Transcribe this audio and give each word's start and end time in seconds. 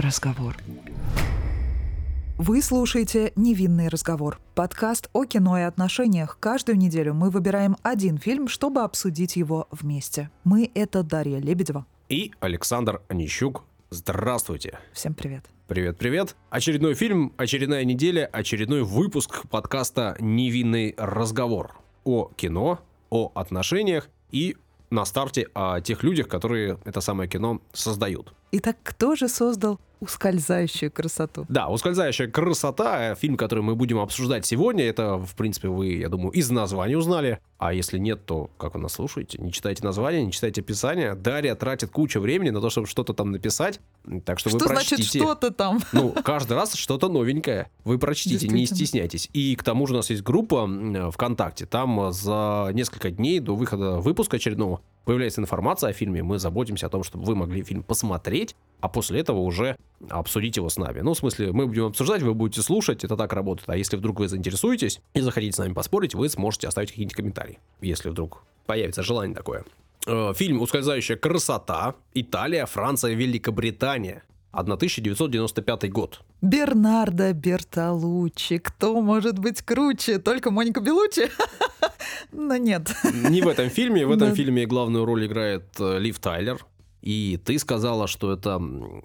разговор. 0.00 0.56
Вы 2.36 2.62
слушаете 2.62 3.32
«Невинный 3.34 3.88
разговор»— 3.88 4.38
подкаст 4.54 5.10
о 5.12 5.24
кино 5.24 5.58
и 5.58 5.62
отношениях. 5.62 6.38
Каждую 6.38 6.78
неделю 6.78 7.12
мы 7.12 7.30
выбираем 7.30 7.76
один 7.82 8.16
фильм, 8.16 8.46
чтобы 8.46 8.82
обсудить 8.82 9.34
его 9.34 9.66
вместе. 9.72 10.30
Мы— 10.44 10.70
это 10.74 11.02
Дарья 11.02 11.38
Лебедева. 11.40 11.84
И 12.08 12.32
Александр 12.38 13.02
Онищук. 13.08 13.64
Здравствуйте. 13.90 14.78
Всем 14.92 15.14
привет. 15.14 15.46
Привет-привет. 15.66 16.36
Очередной 16.48 16.94
фильм, 16.94 17.32
очередная 17.36 17.84
неделя, 17.84 18.28
очередной 18.32 18.84
выпуск 18.84 19.46
подкаста 19.48 20.16
«Невинный 20.20 20.94
разговор» 20.96 21.74
о 22.04 22.30
кино, 22.36 22.78
о 23.10 23.32
отношениях 23.34 24.08
и 24.30 24.56
на 24.90 25.04
старте 25.04 25.48
о 25.54 25.80
тех 25.80 26.02
людях, 26.02 26.28
которые 26.28 26.78
это 26.84 27.00
самое 27.00 27.28
кино 27.28 27.60
создают. 27.72 28.32
Итак, 28.52 28.76
кто 28.82 29.14
же 29.14 29.28
создал 29.28 29.78
ускользающую 30.00 30.90
красоту? 30.90 31.46
Да, 31.48 31.68
«Ускользающая 31.68 32.28
красота»— 32.28 33.14
фильм, 33.16 33.36
который 33.36 33.60
мы 33.62 33.74
будем 33.74 33.98
обсуждать 33.98 34.46
сегодня. 34.46 34.84
Это, 34.84 35.18
в 35.18 35.34
принципе, 35.34 35.68
вы, 35.68 35.94
я 35.94 36.08
думаю, 36.08 36.30
из 36.32 36.50
названия 36.50 36.96
узнали. 36.96 37.40
А 37.58 37.72
если 37.72 37.98
нет, 37.98 38.24
то 38.24 38.50
как 38.56 38.74
вы 38.74 38.80
нас 38.80 38.92
слушаете? 38.92 39.38
Не 39.38 39.52
читайте 39.52 39.82
название, 39.82 40.24
не 40.24 40.30
читайте 40.30 40.60
описание. 40.60 41.14
Дарья 41.14 41.54
тратит 41.56 41.90
кучу 41.90 42.20
времени 42.20 42.50
на 42.50 42.60
то, 42.60 42.70
чтобы 42.70 42.86
что-то 42.86 43.14
там 43.14 43.32
написать. 43.32 43.80
Так 44.24 44.38
что, 44.38 44.50
что 44.50 44.58
вы 44.58 44.66
прочтите. 44.66 44.96
значит 44.96 45.22
что-то 45.22 45.50
там? 45.50 45.80
Ну, 45.92 46.14
каждый 46.24 46.52
раз 46.52 46.74
что-то 46.74 47.08
новенькое. 47.08 47.70
Вы 47.84 47.98
прочтите, 47.98 48.46
не 48.48 48.66
стесняйтесь. 48.66 49.28
И 49.32 49.56
к 49.56 49.64
тому 49.64 49.86
же 49.86 49.94
у 49.94 49.96
нас 49.96 50.10
есть 50.10 50.22
группа 50.22 50.68
ВКонтакте. 51.12 51.66
Там 51.66 52.12
за 52.12 52.70
несколько 52.72 53.10
дней 53.10 53.40
до 53.40 53.56
выхода 53.56 53.96
выпуска 53.96 54.36
очередного 54.36 54.80
появляется 55.08 55.40
информация 55.40 55.88
о 55.88 55.92
фильме, 55.94 56.22
мы 56.22 56.38
заботимся 56.38 56.84
о 56.84 56.90
том, 56.90 57.02
чтобы 57.02 57.24
вы 57.24 57.34
могли 57.34 57.62
фильм 57.62 57.82
посмотреть, 57.82 58.54
а 58.80 58.88
после 58.90 59.20
этого 59.20 59.38
уже 59.38 59.74
обсудить 60.10 60.58
его 60.58 60.68
с 60.68 60.76
нами. 60.76 61.00
Ну, 61.00 61.14
в 61.14 61.16
смысле, 61.16 61.50
мы 61.52 61.66
будем 61.66 61.86
обсуждать, 61.86 62.20
вы 62.20 62.34
будете 62.34 62.60
слушать, 62.60 63.04
это 63.04 63.16
так 63.16 63.32
работает. 63.32 63.70
А 63.70 63.76
если 63.78 63.96
вдруг 63.96 64.20
вы 64.20 64.28
заинтересуетесь 64.28 65.00
и 65.14 65.22
захотите 65.22 65.54
с 65.54 65.58
нами 65.58 65.72
поспорить, 65.72 66.14
вы 66.14 66.28
сможете 66.28 66.68
оставить 66.68 66.90
какие-нибудь 66.90 67.16
комментарии, 67.16 67.58
если 67.80 68.10
вдруг 68.10 68.42
появится 68.66 69.02
желание 69.02 69.34
такое. 69.34 69.64
Э, 70.06 70.34
фильм 70.36 70.60
«Ускользающая 70.60 71.16
красота», 71.16 71.94
Италия, 72.12 72.66
Франция, 72.66 73.14
Великобритания. 73.14 74.24
1995 74.50 75.90
год. 75.90 76.20
Бернардо 76.42 77.32
Бертолуччи. 77.32 78.58
Кто 78.58 79.00
может 79.00 79.38
быть 79.38 79.62
круче? 79.62 80.18
Только 80.18 80.50
Моника 80.50 80.80
Белуччи? 80.80 81.30
Но 82.32 82.56
нет. 82.56 82.90
Не 83.12 83.42
в 83.42 83.48
этом 83.48 83.68
фильме. 83.70 84.06
В 84.06 84.12
этом 84.12 84.34
фильме 84.34 84.66
главную 84.66 85.04
роль 85.04 85.26
играет 85.26 85.64
э, 85.78 85.98
Лив 85.98 86.18
Тайлер. 86.18 86.64
И 87.00 87.40
ты 87.44 87.58
сказала, 87.58 88.06
что 88.06 88.32
это 88.32 88.60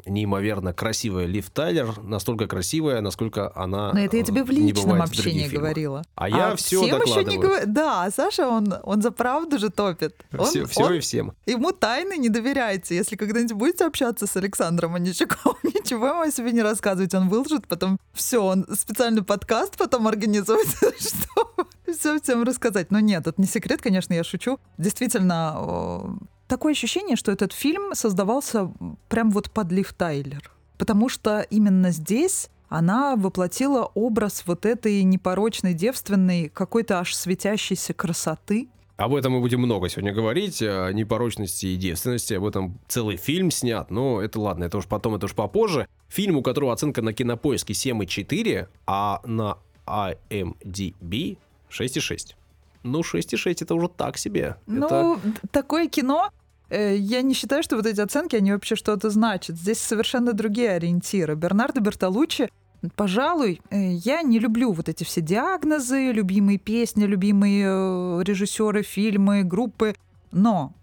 неимоверно 0.05 0.73
красивая 0.73 1.25
Лив 1.25 1.49
Тайлер, 1.49 2.01
настолько 2.01 2.47
красивая, 2.47 3.01
насколько 3.01 3.51
она 3.55 3.93
Но 3.93 3.99
это 3.99 4.17
я 4.17 4.23
тебе 4.23 4.43
в 4.43 4.49
личном 4.49 5.01
общении 5.01 5.47
в 5.47 5.53
говорила. 5.53 6.03
А, 6.15 6.25
а 6.25 6.29
я 6.29 6.55
все 6.55 6.81
всем 6.81 6.99
докладываю. 6.99 7.25
Еще 7.25 7.37
не 7.37 7.37
говор... 7.37 7.65
Да, 7.67 8.09
Саша, 8.11 8.47
он, 8.47 8.73
он 8.83 9.01
за 9.01 9.11
правду 9.11 9.59
же 9.59 9.69
топит. 9.69 10.15
Он, 10.37 10.45
все, 10.45 10.65
все 10.65 10.83
он... 10.83 10.93
и 10.93 10.99
всем. 10.99 11.33
Ему 11.45 11.71
тайны 11.71 12.17
не 12.17 12.29
доверяйте. 12.29 12.95
Если 12.95 13.15
когда-нибудь 13.15 13.53
будете 13.53 13.85
общаться 13.85 14.25
с 14.27 14.35
Александром 14.35 14.95
Онищуком, 14.95 15.55
ничего 15.63 16.07
ему 16.07 16.21
о 16.21 16.31
себе 16.31 16.51
не 16.51 16.61
рассказывать. 16.61 17.13
Он 17.13 17.29
выложит 17.29 17.67
потом 17.67 17.99
все, 18.13 18.43
он 18.43 18.65
специальный 18.73 19.23
подкаст 19.23 19.77
потом 19.77 20.07
организует, 20.07 20.67
чтобы 20.99 21.69
все 21.87 22.19
всем 22.19 22.43
рассказать. 22.43 22.91
Но 22.91 22.99
нет, 22.99 23.27
это 23.27 23.39
не 23.39 23.47
секрет, 23.47 23.81
конечно, 23.81 24.13
я 24.13 24.23
шучу. 24.23 24.59
Действительно, 24.77 26.17
такое 26.47 26.73
ощущение, 26.73 27.15
что 27.15 27.31
этот 27.31 27.53
фильм 27.53 27.93
создавался 27.93 28.71
прям 29.09 29.31
вот 29.31 29.51
под 29.51 29.71
Лив 29.71 29.93
Тайлер. 29.93 30.51
Потому 30.77 31.09
что 31.09 31.41
именно 31.41 31.91
здесь 31.91 32.49
она 32.69 33.15
воплотила 33.15 33.83
образ 33.93 34.43
вот 34.47 34.65
этой 34.65 35.03
непорочной, 35.03 35.73
девственной, 35.73 36.49
какой-то 36.49 36.99
аж 36.99 37.13
светящейся 37.13 37.93
красоты. 37.93 38.67
Об 38.97 39.13
этом 39.15 39.33
мы 39.33 39.41
будем 39.41 39.59
много 39.59 39.89
сегодня 39.89 40.13
говорить, 40.13 40.61
о 40.61 40.91
непорочности 40.91 41.67
и 41.67 41.75
девственности. 41.75 42.33
Об 42.33 42.45
этом 42.45 42.79
целый 42.87 43.17
фильм 43.17 43.51
снят, 43.51 43.91
но 43.91 44.21
это 44.21 44.39
ладно, 44.39 44.63
это 44.63 44.77
уж 44.77 44.87
потом, 44.87 45.15
это 45.15 45.25
уж 45.25 45.35
попозже. 45.35 45.87
Фильм, 46.09 46.37
у 46.37 46.41
которого 46.41 46.73
оценка 46.73 47.01
на 47.01 47.13
кинопоиске 47.13 47.73
7,4, 47.73 48.67
а 48.87 49.21
на 49.25 49.57
IMDb 49.85 51.37
6,6. 51.69 52.35
Ну, 52.83 52.99
6,6 52.99 53.63
это 53.63 53.75
уже 53.75 53.87
так 53.87 54.17
себе. 54.17 54.57
Ну, 54.67 55.17
это... 55.17 55.19
такое 55.51 55.87
кино, 55.87 56.29
э, 56.69 56.95
я 56.97 57.21
не 57.21 57.33
считаю, 57.33 57.63
что 57.63 57.77
вот 57.77 57.85
эти 57.85 58.01
оценки, 58.01 58.35
они 58.35 58.51
вообще 58.51 58.75
что-то 58.75 59.09
значат. 59.09 59.57
Здесь 59.57 59.79
совершенно 59.79 60.33
другие 60.33 60.71
ориентиры. 60.71 61.35
Бернардо 61.35 61.79
Бертолуччи, 61.79 62.49
пожалуй, 62.95 63.61
э, 63.69 63.93
я 63.93 64.21
не 64.21 64.39
люблю 64.39 64.73
вот 64.73 64.89
эти 64.89 65.05
все 65.05 65.21
диагнозы, 65.21 66.11
любимые 66.11 66.57
песни, 66.57 67.05
любимые 67.05 67.65
э, 67.67 68.23
режиссеры, 68.23 68.83
фильмы, 68.83 69.43
группы. 69.43 69.95
Но, 70.31 70.73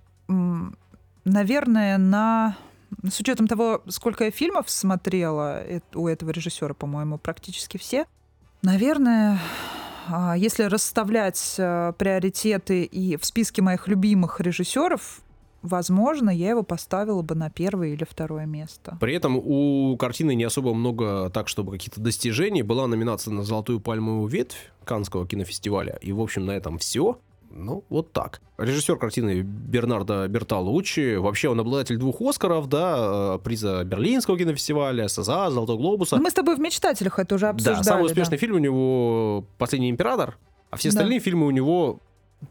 наверное, 1.25 1.99
на 1.99 2.57
с 3.09 3.21
учетом 3.21 3.47
того, 3.47 3.83
сколько 3.89 4.25
я 4.25 4.31
фильмов 4.31 4.71
смотрела 4.71 5.63
у 5.95 6.09
этого 6.09 6.31
режиссера, 6.31 6.75
по-моему, 6.75 7.19
практически 7.19 7.77
все, 7.79 8.07
наверное, 8.63 9.39
если 10.37 10.65
расставлять 10.65 11.55
э, 11.59 11.93
приоритеты 11.99 12.85
и 12.85 13.17
в 13.17 13.25
списке 13.25 13.63
моих 13.63 13.89
любимых 13.89 14.41
режиссеров, 14.41 15.21
возможно, 15.63 16.31
я 16.31 16.51
его 16.51 16.63
поставила 16.63 17.23
бы 17.23 17.35
на 17.35 17.51
первое 17.51 17.89
или 17.89 18.05
второе 18.05 18.47
место. 18.47 18.97
При 19.01 19.15
этом 19.15 19.37
у 19.37 19.97
картины 19.97 20.35
не 20.35 20.45
особо 20.45 20.75
много 20.75 21.31
так, 21.31 21.49
чтобы 21.49 21.73
какие-то 21.73 22.01
достижения. 22.01 22.63
Была 22.63 22.87
номинация 22.87 23.33
на 23.33 23.43
«Золотую 23.43 23.81
пальмовую 23.81 24.29
ветвь» 24.29 24.71
Канского 24.85 25.27
кинофестиваля. 25.27 25.99
И, 26.01 26.13
в 26.13 26.21
общем, 26.21 26.47
на 26.47 26.53
этом 26.53 26.79
все. 26.79 27.19
Ну, 27.51 27.85
вот 27.89 28.13
так. 28.13 28.41
Режиссер 28.59 28.97
картины 28.97 29.43
Бернардо 29.43 30.29
Бертолуччи. 30.29 31.17
Вообще 31.17 31.49
он 31.49 31.59
обладатель 31.59 31.97
двух 31.97 32.21
Оскаров, 32.21 32.69
да, 32.69 33.35
э, 33.37 33.39
приза 33.43 33.83
Берлинского 33.85 34.39
кинофестиваля, 34.39 35.09
СЗА, 35.09 35.51
Золотого 35.51 35.77
глобуса. 35.77 36.17
Но 36.17 36.23
мы 36.23 36.31
с 36.31 36.35
тобой 36.35 36.57
в 36.57 36.61
«Мечтателях» 36.61 37.19
это 37.19 37.35
уже 37.35 37.49
обсуждали. 37.49 37.77
Да, 37.77 37.83
самый 37.83 38.07
успешный 38.07 38.37
да. 38.37 38.41
фильм 38.41 38.57
у 38.57 38.59
него 38.59 39.45
«Последний 39.59 39.91
император», 39.91 40.39
а 40.71 40.77
все 40.77 40.91
остальные 40.91 41.19
да. 41.19 41.25
фильмы 41.25 41.47
у 41.47 41.51
него 41.51 41.99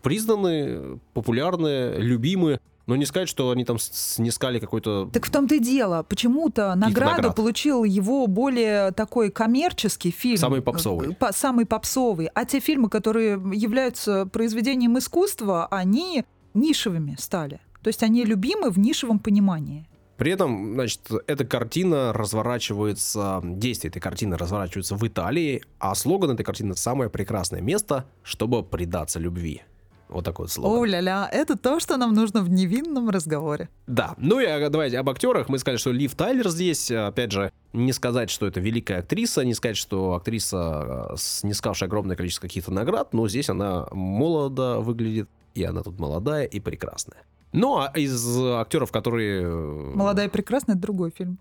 признаны, 0.02 1.00
популярны, 1.14 1.96
любимы. 1.98 2.60
Но 2.90 2.96
не 2.96 3.06
сказать, 3.06 3.30
что 3.30 3.52
они 3.52 3.66
там 3.66 3.78
снискали 3.78 4.58
какой-то... 4.58 5.12
Так 5.14 5.28
в 5.28 5.30
том-то 5.30 5.54
и 5.54 5.60
дело. 5.60 6.02
Почему-то 6.02 6.74
награду 6.74 7.18
наград. 7.18 7.36
получил 7.36 7.84
его 7.84 8.26
более 8.26 8.90
такой 8.94 9.30
коммерческий 9.30 10.10
фильм. 10.10 10.38
Самый 10.38 10.64
попсовый. 10.64 11.14
По 11.14 11.32
самый 11.32 11.68
попсовый. 11.68 12.32
А 12.34 12.46
те 12.46 12.60
фильмы, 12.60 12.90
которые 12.90 13.34
являются 13.54 14.26
произведением 14.26 14.98
искусства, 14.98 15.68
они 15.68 16.26
нишевыми 16.56 17.16
стали. 17.20 17.62
То 17.84 17.90
есть 17.90 18.02
они 18.02 18.26
любимы 18.26 18.72
в 18.72 18.80
нишевом 18.80 19.20
понимании. 19.20 19.88
При 20.18 20.32
этом, 20.32 20.74
значит, 20.74 21.02
эта 21.28 21.46
картина 21.46 22.12
разворачивается, 22.12 23.40
действие 23.44 23.90
этой 23.90 24.00
картины 24.00 24.36
разворачивается 24.36 24.96
в 24.96 25.08
Италии, 25.08 25.62
а 25.78 25.94
слоган 25.94 26.32
этой 26.32 26.44
картины 26.44 26.76
«Самое 26.76 27.12
прекрасное 27.12 27.62
место, 27.62 28.06
чтобы 28.24 28.64
предаться 28.64 29.20
любви». 29.20 29.62
Вот 30.10 30.26
такой 30.26 30.46
вот 30.46 30.52
слоган. 30.52 30.80
О-ля-ля, 30.80 31.30
это 31.32 31.56
то, 31.56 31.80
что 31.80 31.98
нам 31.98 32.14
нужно 32.14 32.42
в 32.42 32.50
невинном 32.50 33.10
разговоре. 33.10 33.70
Да, 33.86 34.16
ну 34.18 34.40
и 34.40 34.46
а, 34.46 34.70
давайте 34.70 34.98
об 34.98 35.10
актерах. 35.10 35.50
Мы 35.50 35.60
сказали, 35.60 35.78
что 35.78 35.92
Лив 35.92 36.16
Тайлер 36.16 36.50
здесь, 36.50 36.90
опять 36.90 37.32
же, 37.32 37.52
не 37.74 37.94
сказать, 37.94 38.32
что 38.32 38.48
это 38.48 38.60
великая 38.60 39.00
актриса, 39.00 39.46
не 39.46 39.54
сказать, 39.54 39.78
что 39.78 40.16
актриса, 40.16 41.14
снискавшая 41.16 41.88
огромное 41.88 42.16
количество 42.16 42.48
каких-то 42.48 42.72
наград, 42.72 43.14
но 43.14 43.28
здесь 43.28 43.50
она 43.50 43.88
молодо 43.92 44.80
выглядит, 44.80 45.30
и 45.54 45.64
она 45.64 45.84
тут 45.84 46.00
молодая 46.00 46.46
и 46.46 46.60
прекрасная. 46.60 47.24
Ну, 47.52 47.80
а 47.80 47.92
из 47.96 48.38
актеров, 48.38 48.92
которые... 48.92 49.42
Э, 49.44 49.92
Молодая 49.96 50.28
и 50.28 50.30
прекрасная, 50.30 50.76
это 50.76 50.84
другой 50.84 51.12
фильм. 51.12 51.40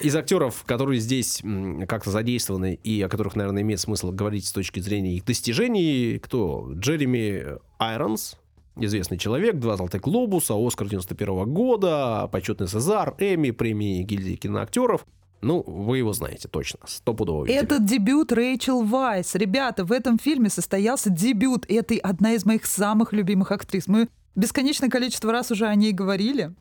Из 0.00 0.14
актеров, 0.14 0.64
которые 0.64 1.00
здесь 1.00 1.42
как-то 1.88 2.10
задействованы 2.10 2.78
и 2.82 3.00
о 3.00 3.08
которых, 3.08 3.34
наверное, 3.34 3.62
имеет 3.62 3.80
смысл 3.80 4.12
говорить 4.12 4.46
с 4.46 4.52
точки 4.52 4.80
зрения 4.80 5.16
их 5.16 5.24
достижений, 5.24 6.18
кто? 6.18 6.70
Джереми 6.74 7.58
Айронс, 7.78 8.36
известный 8.76 9.16
человек, 9.16 9.56
два 9.56 9.76
золотых 9.78 10.02
глобуса, 10.02 10.54
Оскар 10.54 10.88
91 10.88 11.28
-го 11.28 11.46
года, 11.46 12.28
почетный 12.30 12.66
Цезар, 12.66 13.14
Эми, 13.18 13.52
премии 13.52 14.02
гильдии 14.02 14.36
киноактеров. 14.36 15.06
Ну, 15.40 15.62
вы 15.62 15.98
его 15.98 16.12
знаете 16.12 16.48
точно, 16.48 16.80
стопудово 16.86 17.44
видели. 17.44 17.62
Это 17.62 17.78
дебют 17.78 18.32
Рэйчел 18.32 18.82
Вайс. 18.82 19.34
Ребята, 19.34 19.84
в 19.84 19.92
этом 19.92 20.18
фильме 20.18 20.50
состоялся 20.50 21.10
дебют 21.10 21.66
этой 21.68 21.98
одна 21.98 22.32
из 22.32 22.44
моих 22.44 22.66
самых 22.66 23.12
любимых 23.12 23.52
актрис. 23.52 23.86
Мы 23.86 24.08
бесконечное 24.36 24.88
количество 24.88 25.32
раз 25.32 25.50
уже 25.50 25.66
о 25.66 25.74
ней 25.74 25.92
говорили. 25.92 26.54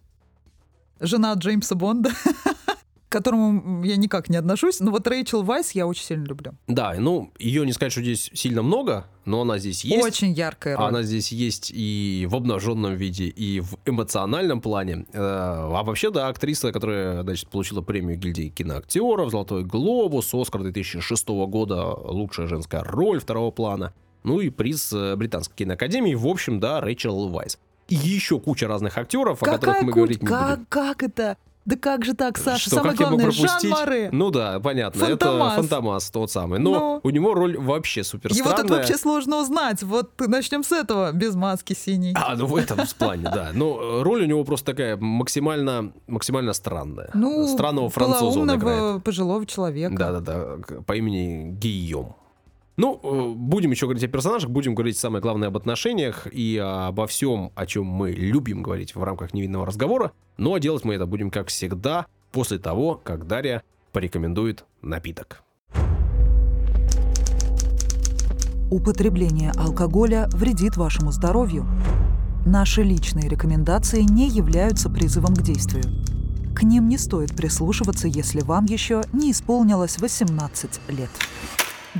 Жена 0.99 1.33
Джеймса 1.33 1.75
Бонда. 1.75 2.11
к 3.07 3.11
которому 3.11 3.83
я 3.83 3.95
никак 3.97 4.29
не 4.29 4.37
отношусь, 4.37 4.79
но 4.79 4.91
вот 4.91 5.07
Рэйчел 5.07 5.43
Вайс 5.43 5.71
я 5.71 5.87
очень 5.87 6.03
сильно 6.03 6.25
люблю. 6.25 6.53
Да, 6.67 6.95
ну, 6.97 7.31
ее 7.37 7.65
не 7.65 7.71
сказать, 7.71 7.91
что 7.91 8.01
здесь 8.01 8.31
сильно 8.33 8.61
много, 8.61 9.05
но 9.25 9.41
она 9.41 9.59
здесь 9.59 9.85
есть. 9.85 10.03
Очень 10.03 10.33
яркая 10.33 10.75
роль. 10.75 10.87
Она 10.87 11.03
здесь 11.03 11.31
есть 11.31 11.71
и 11.73 12.27
в 12.29 12.35
обнаженном 12.35 12.95
виде, 12.95 13.25
и 13.25 13.59
в 13.59 13.77
эмоциональном 13.85 14.59
плане. 14.59 15.05
Э, 15.13 15.19
а 15.19 15.83
вообще, 15.83 16.09
да, 16.09 16.27
актриса, 16.27 16.71
которая, 16.71 17.21
значит, 17.23 17.47
получила 17.49 17.81
премию 17.81 18.17
гильдии 18.17 18.49
киноактеров, 18.49 19.29
Золотой 19.29 19.63
глобус, 19.63 20.33
Оскар 20.33 20.63
2006 20.63 21.27
года, 21.47 21.85
лучшая 21.85 22.47
женская 22.47 22.83
роль 22.83 23.19
второго 23.19 23.51
плана, 23.51 23.93
ну 24.23 24.39
и 24.39 24.49
приз 24.49 24.91
э, 24.91 25.15
Британской 25.15 25.55
киноакадемии, 25.55 26.15
в 26.15 26.25
общем, 26.25 26.59
да, 26.59 26.81
Рэйчел 26.81 27.29
Вайс. 27.29 27.59
И 27.87 27.95
еще 27.95 28.39
куча 28.39 28.67
разных 28.67 28.97
актеров, 28.97 29.39
Какая 29.39 29.55
о 29.55 29.59
которых 29.59 29.81
мы 29.83 29.91
куть... 29.91 29.95
говорить 29.95 30.21
не 30.23 30.27
как, 30.27 30.49
будем. 30.57 30.65
Как 30.69 31.03
это? 31.03 31.37
Да 31.65 31.75
как 31.77 32.05
же 32.05 32.13
так, 32.13 32.37
Саша? 32.37 32.61
Что, 32.67 32.75
Самое 32.75 32.91
как 32.91 32.99
я 32.99 33.07
мог 33.09 33.19
главное, 33.19 33.35
пропустить? 33.41 33.69
Жан 33.71 33.79
Маре. 33.79 34.09
Ну 34.11 34.29
да, 34.29 34.59
понятно. 34.59 35.03
Фантомас. 35.03 35.53
Это 35.53 35.61
Фантомас 35.63 36.11
тот 36.11 36.29
самый. 36.29 36.59
Но 36.59 36.71
Ну. 36.71 36.99
у 37.01 37.09
него 37.09 37.33
роль 37.33 37.57
вообще 37.57 38.03
супер 38.03 38.31
Его 38.33 38.49
тут 38.49 38.57
странная. 38.59 38.77
вообще 38.77 38.97
сложно 38.97 39.39
узнать. 39.41 39.81
Вот 39.81 40.11
начнем 40.19 40.63
с 40.63 40.71
этого, 40.71 41.11
без 41.11 41.33
маски 41.33 41.73
синей. 41.73 42.13
А, 42.15 42.35
ну 42.35 42.45
в 42.45 42.55
этом 42.55 42.77
плане, 42.99 43.23
да. 43.23 43.49
Но 43.55 43.79
э, 43.81 44.01
роль 44.03 44.21
у 44.21 44.25
него 44.27 44.43
просто 44.43 44.73
такая 44.73 44.95
максимально, 44.97 45.91
максимально 46.05 46.53
странная. 46.53 47.09
Ну, 47.15 47.47
Странного 47.47 47.89
француза 47.89 48.39
он 48.41 48.53
играет. 48.55 49.03
пожилого 49.03 49.43
человека. 49.47 49.95
Да-да-да, 49.97 50.81
по 50.85 50.93
имени 50.93 51.49
Гийом. 51.51 52.15
Ну, 52.77 52.99
э, 53.01 53.33
будем 53.35 53.71
еще 53.71 53.85
говорить 53.85 54.03
о 54.03 54.07
персонажах, 54.07 54.49
будем 54.49 54.75
говорить 54.75 54.97
самое 54.97 55.21
главное 55.21 55.47
об 55.47 55.55
отношениях 55.55 56.27
и 56.31 56.57
обо 56.57 57.07
всем, 57.07 57.51
о 57.55 57.65
чем 57.65 57.85
мы 57.85 58.11
любим 58.11 58.61
говорить 58.61 58.95
в 58.95 59.03
рамках 59.03 59.33
невинного 59.33 59.65
разговора. 59.65 60.11
Ну, 60.37 60.53
а 60.53 60.59
делать 60.59 60.83
мы 60.83 60.95
это 60.95 61.05
будем, 61.05 61.31
как 61.31 61.47
всегда, 61.47 62.05
после 62.31 62.59
того, 62.59 62.99
как 63.01 63.27
Дарья 63.27 63.63
порекомендует 63.93 64.65
напиток. 64.81 65.41
Употребление 68.69 69.51
алкоголя 69.51 70.27
вредит 70.33 70.75
вашему 70.75 71.11
здоровью. 71.11 71.65
Наши 72.45 72.83
личные 72.83 73.29
рекомендации 73.29 74.01
не 74.01 74.27
являются 74.27 74.89
призывом 74.89 75.33
к 75.33 75.41
действию. 75.41 75.83
К 76.53 76.63
ним 76.63 76.89
не 76.89 76.97
стоит 76.97 77.35
прислушиваться, 77.35 78.07
если 78.07 78.41
вам 78.41 78.65
еще 78.65 79.01
не 79.13 79.31
исполнилось 79.31 79.97
18 79.97 80.81
лет. 80.89 81.09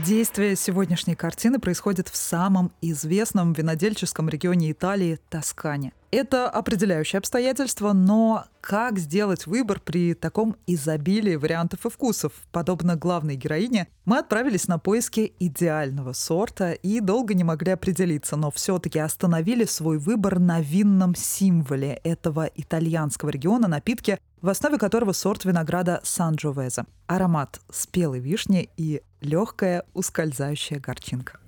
Действие 0.04 0.58
сегодняшней 0.58 1.16
картины 1.16 1.58
происходит 1.58 2.10
в 2.10 2.18
самом 2.18 2.74
известном 2.82 3.54
винодельческом 3.54 4.28
регионе 4.28 4.72
Италии– 4.74 5.20
Тоскане. 5.30 5.94
Это 6.18 6.50
определяющее 6.50 7.18
обстоятельство, 7.18 7.92
но 7.92 8.46
как 8.62 9.00
сделать 9.00 9.48
выбор 9.48 9.82
при 9.82 10.14
таком 10.14 10.56
изобилии 10.66 11.36
вариантов 11.36 11.86
и 11.86 11.90
вкусов? 11.90 12.32
Подобно 12.54 12.96
главной 12.96 13.36
героине, 13.36 13.90
мы 14.06 14.20
отправились 14.20 14.70
на 14.70 14.80
поиски 14.80 15.34
идеального 15.42 16.14
сорта 16.14 16.72
и 16.72 17.02
долго 17.02 17.34
не 17.34 17.44
могли 17.44 17.74
определиться, 17.74 18.38
но 18.38 18.50
все-таки 18.50 18.98
остановили 18.98 19.66
свой 19.66 19.98
выбор 19.98 20.40
на 20.40 20.62
винном 20.62 21.16
символе 21.16 22.00
этого 22.06 22.50
итальянского 22.56 23.30
региона 23.30 23.68
напитки, 23.68 24.18
в 24.42 24.48
основе 24.48 24.78
которого 24.78 25.12
сорт 25.12 25.44
винограда 25.44 26.00
Сан-Джовезе. 26.04 26.86
Аромат 27.08 27.60
спелой 27.70 28.22
вишни 28.22 28.70
и 28.78 29.02
легкая 29.20 29.84
ускользающая 29.94 30.80
горчинка. 30.80 31.42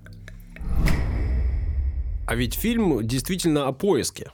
А 2.27 2.35
ведь 2.35 2.55
фильм 2.55 3.07
действительно 3.07 3.67
о 3.67 3.71
поиске. 3.71 4.29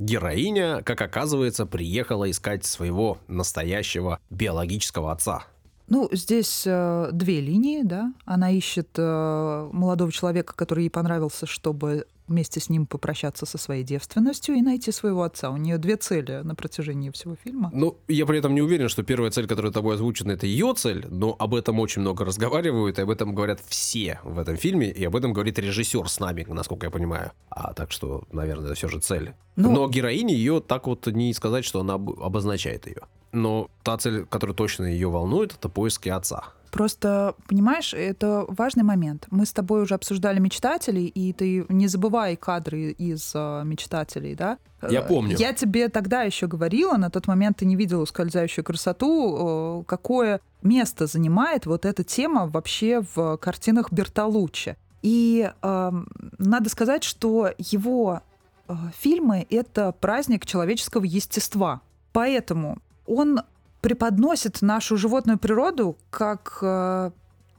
Героиня, 0.00 0.82
как 0.82 1.02
оказывается, 1.02 1.66
приехала 1.66 2.30
искать 2.30 2.64
своего 2.64 3.18
настоящего 3.28 4.18
биологического 4.30 5.12
отца. 5.12 5.44
Ну, 5.88 6.08
здесь 6.10 6.62
э, 6.66 7.10
две 7.12 7.40
линии, 7.40 7.82
да. 7.82 8.14
Она 8.24 8.50
ищет 8.50 8.88
э, 8.96 9.68
молодого 9.72 10.10
человека, 10.10 10.54
который 10.56 10.84
ей 10.84 10.90
понравился, 10.90 11.44
чтобы 11.44 12.06
вместе 12.30 12.60
с 12.60 12.70
ним 12.70 12.86
попрощаться 12.86 13.44
со 13.44 13.58
своей 13.58 13.82
девственностью 13.82 14.54
и 14.54 14.62
найти 14.62 14.92
своего 14.92 15.22
отца. 15.24 15.50
У 15.50 15.56
нее 15.56 15.76
две 15.78 15.96
цели 15.96 16.40
на 16.44 16.54
протяжении 16.54 17.10
всего 17.10 17.36
фильма. 17.44 17.70
Ну, 17.74 17.98
я 18.08 18.24
при 18.24 18.38
этом 18.38 18.54
не 18.54 18.62
уверен, 18.62 18.88
что 18.88 19.02
первая 19.02 19.30
цель, 19.30 19.46
которая 19.46 19.72
тобой 19.72 19.96
озвучена, 19.96 20.32
это 20.32 20.46
ее 20.46 20.72
цель, 20.76 21.04
но 21.10 21.36
об 21.38 21.54
этом 21.54 21.78
очень 21.80 22.00
много 22.02 22.24
разговаривают, 22.24 22.98
и 22.98 23.02
об 23.02 23.10
этом 23.10 23.34
говорят 23.34 23.60
все 23.66 24.20
в 24.24 24.38
этом 24.38 24.56
фильме, 24.56 24.90
и 24.90 25.04
об 25.04 25.16
этом 25.16 25.32
говорит 25.32 25.58
режиссер 25.58 26.08
с 26.08 26.20
нами, 26.20 26.46
насколько 26.48 26.86
я 26.86 26.90
понимаю. 26.90 27.32
А 27.50 27.74
так 27.74 27.90
что, 27.90 28.22
наверное, 28.32 28.66
это 28.66 28.74
все 28.74 28.88
же 28.88 29.00
цель. 29.00 29.32
Ну- 29.56 29.72
Но 29.72 29.88
героиня 29.88 30.34
ее 30.34 30.60
так 30.60 30.86
вот 30.86 31.06
не 31.08 31.34
сказать, 31.34 31.64
что 31.64 31.80
она 31.80 31.94
об- 31.94 32.20
обозначает 32.22 32.86
ее. 32.86 33.02
Но 33.32 33.68
та 33.82 33.96
цель, 33.98 34.24
которая 34.26 34.54
точно 34.56 34.84
ее 34.84 35.08
волнует, 35.08 35.52
это 35.54 35.68
поиски 35.68 36.08
отца. 36.08 36.44
Просто, 36.70 37.34
понимаешь, 37.48 37.94
это 37.94 38.44
важный 38.48 38.84
момент. 38.84 39.26
Мы 39.30 39.44
с 39.44 39.52
тобой 39.52 39.82
уже 39.82 39.94
обсуждали 39.94 40.38
мечтателей, 40.38 41.06
и 41.06 41.32
ты 41.32 41.66
не 41.68 41.88
забывай 41.88 42.36
кадры 42.36 42.90
из 42.92 43.32
э, 43.34 43.62
мечтателей, 43.64 44.34
да? 44.34 44.58
Я 44.88 45.02
помню. 45.02 45.36
Я 45.36 45.52
тебе 45.52 45.88
тогда 45.88 46.22
еще 46.22 46.46
говорила, 46.46 46.96
на 46.96 47.10
тот 47.10 47.26
момент 47.26 47.58
ты 47.58 47.66
не 47.66 47.76
видела 47.76 48.02
ускользающую 48.02 48.64
красоту, 48.64 49.80
э, 49.80 49.84
какое 49.86 50.40
место 50.62 51.06
занимает 51.06 51.66
вот 51.66 51.84
эта 51.84 52.04
тема 52.04 52.46
вообще 52.46 53.02
в 53.14 53.36
картинах 53.38 53.92
Бертолуччи. 53.92 54.76
И 55.02 55.50
э, 55.62 55.92
надо 56.38 56.70
сказать, 56.70 57.04
что 57.04 57.50
его 57.58 58.22
э, 58.68 58.74
фильмы— 58.98 59.46
это 59.50 59.92
праздник 59.92 60.46
человеческого 60.46 61.04
естества. 61.04 61.80
Поэтому 62.12 62.78
он 63.06 63.40
преподносит 63.80 64.62
нашу 64.62 64.96
животную 64.96 65.38
природу 65.38 65.96
как 66.10 66.58
э, 66.62 67.10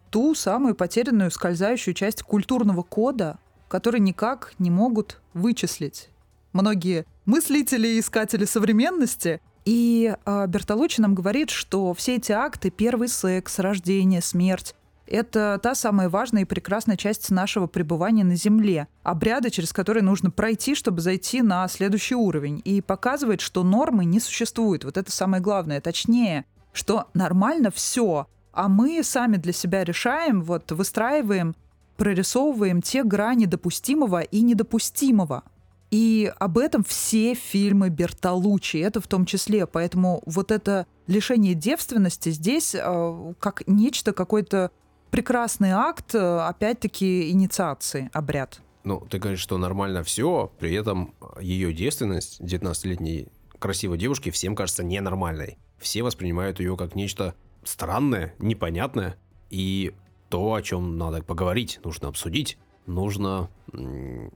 ту 0.09 0.35
самую 0.35 0.75
потерянную 0.75 1.31
скользающую 1.31 1.94
часть 1.94 2.23
культурного 2.23 2.83
кода, 2.83 3.39
который 3.68 4.00
никак 4.00 4.53
не 4.59 4.69
могут 4.69 5.21
вычислить 5.33 6.09
многие 6.53 7.06
мыслители 7.25 7.88
и 7.88 8.00
искатели 8.00 8.45
современности. 8.45 9.41
И 9.63 10.15
э, 10.25 10.47
Бертолуччи 10.47 11.01
нам 11.01 11.15
говорит, 11.15 11.50
что 11.50 11.94
все 11.94 12.15
эти 12.18 12.31
акты— 12.31 12.69
первый 12.71 13.07
секс, 13.07 13.59
рождение, 13.59 14.21
смерть— 14.21 14.75
это 15.12 15.60
та 15.62 15.75
самая 15.75 16.10
важная 16.10 16.44
и 16.44 16.46
прекрасная 16.46 16.98
часть 16.98 17.30
нашего 17.30 17.68
пребывания 17.68 18.24
на 18.24 18.36
Земле, 18.36 18.88
обряды, 19.04 19.50
через 19.50 19.74
которые 19.74 20.04
нужно 20.04 20.31
пройти, 20.31 20.74
чтобы 20.74 21.02
зайти 21.02 21.42
на 21.42 21.68
следующий 21.68 22.16
уровень, 22.16 22.62
и 22.63 22.81
показывает, 22.81 23.42
что 23.42 23.63
нормы 23.63 24.06
не 24.06 24.19
существует. 24.19 24.84
Вот 24.84 24.98
это 24.98 25.12
самое 25.12 25.44
главное. 25.44 25.81
Точнее, 25.81 26.46
что 26.72 27.08
нормально 27.13 27.72
все, 27.72 28.28
а 28.54 28.69
мы 28.69 29.04
сами 29.04 29.38
для 29.38 29.54
себя 29.54 29.84
решаем, 29.84 30.42
вот 30.42 30.72
выстраиваем, 30.72 31.56
прорисовываем 31.98 32.81
те 32.81 33.04
грани 33.04 33.46
допустимого 33.46 34.22
и 34.22 34.42
недопустимого. 34.42 35.44
И 35.91 36.32
об 36.39 36.58
этом 36.58 36.86
все 36.86 37.34
фильмы 37.34 37.89
Бертолуччи, 37.89 38.77
это 38.77 39.01
в 39.01 39.08
том 39.08 39.25
числе. 39.25 39.68
Поэтому 39.68 40.24
вот 40.25 40.51
это 40.51 40.88
лишение 41.08 41.53
девственности 41.53 42.30
здесь 42.30 42.74
э, 42.74 43.34
как 43.39 43.63
нечто, 43.68 44.13
какой-то 44.13 44.72
прекрасный 45.12 45.72
акт, 45.72 46.15
э, 46.15 46.39
опять-таки, 46.39 47.30
инициации, 47.30 48.10
обряд. 48.13 48.62
Ну, 48.84 49.00
ты 49.01 49.20
говоришь, 49.20 49.41
что 49.41 49.58
нормально 49.58 50.03
все, 50.03 50.51
при 50.60 50.74
этом 50.74 51.13
ее 51.39 51.72
девственность 51.72 52.41
19-летней 52.41 53.27
красивой 53.60 54.00
девушки 54.00 54.32
всем 54.32 54.56
кажется 54.56 54.84
ненормальной. 54.84 55.60
Все 55.77 56.01
воспринимают 56.01 56.60
ее 56.60 56.75
как 56.75 56.96
нечто 56.96 57.36
странное, 57.63 58.34
непонятное, 58.39 59.18
и 59.51 59.94
то, 60.30 60.53
о 60.53 60.62
чем 60.62 60.98
надо 60.98 61.22
поговорить, 61.22 61.80
нужно 61.84 62.08
обсудить, 62.08 62.58
нужно 62.88 63.50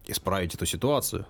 исправить 0.06 0.54
эту 0.54 0.66
ситуацию 0.66 1.26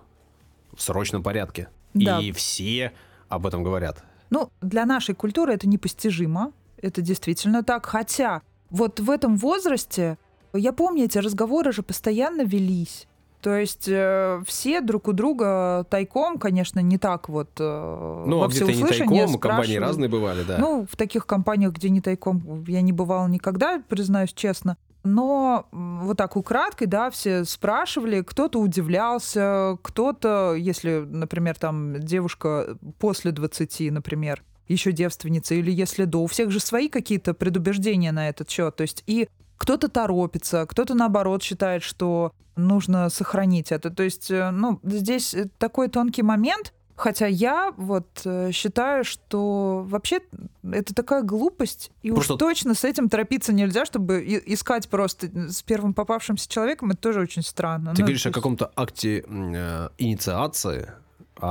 в 0.75 0.81
срочном 0.81 1.23
порядке. 1.23 1.69
Да. 1.93 2.19
И 2.19 2.31
все 2.31 2.91
об 3.29 3.47
этом 3.47 3.63
говорят. 3.63 4.03
Ну, 4.29 4.51
для 4.61 4.85
нашей 4.85 5.15
культуры 5.15 5.53
это 5.53 5.67
непостижимо. 5.67 6.51
Это 6.81 7.01
действительно 7.01 7.63
так. 7.63 7.85
Хотя 7.85 8.41
вот 8.75 8.99
в 8.99 9.09
этом 9.09 9.37
возрасте, 9.37 10.17
я 10.53 10.73
помню, 10.73 11.05
эти 11.05 11.17
разговоры 11.17 11.71
же 11.71 11.81
постоянно 11.81 12.41
велись. 12.41 13.07
То 13.41 13.55
есть 13.55 13.87
э, 13.87 14.41
все 14.47 14.81
друг 14.81 15.07
у 15.07 15.13
друга 15.13 15.85
тайком, 15.89 16.39
конечно, 16.39 16.79
не 16.79 16.97
так 16.97 17.29
вот 17.29 17.49
э, 17.59 18.23
Ну, 18.25 18.39
во 18.39 18.45
а 18.45 18.47
где-то 18.47 18.73
не 18.73 18.83
тайком, 18.83 19.39
компании 19.39 19.77
разные 19.77 20.09
бывали, 20.09 20.43
да. 20.43 20.57
Ну, 20.57 20.87
в 20.91 20.95
таких 20.95 21.27
компаниях, 21.27 21.73
где 21.73 21.89
не 21.89 22.01
тайком, 22.01 22.63
я 22.67 22.81
не 22.81 22.91
бывала 22.91 23.27
никогда, 23.27 23.81
признаюсь 23.87 24.33
честно. 24.33 24.77
Но 25.03 25.67
вот 25.71 26.17
так 26.17 26.35
украдкой, 26.35 26.87
да, 26.87 27.11
все 27.11 27.45
спрашивали, 27.45 28.23
кто-то 28.23 28.59
удивлялся, 28.59 29.77
кто-то, 29.83 30.55
если, 30.55 31.05
например, 31.07 31.55
там 31.55 31.99
девушка 31.99 32.77
после 32.97 33.31
20, 33.31 33.91
например, 33.91 34.41
еще 34.67 34.91
девственница, 34.91 35.55
или 35.55 35.71
если 35.71 36.05
до, 36.05 36.23
у 36.23 36.27
всех 36.27 36.51
же 36.51 36.59
свои 36.59 36.89
какие-то 36.89 37.33
предубеждения 37.33 38.11
на 38.11 38.29
этот 38.29 38.49
счет. 38.49 38.75
То 38.75 38.81
есть 38.81 39.03
и 39.07 39.27
кто-то 39.57 39.87
торопится, 39.87 40.65
кто-то 40.65 40.95
наоборот 40.95 41.43
считает, 41.43 41.83
что 41.83 42.31
нужно 42.55 43.09
сохранить 43.09 43.71
это. 43.71 43.89
То 43.89 44.03
есть, 44.03 44.31
э, 44.31 44.51
ну, 44.51 44.79
здесь 44.83 45.33
э, 45.33 45.47
такой 45.57 45.89
тонкий 45.89 46.23
момент, 46.23 46.73
Хотя 46.97 47.27
я 47.27 47.73
вот 47.75 48.21
э, 48.23 48.51
считаю, 48.53 49.03
что 49.03 49.85
вообще 49.85 50.21
это 50.63 50.95
такая 50.95 51.23
глупость, 51.23 51.91
и 52.03 52.11
просто... 52.11 52.35
уж 52.35 52.39
точно 52.39 52.73
с 52.73 52.85
этим 52.85 53.09
торопиться 53.09 53.51
нельзя, 53.51 53.85
чтобы 53.85 54.23
искать 54.45 54.87
просто 54.87 55.27
с 55.51 55.61
первым 55.61 55.93
попавшимся 55.93 56.49
человеком, 56.49 56.91
это 56.91 57.01
тоже 57.01 57.19
очень 57.19 57.41
странно. 57.41 57.91
Ты 57.93 58.01
ну, 58.01 58.05
говоришь 58.05 58.25
есть... 58.25 58.27
о 58.27 58.31
каком-то 58.31 58.71
акте 58.77 59.25
э, 59.27 59.89
инициации, 59.97 60.89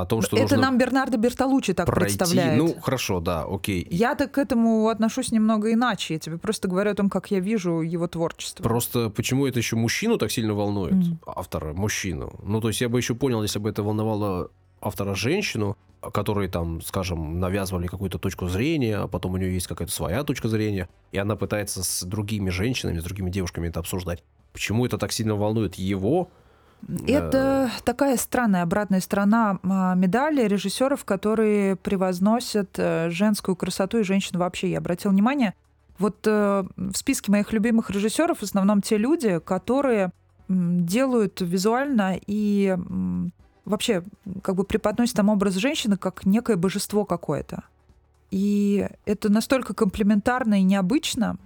о 0.00 0.06
том, 0.06 0.22
что 0.22 0.36
Это 0.36 0.56
нам 0.56 0.78
Бернардо 0.78 1.16
Бертолуччи 1.16 1.72
так 1.72 1.86
пройти. 1.86 2.18
представляет. 2.18 2.58
Ну, 2.58 2.74
хорошо, 2.80 3.20
да, 3.20 3.44
окей. 3.48 3.86
Я 3.90 4.14
так 4.14 4.32
к 4.32 4.38
этому 4.38 4.88
отношусь 4.88 5.32
немного 5.32 5.72
иначе. 5.72 6.14
Я 6.14 6.20
тебе 6.20 6.38
просто 6.38 6.68
говорю 6.68 6.92
о 6.92 6.94
том, 6.94 7.10
как 7.10 7.30
я 7.30 7.40
вижу 7.40 7.80
его 7.80 8.06
творчество. 8.06 8.62
Просто 8.62 9.10
почему 9.10 9.46
это 9.46 9.58
еще 9.58 9.76
мужчину 9.76 10.18
так 10.18 10.30
сильно 10.30 10.54
волнует, 10.54 10.94
mm. 10.94 11.18
автора, 11.26 11.72
мужчину? 11.72 12.32
Ну, 12.42 12.60
то 12.60 12.68
есть 12.68 12.80
я 12.80 12.88
бы 12.88 12.98
еще 12.98 13.14
понял, 13.14 13.42
если 13.42 13.58
бы 13.58 13.68
это 13.68 13.82
волновало 13.82 14.50
автора 14.80 15.14
женщину, 15.14 15.76
которые 16.12 16.48
там, 16.48 16.82
скажем, 16.82 17.40
навязывали 17.40 17.86
какую-то 17.86 18.18
точку 18.18 18.48
зрения, 18.48 18.98
а 18.98 19.08
потом 19.08 19.34
у 19.34 19.36
нее 19.36 19.54
есть 19.54 19.66
какая-то 19.66 19.92
своя 19.92 20.22
точка 20.24 20.48
зрения, 20.48 20.88
и 21.12 21.18
она 21.18 21.36
пытается 21.36 21.82
с 21.82 22.02
другими 22.02 22.50
женщинами, 22.50 22.98
с 22.98 23.04
другими 23.04 23.30
девушками 23.30 23.68
это 23.68 23.80
обсуждать. 23.80 24.22
Почему 24.52 24.86
это 24.86 24.98
так 24.98 25.12
сильно 25.12 25.34
волнует 25.34 25.76
его? 25.76 26.30
Это 27.06 27.70
такая 27.84 28.16
странная 28.16 28.62
обратная 28.62 29.00
сторона 29.00 29.58
а, 29.62 29.94
медали 29.94 30.46
режиссеров, 30.46 31.04
которые 31.04 31.76
превозносят 31.76 32.70
э, 32.76 33.10
женскую 33.10 33.56
красоту 33.56 33.98
и 33.98 34.02
женщин 34.02 34.38
вообще. 34.38 34.70
Я 34.70 34.78
обратил 34.78 35.10
внимание, 35.10 35.54
вот 35.98 36.26
э, 36.26 36.64
в 36.76 36.96
списке 36.96 37.30
моих 37.30 37.52
любимых 37.52 37.90
режиссеров 37.90 38.38
в 38.38 38.42
основном 38.42 38.82
те 38.82 38.96
люди, 38.98 39.38
которые 39.38 40.12
делают 40.48 41.40
визуально 41.40 42.18
и 42.26 42.76
вообще 43.64 44.04
как 44.42 44.56
бы 44.56 44.64
преподносит 44.64 45.16
там 45.16 45.30
образ 45.30 45.54
женщины 45.54 45.96
как 45.96 46.26
некое 46.26 46.56
божество 46.56 47.04
какое-то. 47.04 47.64
И 48.30 48.88
это 49.06 49.30
настолько 49.30 49.74
комплементарно 49.74 50.60
и 50.60 50.64
необычно, 50.64 51.36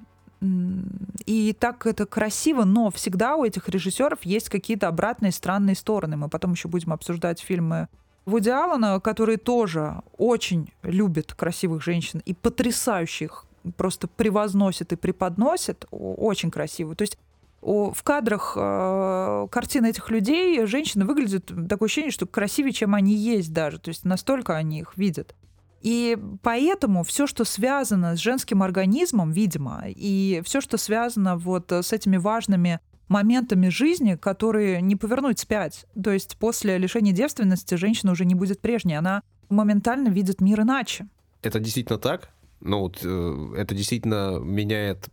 и 0.40 1.57
так 1.59 1.87
это 1.87 2.07
красиво, 2.07 2.64
но 2.64 2.90
всегда 2.90 3.37
у 3.37 3.45
этих 3.45 3.68
режиссеров 3.68 4.25
есть 4.25 4.49
какие-то 4.49 4.88
обратные 4.88 5.33
странные 5.33 5.75
стороны. 5.75 6.16
Мы 6.16 6.28
потом 6.28 6.52
еще 6.52 6.68
будем 6.68 6.92
обсуждать 6.92 7.40
фильмы 7.40 7.88
Вуди 8.25 8.50
Аллена, 8.50 9.00
который 9.00 9.37
тоже 9.37 10.02
очень 10.16 10.73
любит 10.83 11.35
красивых 11.35 11.83
женщин 11.83 12.23
и 12.25 12.35
потрясающих 12.35 13.47
просто 13.76 14.07
превозносит 14.07 14.92
и 14.92 14.97
преподносит, 14.97 15.87
очень 15.90 16.50
красиво. 16.50 16.95
То 16.95 17.02
есть 17.02 17.18
в 17.61 18.02
кадрах 18.04 18.52
э, 18.57 19.47
картин 19.50 19.85
этих 19.85 20.11
людей 20.11 20.64
женщины 20.66 21.04
выглядят 21.04 21.50
такое 21.68 21.88
ощущение, 21.88 22.12
что 22.12 22.26
красивее, 22.26 22.73
чем 22.73 22.95
они 22.95 23.14
есть 23.14 23.52
даже. 23.52 23.78
То 23.78 23.88
есть 23.88 24.04
настолько 24.04 24.57
они 24.57 24.80
их 24.80 24.97
видят. 24.97 25.35
И 25.80 26.18
поэтому 26.42 27.04
все, 27.04 27.26
что 27.26 27.44
связано 27.44 28.16
с 28.16 28.18
женским 28.18 28.62
организмом, 28.62 29.30
видимо, 29.30 29.85
и 29.87 30.42
все, 30.44 30.61
что 30.61 30.76
связано 30.76 31.37
вот 31.37 31.70
с 31.70 31.92
этими 31.92 32.16
важными 32.16 32.80
моментами 33.08 33.68
жизни, 33.68 34.16
которые 34.16 34.82
не 34.82 34.97
повернуть 34.97 35.38
спять. 35.38 35.87
То 36.02 36.12
есть 36.12 36.37
после 36.37 36.78
лишения 36.78 37.12
девственности 37.12 37.75
женщина 37.75 38.12
уже 38.12 38.25
не 38.25 38.35
будет 38.35 38.61
прежней, 38.61 38.94
она 38.94 39.23
моментально 39.49 40.08
видит 40.08 40.40
мир 40.40 40.61
иначе. 40.61 41.08
Это 41.42 41.58
действительно 41.58 41.99
так? 41.99 42.30
Ну 42.61 42.80
вот 42.80 43.00
э, 43.02 43.54
это 43.56 43.75
действительно 43.75 44.38
меняет 44.38 45.08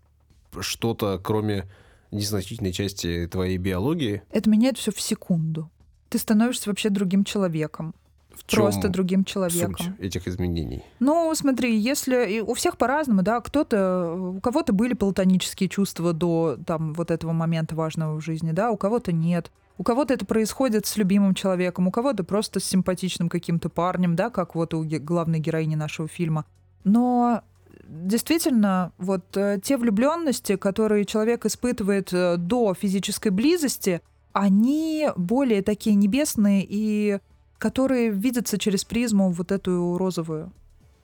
что-то, 0.60 1.20
кроме 1.24 1.66
незначительной 2.12 2.72
части 2.72 3.28
твоей 3.32 3.58
биологии? 3.58 4.24
Это 4.32 4.50
меняет 4.50 4.78
все 4.78 4.92
в 4.92 5.00
секунду. 5.00 5.70
Ты 6.10 6.18
становишься 6.18 6.70
вообще 6.70 6.90
другим 6.90 7.24
человеком. 7.24 7.94
В 8.36 8.46
просто 8.46 8.90
другим 8.90 9.24
человеком. 9.24 9.76
Суть 9.78 10.00
этих 10.00 10.28
изменений. 10.28 10.84
Ну, 11.00 11.34
смотри, 11.36 11.78
если 11.78 12.42
у 12.42 12.54
всех 12.54 12.78
по-разному, 12.78 13.24
да, 13.24 13.40
кто-то, 13.42 14.14
у 14.36 14.40
кого-то 14.40 14.74
были 14.74 14.94
платонические 14.94 15.70
чувства 15.70 16.14
до 16.14 16.58
там 16.66 16.94
вот 16.94 17.12
этого 17.12 17.32
момента 17.32 17.76
важного 17.76 18.20
в 18.20 18.22
жизни, 18.22 18.52
да, 18.52 18.72
у 18.72 18.78
кого-то 18.78 19.12
нет. 19.12 19.52
У 19.78 19.84
кого-то 19.84 20.14
это 20.14 20.26
происходит 20.26 20.86
с 20.86 20.96
любимым 20.96 21.34
человеком, 21.34 21.88
у 21.88 21.92
кого-то 21.92 22.24
просто 22.24 22.60
с 22.60 22.64
симпатичным 22.64 23.28
каким-то 23.28 23.70
парнем, 23.70 24.16
да, 24.16 24.30
как 24.30 24.56
вот 24.56 24.74
у 24.74 24.84
главной 24.84 25.40
героини 25.40 25.76
нашего 25.76 26.08
фильма. 26.08 26.46
Но 26.86 27.42
действительно, 27.88 28.94
вот 28.98 29.36
э, 29.36 29.60
те 29.62 29.78
влюбленности, 29.78 30.56
которые 30.56 31.06
человек 31.06 31.46
испытывает 31.46 32.14
э, 32.14 32.38
до 32.38 32.74
физической 32.74 33.30
близости, 33.30 34.02
они 34.34 35.10
более 35.16 35.62
такие 35.62 35.96
небесные 35.96 36.66
и 36.68 37.20
которые 37.66 38.12
видятся 38.12 38.60
через 38.60 38.86
призму 38.86 39.32
вот 39.32 39.52
эту 39.52 39.98
розовую, 39.98 40.52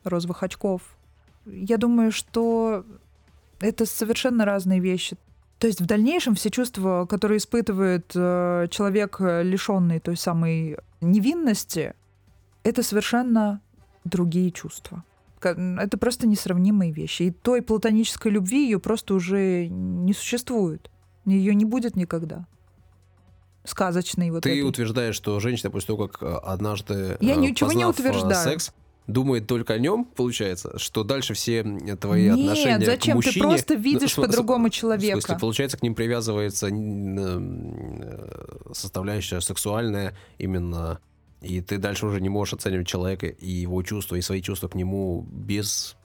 розовых 0.04 0.44
очков. 0.44 0.82
Я 1.44 1.76
думаю, 1.76 2.12
что 2.12 2.84
это 3.58 3.84
совершенно 3.84 4.44
разные 4.44 4.78
вещи. 4.78 5.16
То 5.58 5.66
есть 5.66 5.80
в 5.80 5.86
дальнейшем 5.86 6.36
все 6.36 6.50
чувства, 6.50 7.04
которые 7.10 7.38
испытывает 7.38 8.12
э, 8.14 8.68
человек, 8.70 9.16
лишенный 9.18 9.98
той 9.98 10.16
самой 10.16 10.76
невинности, 11.00 11.94
это 12.62 12.84
совершенно 12.84 13.60
другие 14.04 14.52
чувства 14.52 15.02
это 15.44 15.98
просто 15.98 16.28
несравнимые 16.28 16.92
вещи. 16.92 17.24
И 17.24 17.30
той 17.32 17.62
платонической 17.62 18.30
любви 18.30 18.62
ее 18.62 18.78
просто 18.78 19.14
уже 19.14 19.66
не 19.66 20.12
существует. 20.12 20.88
Ее 21.26 21.52
не 21.56 21.64
будет 21.64 21.96
никогда. 21.96 22.46
Сказочный 23.64 24.30
вот 24.30 24.42
Ты 24.42 24.50
этой. 24.50 24.62
утверждаешь, 24.62 25.14
что 25.14 25.38
женщина 25.40 25.70
после 25.70 25.88
того, 25.88 26.08
как 26.08 26.22
э, 26.22 26.34
однажды 26.42 27.16
Я 27.20 27.36
ничего 27.36 27.72
не 27.72 27.84
э, 27.84 27.86
утверждаю. 27.86 28.34
секс, 28.34 28.72
думает 29.06 29.46
только 29.46 29.74
о 29.74 29.78
нем, 29.78 30.04
получается, 30.04 30.78
что 30.78 31.04
дальше 31.04 31.34
все 31.34 31.62
твои 32.00 32.30
Нет, 32.30 32.38
отношения 32.38 32.86
зачем? 32.86 33.12
к 33.12 33.16
мужчине... 33.16 33.34
Ты 33.34 33.40
просто 33.40 33.74
видишь 33.74 34.16
ну, 34.16 34.24
по-другому 34.24 34.68
человека. 34.68 35.18
В 35.18 35.22
смысле, 35.22 35.40
получается, 35.40 35.78
к 35.78 35.82
ним 35.82 35.94
привязывается 35.94 36.68
составляющая 38.72 39.40
сексуальная 39.40 40.16
именно 40.38 41.00
и 41.42 41.60
ты 41.60 41.78
дальше 41.78 42.06
уже 42.06 42.20
не 42.20 42.28
можешь 42.28 42.54
оценивать 42.54 42.86
человека 42.86 43.26
и 43.26 43.50
его 43.50 43.82
чувства, 43.82 44.14
и 44.14 44.20
свои 44.20 44.40
чувства 44.40 44.68
к 44.68 44.76
нему 44.76 45.26
без 45.28 45.96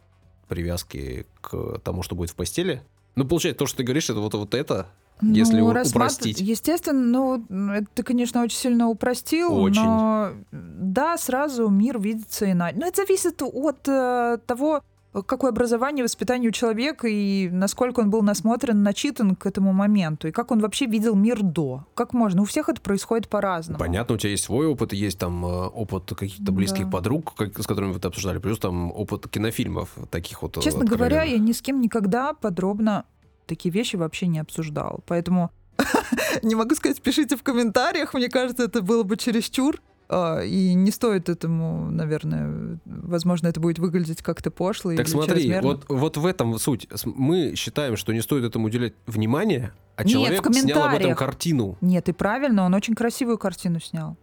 привязки 0.47 1.27
к 1.41 1.79
тому, 1.83 2.01
что 2.01 2.15
будет 2.15 2.31
в 2.31 2.35
постели. 2.35 2.81
Ну, 3.15 3.25
получается, 3.25 3.59
то, 3.59 3.67
что 3.67 3.77
ты 3.77 3.83
говоришь, 3.83 4.09
это 4.09 4.19
вот, 4.19 4.33
вот 4.33 4.53
это, 4.55 4.87
ну, 5.21 5.33
если 5.33 5.61
упростить. 5.61 6.39
Естественно, 6.39 7.45
ну, 7.49 7.71
это 7.71 7.87
ты, 7.95 8.03
конечно, 8.03 8.41
очень 8.43 8.57
сильно 8.57 8.87
упростил, 8.87 9.53
очень. 9.53 9.81
но 9.81 10.31
да, 10.51 11.17
сразу 11.17 11.69
мир 11.69 11.99
видится 11.99 12.51
иначе. 12.51 12.77
Но 12.79 12.87
это 12.87 13.01
зависит 13.01 13.41
от 13.41 13.87
э, 13.87 14.37
того, 14.45 14.81
какое 15.25 15.51
образование, 15.51 16.03
воспитание 16.03 16.49
у 16.49 16.51
человека 16.51 17.07
и 17.07 17.49
насколько 17.49 18.01
он 18.01 18.09
был 18.09 18.21
насмотрен, 18.21 18.83
начитан 18.83 19.35
к 19.35 19.45
этому 19.45 19.73
моменту, 19.73 20.27
и 20.27 20.31
как 20.31 20.51
он 20.51 20.59
вообще 20.59 20.85
видел 20.85 21.15
мир 21.15 21.41
до. 21.41 21.85
Как 21.93 22.13
можно? 22.13 22.41
У 22.41 22.45
всех 22.45 22.69
это 22.69 22.81
происходит 22.81 23.27
по-разному. 23.27 23.79
Понятно, 23.79 24.15
у 24.15 24.17
тебя 24.17 24.31
есть 24.31 24.43
свой 24.43 24.67
опыт, 24.67 24.93
есть 24.93 25.17
там 25.17 25.45
э, 25.45 25.47
опыт 25.47 26.13
каких-то 26.15 26.51
близких 26.51 26.85
да. 26.85 26.91
подруг, 26.91 27.33
с 27.57 27.65
которыми 27.65 27.91
вы 27.91 27.97
это 27.97 28.09
обсуждали, 28.09 28.39
плюс 28.39 28.59
там 28.59 28.91
опыт 28.91 29.27
кинофильмов 29.27 29.89
таких 30.09 30.41
вот. 30.41 30.57
Э, 30.57 30.61
Честно 30.61 30.85
говоря, 30.85 31.23
я 31.23 31.37
ни 31.37 31.51
с 31.51 31.61
кем 31.61 31.81
никогда 31.81 32.33
подробно 32.33 33.05
такие 33.47 33.71
вещи 33.71 33.95
вообще 33.95 34.27
не 34.27 34.39
обсуждал. 34.39 35.03
Поэтому 35.07 35.51
не 36.43 36.55
могу 36.55 36.75
сказать, 36.75 37.01
пишите 37.01 37.35
в 37.35 37.43
комментариях, 37.43 38.13
мне 38.13 38.29
кажется, 38.29 38.63
это 38.63 38.81
было 38.81 39.03
бы 39.03 39.17
чересчур. 39.17 39.81
А, 40.09 40.39
и 40.41 40.73
не 40.73 40.91
стоит 40.91 41.27
этому, 41.27 41.91
наверное, 41.91 42.79
возможно, 42.85 43.47
это 43.47 43.59
будет 43.59 43.77
выглядеть 43.77 44.21
как-то 44.21 44.51
пошло. 44.51 44.95
Так 44.95 45.07
смотри, 45.07 45.53
вот, 45.61 45.85
вот 45.89 46.15
в 46.15 46.25
этом 46.25 46.57
суть. 46.59 46.87
Мы 47.03 47.55
считаем, 47.55 47.97
что 47.97 48.13
не 48.13 48.21
стоит 48.21 48.45
этому 48.45 48.67
уделять 48.67 48.93
внимание, 49.05 49.73
а 49.97 50.03
Нет, 50.03 50.13
человек 50.13 50.45
снял 50.53 50.83
об 50.83 50.95
этом 50.95 51.15
картину. 51.15 51.77
Нет, 51.81 52.07
и 52.07 52.13
правильно, 52.13 52.63
он 52.63 52.73
очень 52.73 52.95
красивую 52.95 53.37
картину 53.37 53.81
снял. 53.81 54.15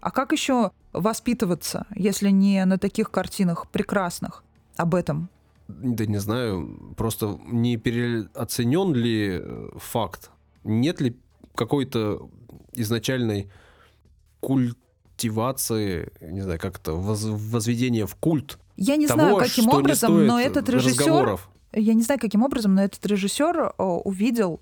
А 0.00 0.10
как 0.10 0.32
еще 0.32 0.72
воспитываться, 0.92 1.86
если 1.94 2.30
не 2.30 2.64
на 2.64 2.78
таких 2.78 3.10
картинах 3.10 3.68
прекрасных 3.68 4.44
об 4.76 4.94
этом? 4.94 5.30
Да 5.82 6.06
не 6.06 6.18
знаю, 6.18 6.94
просто 6.96 7.38
не 7.46 7.76
переоценен 7.76 8.94
ли 8.94 9.40
э, 9.40 9.68
факт? 9.76 10.30
Нет 10.64 11.00
ли 11.00 11.16
какой-то 11.54 12.30
изначальной 12.72 13.50
культ 14.40 14.78
мотивации, 15.20 16.10
не 16.20 16.40
знаю, 16.40 16.58
как 16.58 16.78
это, 16.78 16.92
воз, 16.92 17.24
возведение 17.24 18.06
в 18.06 18.14
культ. 18.14 18.58
Я 18.76 18.96
не 18.96 19.06
того, 19.06 19.20
знаю, 19.20 19.36
каким 19.36 19.68
образом, 19.68 20.26
но 20.26 20.40
этот 20.40 20.68
режиссер, 20.68 21.38
я 21.74 21.94
не 21.94 22.02
знаю, 22.02 22.18
каким 22.20 22.42
образом, 22.42 22.74
но 22.74 22.82
этот 22.82 23.04
режиссер 23.06 23.74
увидел 23.78 24.60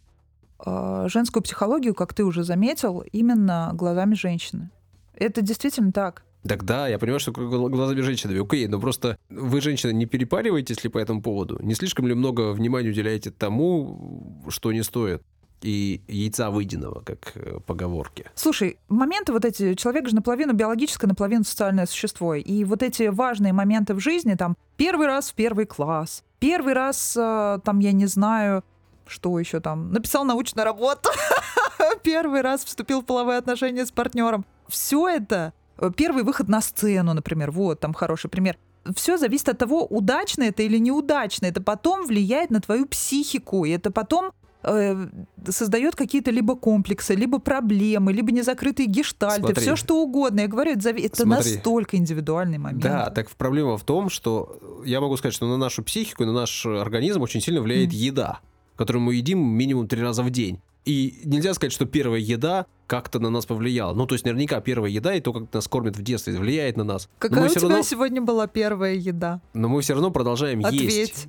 э, 0.65 1.07
женскую 1.09 1.43
психологию, 1.43 1.95
как 1.95 2.13
ты 2.13 2.25
уже 2.25 2.43
заметил, 2.43 3.05
именно 3.13 3.71
глазами 3.75 4.15
женщины. 4.15 4.71
Это 5.15 5.43
действительно 5.43 5.93
так. 5.93 6.25
Так 6.49 6.65
да, 6.65 6.89
я 6.89 6.99
понимаю, 6.99 7.21
что 7.21 7.33
глазами 7.33 8.01
женщины, 8.01 8.41
окей, 8.41 8.67
но 8.69 8.81
просто 8.81 9.19
вы, 9.29 9.61
женщина, 9.61 9.91
не 9.91 10.07
перепариваетесь 10.07 10.83
ли 10.83 10.91
по 10.91 10.99
этому 10.99 11.23
поводу? 11.23 11.59
Не 11.63 11.75
слишком 11.75 12.07
ли 12.07 12.15
много 12.15 12.53
внимания 12.53 12.89
уделяете 12.89 13.31
тому, 13.31 14.45
что 14.49 14.73
не 14.73 14.83
стоит? 14.83 15.23
и 15.61 16.03
яйца 16.07 16.51
выеденного, 16.51 17.01
как 17.01 17.33
э, 17.35 17.59
поговорки. 17.67 18.27
Слушай, 18.35 18.79
моменты 18.89 19.33
вот 19.33 19.45
эти, 19.45 19.75
человек 19.75 20.09
же 20.09 20.15
наполовину 20.15 20.53
биологическое, 20.53 21.09
наполовину 21.09 21.43
социальное 21.45 21.87
существо, 21.87 22.35
и 22.35 22.65
вот 22.65 22.83
эти 22.83 23.09
важные 23.09 23.53
моменты 23.53 23.95
в 23.95 24.01
жизни, 24.01 24.35
там, 24.35 24.57
первый 24.77 25.07
раз 25.09 25.31
в 25.31 25.35
первый 25.35 25.67
класс, 25.67 26.23
первый 26.39 26.75
раз, 26.75 27.17
э, 27.17 27.59
там, 27.65 27.81
я 27.81 27.91
не 27.91 28.07
знаю, 28.07 28.63
что 29.07 29.39
еще 29.39 29.61
там, 29.61 29.91
написал 29.93 30.25
научную 30.25 30.65
работу, 30.65 31.11
первый 32.03 32.43
раз 32.43 32.65
вступил 32.65 33.03
в 33.03 33.05
половые 33.05 33.39
отношения 33.39 33.85
с 33.85 33.91
партнером. 33.91 34.45
Все 34.69 35.09
это, 35.09 35.55
первый 35.97 36.25
выход 36.25 36.49
на 36.49 36.61
сцену, 36.61 37.15
например, 37.15 37.51
вот 37.51 37.81
там 37.81 37.95
хороший 37.95 38.31
пример. 38.31 38.57
Все 38.95 39.19
зависит 39.19 39.49
от 39.49 39.59
того, 39.59 39.85
удачно 39.85 40.45
это 40.45 40.63
или 40.63 40.79
неудачно. 40.79 41.47
Это 41.47 41.63
потом 41.63 42.07
влияет 42.07 42.51
на 42.51 42.61
твою 42.61 42.87
психику, 42.87 43.65
и 43.65 43.71
это 43.71 43.91
потом 43.91 44.33
Э, 44.65 45.07
создает 45.49 45.95
какие-то 45.95 46.33
либо 46.33 46.57
комплексы, 46.57 47.15
либо 47.15 47.39
проблемы, 47.39 48.13
либо 48.13 48.33
незакрытые 48.33 48.87
гештальты, 48.87 49.41
Смотри. 49.41 49.63
все 49.63 49.77
что 49.77 50.03
угодно. 50.03 50.41
Я 50.41 50.49
говорю, 50.49 50.73
это, 50.73 50.91
это 50.91 51.27
настолько 51.27 51.97
индивидуальный 51.97 52.59
момент. 52.59 52.83
Да, 52.83 53.11
так 53.11 53.31
проблема 53.31 53.79
в 53.79 53.85
том, 53.85 54.11
что 54.11 54.59
я 54.85 55.01
могу 55.01 55.17
сказать, 55.17 55.35
что 55.35 55.47
на 55.47 55.57
нашу 55.57 55.85
психику 55.85 56.25
и 56.25 56.27
на 56.27 56.33
наш 56.33 56.67
организм 56.67 57.23
очень 57.23 57.41
сильно 57.41 57.63
влияет 57.63 57.91
mm. 57.91 57.97
еда, 57.97 58.41
которую 58.75 59.03
мы 59.03 59.15
едим 59.15 59.39
минимум 59.39 59.87
три 59.87 60.03
раза 60.03 60.25
в 60.25 60.31
день. 60.31 60.61
И 60.89 61.21
нельзя 61.25 61.53
сказать, 61.53 61.75
что 61.75 61.85
первая 61.85 62.19
еда 62.19 62.65
как-то 62.87 63.19
на 63.19 63.29
нас 63.29 63.45
повлияла. 63.45 63.93
Ну, 63.93 64.07
то 64.07 64.15
есть 64.15 64.25
наверняка 64.25 64.63
первая 64.63 64.91
еда 64.91 65.13
и 65.15 65.21
то, 65.21 65.35
как 65.35 65.53
нас 65.53 65.69
кормят 65.69 65.99
в 65.99 66.03
детстве, 66.03 66.35
влияет 66.39 66.79
на 66.79 66.85
нас. 66.85 67.11
Какая 67.19 67.45
у 67.45 67.49
тебя 67.49 67.61
равно... 67.61 67.83
сегодня 67.83 68.23
была 68.23 68.47
первая 68.47 68.95
еда? 68.95 69.43
Но 69.53 69.69
мы 69.69 69.83
все 69.83 69.93
равно 69.93 70.11
продолжаем 70.11 70.65
Ответь. 70.65 70.95
есть. 70.95 71.29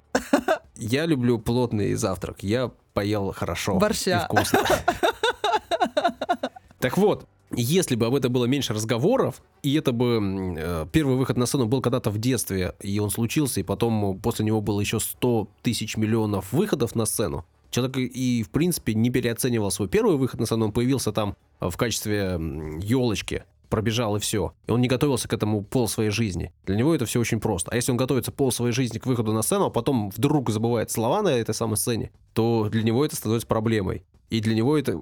Я 0.77 1.05
люблю 1.05 1.39
плотный 1.39 1.93
завтрак. 1.95 2.41
Я 2.41 2.71
поел 2.93 3.33
хорошо 3.33 3.77
Борща. 3.77 4.21
и 4.31 4.33
вкусно. 4.33 4.61
Так 6.79 6.97
вот, 6.97 7.27
если 7.51 7.95
бы 7.95 8.05
об 8.05 8.15
этом 8.15 8.31
было 8.31 8.45
меньше 8.45 8.73
разговоров, 8.73 9.41
и 9.61 9.75
это 9.75 9.91
бы 9.91 10.55
э, 10.57 10.85
первый 10.93 11.17
выход 11.17 11.35
на 11.35 11.45
сцену 11.45 11.65
был 11.65 11.81
когда-то 11.81 12.11
в 12.11 12.17
детстве, 12.17 12.75
и 12.79 12.97
он 12.99 13.09
случился, 13.09 13.59
и 13.59 13.63
потом 13.63 14.17
после 14.21 14.45
него 14.45 14.61
было 14.61 14.79
еще 14.79 15.01
100 15.01 15.49
тысяч 15.61 15.97
миллионов 15.97 16.53
выходов 16.53 16.95
на 16.95 17.05
сцену, 17.05 17.45
человек 17.69 17.97
и, 17.97 18.43
в 18.43 18.49
принципе, 18.49 18.93
не 18.93 19.09
переоценивал 19.09 19.71
свой 19.71 19.87
первый 19.87 20.17
выход 20.17 20.39
на 20.39 20.63
он 20.63 20.71
появился 20.71 21.11
там 21.11 21.35
в 21.59 21.75
качестве 21.77 22.39
елочки, 22.81 23.43
пробежал 23.69 24.15
и 24.15 24.19
все. 24.19 24.53
И 24.67 24.71
он 24.71 24.81
не 24.81 24.87
готовился 24.87 25.27
к 25.27 25.33
этому 25.33 25.63
пол 25.63 25.87
своей 25.87 26.09
жизни. 26.09 26.51
Для 26.65 26.75
него 26.75 26.93
это 26.93 27.05
все 27.05 27.19
очень 27.19 27.39
просто. 27.39 27.71
А 27.71 27.75
если 27.75 27.91
он 27.91 27.97
готовится 27.97 28.31
пол 28.31 28.51
своей 28.51 28.73
жизни 28.73 28.97
к 28.97 29.05
выходу 29.05 29.31
на 29.31 29.41
сцену, 29.41 29.65
а 29.65 29.69
потом 29.69 30.09
вдруг 30.09 30.49
забывает 30.49 30.91
слова 30.91 31.21
на 31.21 31.29
этой 31.29 31.53
самой 31.53 31.77
сцене, 31.77 32.11
то 32.33 32.67
для 32.69 32.83
него 32.83 33.05
это 33.05 33.15
становится 33.15 33.47
проблемой. 33.47 34.03
И 34.29 34.41
для 34.41 34.53
него 34.53 34.77
это, 34.77 34.99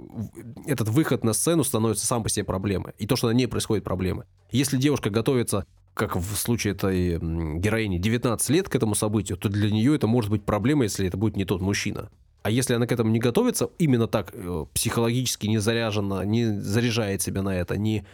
этот 0.66 0.88
выход 0.88 1.24
на 1.24 1.34
сцену 1.34 1.64
становится 1.64 2.06
сам 2.06 2.24
по 2.24 2.30
себе 2.30 2.46
проблемой. 2.46 2.94
И 2.98 3.08
то, 3.08 3.16
что 3.16 3.28
на 3.28 3.32
ней 3.32 3.48
происходит 3.48 3.84
проблемы. 3.84 4.26
Если 4.52 4.78
девушка 4.78 5.10
готовится, 5.10 5.66
как 5.94 6.16
в 6.16 6.36
случае 6.36 6.74
этой 6.74 7.18
героини, 7.60 7.98
19 7.98 8.50
лет 8.50 8.70
к 8.70 8.76
этому 8.76 8.96
событию, 8.96 9.38
то 9.38 9.50
для 9.50 9.70
нее 9.70 9.96
это 9.96 10.08
может 10.08 10.30
быть 10.30 10.44
проблема, 10.44 10.84
если 10.84 11.08
это 11.08 11.18
будет 11.18 11.36
не 11.36 11.44
тот 11.44 11.62
мужчина. 11.62 12.10
А 12.44 12.50
если 12.50 12.74
она 12.74 12.88
к 12.88 12.92
этому 12.92 13.10
не 13.12 13.20
готовится, 13.20 13.70
именно 13.78 14.08
так 14.08 14.32
э, 14.34 14.66
психологически 14.74 15.48
не 15.48 15.58
заряжена, 15.58 16.24
не 16.26 16.46
заряжает 16.46 17.22
себя 17.22 17.42
на 17.42 17.56
это, 17.56 17.78
не 17.78 18.06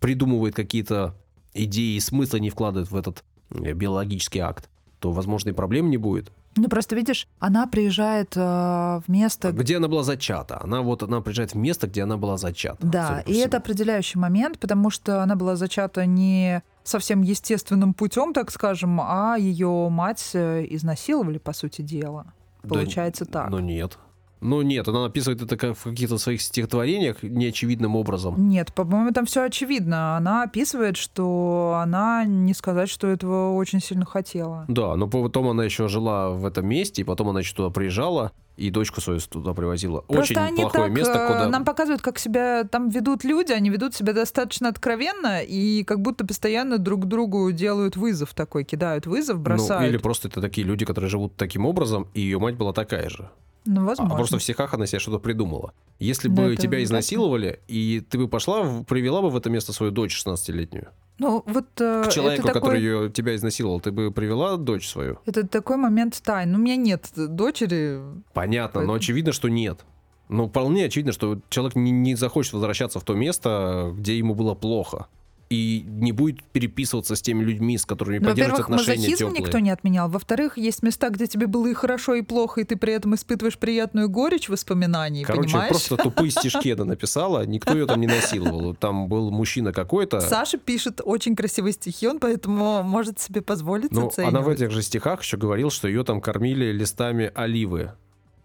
придумывает 0.00 0.54
какие-то 0.54 1.14
идеи 1.54 1.96
и 1.96 2.00
смысла 2.00 2.38
не 2.38 2.50
вкладывает 2.50 2.90
в 2.90 2.96
этот 2.96 3.24
э, 3.50 3.72
биологический 3.72 4.40
акт, 4.40 4.68
то, 4.98 5.12
возможно, 5.12 5.50
и 5.50 5.52
проблем 5.52 5.90
не 5.90 5.96
будет. 5.96 6.30
Ну, 6.56 6.68
просто 6.68 6.94
видишь, 6.94 7.26
она 7.38 7.66
приезжает 7.66 8.36
э, 8.36 8.40
в 8.40 9.04
место... 9.08 9.52
Где 9.52 9.78
она 9.78 9.88
была 9.88 10.02
зачата. 10.02 10.60
Она 10.62 10.82
вот, 10.82 11.02
она 11.02 11.22
приезжает 11.22 11.54
в 11.54 11.56
место, 11.56 11.86
где 11.86 12.02
она 12.02 12.18
была 12.18 12.36
зачата. 12.36 12.86
Да, 12.86 13.22
и 13.26 13.34
это 13.36 13.56
определяющий 13.56 14.18
момент, 14.18 14.58
потому 14.58 14.90
что 14.90 15.22
она 15.22 15.34
была 15.34 15.56
зачата 15.56 16.04
не 16.04 16.62
совсем 16.84 17.22
естественным 17.22 17.94
путем, 17.94 18.34
так 18.34 18.50
скажем, 18.50 19.00
а 19.00 19.36
ее 19.38 19.88
мать 19.88 20.30
э, 20.34 20.66
изнасиловали, 20.68 21.38
по 21.38 21.54
сути 21.54 21.80
дела. 21.80 22.34
Получается 22.68 23.24
да, 23.24 23.42
так. 23.42 23.50
Ну 23.50 23.58
нет. 23.58 23.98
Ну 24.42 24.60
нет, 24.62 24.88
она 24.88 25.04
описывает 25.04 25.40
это 25.40 25.56
как 25.56 25.78
в 25.78 25.84
каких-то 25.84 26.18
своих 26.18 26.42
стихотворениях 26.42 27.22
неочевидным 27.22 27.94
образом. 27.94 28.48
Нет, 28.48 28.74
по-моему, 28.74 29.12
там 29.12 29.24
все 29.24 29.44
очевидно. 29.44 30.16
Она 30.16 30.42
описывает, 30.42 30.96
что 30.96 31.78
она 31.80 32.24
не 32.24 32.52
сказать, 32.52 32.88
что 32.88 33.06
этого 33.06 33.54
очень 33.54 33.80
сильно 33.80 34.04
хотела. 34.04 34.64
Да, 34.66 34.96
но 34.96 35.06
потом 35.06 35.48
она 35.48 35.64
еще 35.64 35.86
жила 35.86 36.30
в 36.30 36.44
этом 36.44 36.66
месте, 36.66 37.02
и 37.02 37.04
потом 37.04 37.28
она 37.28 37.38
еще 37.38 37.54
туда 37.54 37.70
приезжала, 37.70 38.32
и 38.56 38.70
дочку 38.70 39.00
свою 39.00 39.20
туда 39.20 39.54
привозила. 39.54 40.00
Просто 40.02 40.34
Очень 40.34 40.36
они 40.36 40.62
плохое 40.62 40.84
так, 40.84 40.92
место, 40.92 41.26
куда... 41.26 41.48
Нам 41.48 41.64
показывают, 41.64 42.02
как 42.02 42.18
себя 42.18 42.64
там 42.64 42.88
ведут 42.88 43.24
люди, 43.24 43.52
они 43.52 43.70
ведут 43.70 43.94
себя 43.94 44.12
достаточно 44.12 44.68
откровенно, 44.68 45.42
и 45.42 45.84
как 45.84 46.00
будто 46.00 46.26
постоянно 46.26 46.78
друг 46.78 47.06
другу 47.06 47.50
делают 47.52 47.96
вызов 47.96 48.34
такой, 48.34 48.64
кидают 48.64 49.06
вызов, 49.06 49.40
бросают. 49.40 49.82
Ну, 49.82 49.88
или 49.88 49.96
просто 49.96 50.28
это 50.28 50.40
такие 50.40 50.66
люди, 50.66 50.84
которые 50.84 51.10
живут 51.10 51.36
таким 51.36 51.66
образом, 51.66 52.08
и 52.14 52.20
ее 52.20 52.38
мать 52.38 52.56
была 52.56 52.72
такая 52.72 53.08
же. 53.08 53.30
Ну, 53.64 53.84
возможно. 53.84 54.14
А 54.14 54.16
просто 54.16 54.38
в 54.38 54.42
стихах 54.42 54.74
она 54.74 54.86
себе 54.86 54.98
что-то 54.98 55.18
придумала. 55.18 55.72
Если 55.98 56.28
бы 56.28 56.50
да, 56.50 56.56
тебя 56.56 56.82
изнасиловали, 56.82 57.60
и 57.68 58.00
ты 58.08 58.18
бы 58.18 58.28
пошла, 58.28 58.82
привела 58.82 59.22
бы 59.22 59.30
в 59.30 59.36
это 59.36 59.50
место 59.50 59.72
свою 59.72 59.92
дочь 59.92 60.20
16-летнюю. 60.20 60.88
Ну, 61.18 61.42
вот... 61.46 61.66
Э, 61.80 62.04
К 62.06 62.10
человеку, 62.10 62.42
это 62.42 62.54
который 62.54 62.76
такой... 62.76 62.80
ее, 62.80 63.10
тебя 63.10 63.34
изнасиловал, 63.36 63.80
ты 63.80 63.92
бы 63.92 64.10
привела 64.10 64.56
дочь 64.56 64.88
свою? 64.88 65.18
Это 65.26 65.46
такой 65.46 65.76
момент 65.76 66.20
тайн. 66.22 66.52
Ну, 66.52 66.58
у 66.58 66.62
меня 66.62 66.76
нет 66.76 67.10
дочери. 67.14 68.00
Понятно, 68.32 68.80
Поэтому... 68.80 68.86
но 68.86 68.94
очевидно, 68.94 69.32
что 69.32 69.48
нет. 69.48 69.84
Ну, 70.28 70.48
вполне 70.48 70.86
очевидно, 70.86 71.12
что 71.12 71.40
человек 71.50 71.76
не, 71.76 71.90
не 71.90 72.14
захочет 72.14 72.54
возвращаться 72.54 72.98
в 72.98 73.04
то 73.04 73.14
место, 73.14 73.92
где 73.94 74.16
ему 74.16 74.34
было 74.34 74.54
плохо 74.54 75.06
и 75.52 75.84
не 75.86 76.12
будет 76.12 76.42
переписываться 76.44 77.14
с 77.14 77.20
теми 77.20 77.44
людьми, 77.44 77.76
с 77.76 77.84
которыми 77.84 78.18
ну, 78.18 78.30
поддерживают 78.30 78.64
отношения 78.64 79.14
теплые. 79.14 79.40
никто 79.42 79.58
не 79.58 79.70
отменял. 79.70 80.08
Во-вторых, 80.08 80.56
есть 80.56 80.82
места, 80.82 81.10
где 81.10 81.26
тебе 81.26 81.46
было 81.46 81.66
и 81.66 81.74
хорошо, 81.74 82.14
и 82.14 82.22
плохо, 82.22 82.62
и 82.62 82.64
ты 82.64 82.76
при 82.76 82.94
этом 82.94 83.14
испытываешь 83.14 83.58
приятную 83.58 84.08
горечь 84.08 84.48
воспоминаний, 84.48 85.24
Короче, 85.24 85.48
понимаешь? 85.48 85.68
просто 85.68 85.96
тупые 85.98 86.30
стишки 86.32 86.70
она 86.70 86.84
написала, 86.84 87.44
никто 87.44 87.74
ее 87.74 87.86
там 87.86 88.00
не 88.00 88.06
насиловал. 88.06 88.74
Там 88.74 89.08
был 89.08 89.30
мужчина 89.30 89.72
какой-то. 89.72 90.20
Саша 90.20 90.56
пишет 90.56 91.02
очень 91.04 91.36
красивые 91.36 91.74
стихи, 91.74 92.08
он 92.08 92.18
поэтому 92.18 92.82
может 92.82 93.20
себе 93.20 93.42
позволить 93.42 93.92
ну. 93.92 94.10
Она 94.16 94.40
в 94.40 94.48
этих 94.48 94.70
же 94.70 94.82
стихах 94.82 95.22
еще 95.22 95.36
говорил, 95.36 95.70
что 95.70 95.86
ее 95.86 96.02
там 96.02 96.20
кормили 96.20 96.72
листами 96.72 97.30
оливы. 97.34 97.92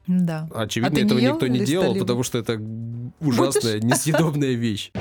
Да. 0.07 0.49
Очевидно, 0.53 0.99
а 0.99 1.03
этого 1.05 1.19
никто 1.19 1.47
не 1.47 1.59
делал, 1.59 1.91
оливы? 1.91 1.99
потому 2.05 2.23
что 2.23 2.37
это 2.37 2.61
ужасная, 3.19 3.79
Будешь? 3.79 3.83
несъедобная 3.83 4.53
вещь. 4.53 4.91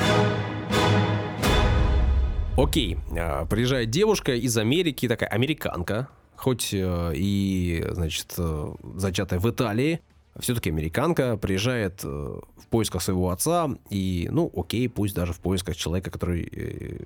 Окей, 2.57 2.97
а, 3.11 3.45
приезжает 3.45 3.91
девушка 3.91 4.35
из 4.35 4.57
Америки, 4.57 5.07
такая 5.09 5.29
американка, 5.29 6.09
хоть 6.37 6.73
э, 6.73 7.13
и, 7.15 7.87
значит, 7.91 8.33
э, 8.39 8.75
зачатая 8.95 9.41
в 9.41 9.51
Италии, 9.51 10.01
все-таки 10.39 10.71
американка, 10.71 11.37
приезжает 11.37 12.01
э, 12.03 12.07
в 12.09 12.67
поисках 12.69 13.03
своего 13.03 13.29
отца, 13.29 13.69
и, 13.91 14.29
ну, 14.33 14.51
окей, 14.57 14.89
пусть 14.89 15.15
даже 15.15 15.35
в 15.35 15.41
поисках 15.41 15.77
человека, 15.77 16.11
который 16.11 16.45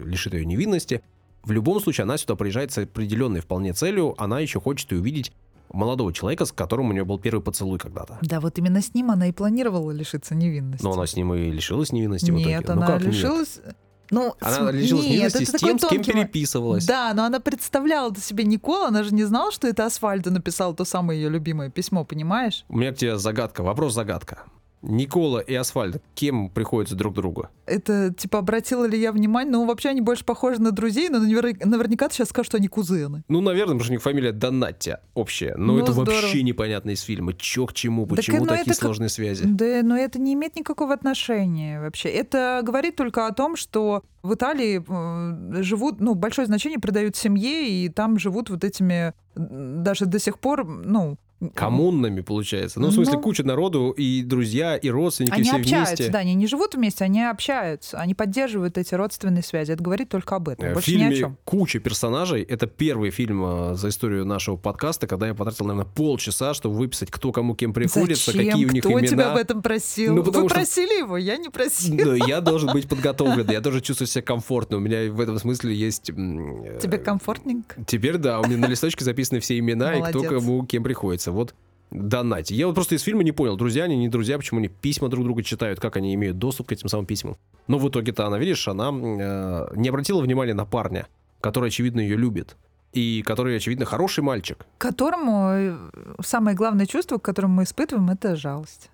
лишит 0.04 0.34
ее 0.34 0.46
невинности. 0.46 1.02
В 1.42 1.50
любом 1.50 1.80
случае, 1.80 2.04
она 2.04 2.16
сюда 2.16 2.36
приезжает 2.36 2.70
с 2.70 2.78
определенной 2.78 3.40
вполне 3.40 3.72
целью, 3.72 4.14
она 4.22 4.38
еще 4.38 4.60
хочет 4.60 4.92
и 4.92 4.94
увидеть 4.94 5.32
молодого 5.72 6.12
человека, 6.12 6.44
с 6.44 6.52
которым 6.52 6.90
у 6.90 6.92
нее 6.92 7.04
был 7.04 7.18
первый 7.18 7.40
поцелуй 7.42 7.80
когда-то. 7.80 8.18
Да, 8.22 8.38
вот 8.38 8.56
именно 8.58 8.80
с 8.80 8.94
ним 8.94 9.10
она 9.10 9.26
и 9.26 9.32
планировала 9.32 9.90
лишиться 9.90 10.36
невинности. 10.36 10.84
Но 10.84 10.92
она 10.92 11.06
с 11.06 11.16
ним 11.16 11.34
и 11.34 11.50
лишилась 11.50 11.90
невинности 11.90 12.30
Нет, 12.30 12.38
в 12.38 12.40
итоге. 12.40 12.56
Нет, 12.56 12.70
она 12.70 12.98
ну, 13.00 13.06
лишилась... 13.06 13.60
Нет? 13.64 13.76
Ну, 14.10 14.34
она 14.40 14.70
лишилась 14.72 15.06
нет, 15.06 15.32
с 15.32 15.52
тем, 15.52 15.78
с 15.78 15.86
кем 15.86 16.02
переписывалась. 16.02 16.86
Да, 16.86 17.12
но 17.14 17.24
она 17.24 17.40
представляла 17.40 18.10
это 18.10 18.20
себе 18.20 18.44
Никола, 18.44 18.88
она 18.88 19.02
же 19.04 19.14
не 19.14 19.24
знала, 19.24 19.52
что 19.52 19.68
это 19.68 19.86
Асфальдо 19.86 20.30
написал 20.30 20.74
то 20.74 20.84
самое 20.84 21.20
ее 21.20 21.28
любимое 21.28 21.70
письмо, 21.70 22.04
понимаешь? 22.04 22.64
У 22.68 22.76
меня 22.76 22.92
к 22.92 22.96
тебе 22.96 23.18
загадка, 23.18 23.62
вопрос-загадка. 23.62 24.44
Никола 24.82 25.40
и 25.40 25.54
Асфальд, 25.54 26.02
кем 26.14 26.48
приходятся 26.48 26.94
друг 26.94 27.14
другу? 27.14 27.48
Это, 27.66 28.12
типа, 28.14 28.38
обратила 28.38 28.84
ли 28.86 28.98
я 28.98 29.12
внимание? 29.12 29.52
Ну, 29.52 29.66
вообще 29.66 29.90
они 29.90 30.00
больше 30.00 30.24
похожи 30.24 30.60
на 30.60 30.72
друзей, 30.72 31.08
но 31.10 31.18
наверняка 31.18 32.08
ты 32.08 32.14
сейчас 32.14 32.30
скажешь, 32.30 32.46
что 32.48 32.56
они 32.56 32.68
кузены. 32.68 33.22
Ну, 33.28 33.40
наверное, 33.40 33.74
потому 33.74 33.84
что 33.84 33.92
у 33.92 33.94
них 33.94 34.02
фамилия 34.02 34.32
Донаття 34.32 35.00
общая. 35.14 35.54
Но 35.56 35.74
ну, 35.74 35.78
это 35.80 35.92
здорово. 35.92 36.14
вообще 36.14 36.42
непонятно 36.42 36.90
из 36.90 37.02
фильма. 37.02 37.34
Чё 37.34 37.66
к 37.66 37.74
чему, 37.74 38.06
почему 38.06 38.46
так, 38.46 38.58
такие 38.58 38.74
сложные 38.74 39.08
как... 39.08 39.14
связи? 39.14 39.44
Да, 39.44 39.80
но 39.82 39.96
это 39.96 40.18
не 40.18 40.34
имеет 40.34 40.56
никакого 40.56 40.94
отношения 40.94 41.80
вообще. 41.80 42.08
Это 42.08 42.60
говорит 42.62 42.96
только 42.96 43.26
о 43.26 43.32
том, 43.32 43.56
что 43.56 44.02
в 44.22 44.34
Италии 44.34 44.82
э, 44.86 45.62
живут, 45.62 46.00
ну, 46.00 46.14
большое 46.14 46.46
значение 46.46 46.78
придают 46.78 47.16
семье, 47.16 47.68
и 47.68 47.88
там 47.88 48.18
живут 48.18 48.50
вот 48.50 48.64
этими 48.64 49.14
даже 49.34 50.06
до 50.06 50.18
сих 50.18 50.38
пор, 50.38 50.64
ну, 50.64 51.16
коммунными, 51.54 52.20
получается. 52.20 52.80
Ну, 52.80 52.88
в 52.88 52.92
смысле, 52.92 53.14
Ну. 53.14 53.20
куча 53.20 53.42
народу, 53.44 53.90
и 53.90 54.22
друзья, 54.22 54.76
и 54.76 54.88
родственники 54.90 55.32
Они 55.34 55.44
все 55.44 55.56
общаются, 55.56 55.96
вместе. 55.96 56.12
да, 56.12 56.18
они 56.18 56.34
не 56.34 56.46
живут 56.46 56.74
вместе, 56.74 57.04
они 57.04 57.22
общаются, 57.24 57.98
они 57.98 58.14
поддерживают 58.14 58.76
эти 58.78 58.94
родственные 58.94 59.42
связи. 59.42 59.72
Это 59.72 59.82
говорит 59.82 60.08
только 60.10 60.36
об 60.36 60.48
этом, 60.48 60.66
Э, 60.66 60.70
В 60.70 60.74
больше 60.74 60.90
ни 60.92 60.96
о 60.96 60.98
фильме 61.00 61.16
чем. 61.16 61.36
куча 61.44 61.78
персонажей. 61.78 62.42
Это 62.42 62.66
первый 62.66 63.10
фильм 63.10 63.42
э, 63.44 63.74
за 63.74 63.88
историю 63.88 64.24
нашего 64.26 64.56
подкаста, 64.56 65.06
когда 65.06 65.26
я 65.28 65.34
потратил, 65.34 65.64
наверное, 65.66 65.90
полчаса, 65.90 66.52
чтобы 66.54 66.76
выписать, 66.76 67.10
кто 67.10 67.32
кому 67.32 67.54
кем 67.54 67.72
приходится, 67.72 68.32
Зачем? 68.32 68.50
какие 68.50 68.66
у 68.66 68.70
них 68.70 68.82
Кто 68.82 68.92
имена. 68.92 69.06
тебя 69.06 69.32
об 69.32 69.38
этом 69.38 69.62
просил? 69.62 70.14
Ну, 70.16 70.22
Вы 70.22 70.32
что- 70.32 70.46
просили 70.48 70.98
его, 70.98 71.16
я 71.16 71.36
не 71.36 71.48
просила. 71.48 71.96
Но 72.04 72.14
я 72.26 72.40
должен 72.40 72.72
быть 72.72 72.88
подготовлен, 72.88 73.48
я 73.50 73.60
тоже 73.60 73.80
чувствую 73.80 74.08
себя 74.08 74.22
комфортно. 74.22 74.76
У 74.76 74.80
меня 74.80 75.10
в 75.10 75.20
этом 75.20 75.38
смысле 75.38 75.74
есть... 75.74 76.10
м, 76.10 76.62
э, 76.64 76.78
Тебе 76.82 76.98
комфортненько? 76.98 77.82
Теперь 77.86 78.18
да, 78.18 78.40
у 78.40 78.46
меня 78.46 78.58
на 78.58 78.66
листочке 78.66 79.04
записаны 79.04 79.40
все 79.40 79.58
имена 79.58 79.94
и 79.96 80.02
кто 80.02 80.22
кому 80.22 80.64
кем 80.66 80.82
приходится. 80.84 81.29
Вот 81.30 81.54
донать. 81.90 82.50
Я 82.50 82.66
вот 82.66 82.74
просто 82.74 82.94
из 82.94 83.02
фильма 83.02 83.22
не 83.22 83.32
понял, 83.32 83.56
друзья 83.56 83.84
они, 83.84 83.96
не 83.96 84.08
друзья, 84.08 84.36
почему 84.38 84.58
они 84.58 84.68
письма 84.68 85.08
друг 85.08 85.24
друга 85.24 85.42
читают, 85.42 85.80
как 85.80 85.96
они 85.96 86.14
имеют 86.14 86.38
доступ 86.38 86.68
к 86.68 86.72
этим 86.72 86.88
самым 86.88 87.06
письмам. 87.06 87.36
Но 87.66 87.78
в 87.78 87.88
итоге-то 87.88 88.26
она, 88.26 88.38
видишь, 88.38 88.68
она 88.68 88.90
э, 88.90 89.72
не 89.74 89.88
обратила 89.88 90.20
внимания 90.20 90.54
на 90.54 90.64
парня, 90.64 91.08
который, 91.40 91.68
очевидно, 91.68 92.00
ее 92.00 92.16
любит. 92.16 92.56
И 92.92 93.22
который, 93.22 93.56
очевидно, 93.56 93.84
хороший 93.84 94.22
мальчик. 94.22 94.66
Которому 94.78 95.48
э, 95.50 95.76
самое 96.22 96.56
главное 96.56 96.86
чувство, 96.86 97.18
к 97.18 97.22
которому 97.22 97.54
мы 97.54 97.62
испытываем, 97.64 98.10
это 98.10 98.36
жалость. 98.36 98.90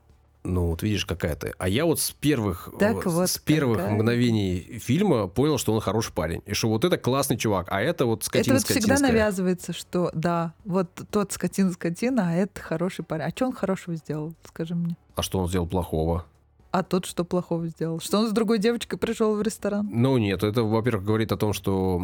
Ну, 0.47 0.69
вот 0.69 0.83
видишь, 0.83 1.05
какая 1.05 1.35
ты. 1.35 1.53
А 1.59 1.69
я 1.69 1.85
вот 1.85 1.99
с 1.99 2.13
первых, 2.13 2.71
Так 2.79 3.05
вот 3.05 3.29
с 3.29 3.39
первых 3.39 3.79
какая. 3.79 3.95
мгновений 3.95 4.79
фильма 4.79 5.27
понял, 5.27 5.59
что 5.59 5.73
он 5.73 5.81
хороший 5.81 6.13
парень. 6.13 6.43
И 6.47 6.55
что 6.55 6.69
вот 6.69 6.85
это 6.85 6.97
классный 6.97 7.37
чувак, 7.37 7.67
а 7.71 7.81
это 7.81 8.07
вот 8.07 8.23
скотина 8.23 8.57
это 8.57 8.67
вот 8.69 8.79
всегда 8.79 8.99
навязывается, 9.01 9.73
что 9.73 10.11
да, 10.15 10.55
вот 10.65 10.89
тот 11.11 11.33
скотина-скотина, 11.33 12.31
а 12.31 12.33
это 12.33 12.61
хороший 12.61 13.05
парень. 13.05 13.25
А 13.25 13.31
что 13.31 13.47
он 13.47 13.53
хорошего 13.53 13.97
сделал, 13.97 14.35
скажи 14.45 14.75
мне? 14.77 14.97
А 15.17 15.23
что 15.23 15.41
он 15.41 15.49
сделал 15.49 15.67
плохого? 15.67 16.25
А 16.71 16.83
тот 16.83 17.07
что 17.07 17.25
плохого 17.25 17.67
сделал? 17.67 18.01
Что 18.01 18.19
он 18.19 18.29
с 18.29 18.33
другой 18.33 18.59
девочкой 18.59 18.99
пришел 18.99 19.35
в 19.35 19.43
ресторан? 19.43 19.89
Ну 19.91 20.17
нет, 20.19 20.45
это, 20.45 20.63
во-первых, 20.63 21.05
говорит 21.05 21.33
о 21.33 21.37
том, 21.37 21.53
что 21.53 22.01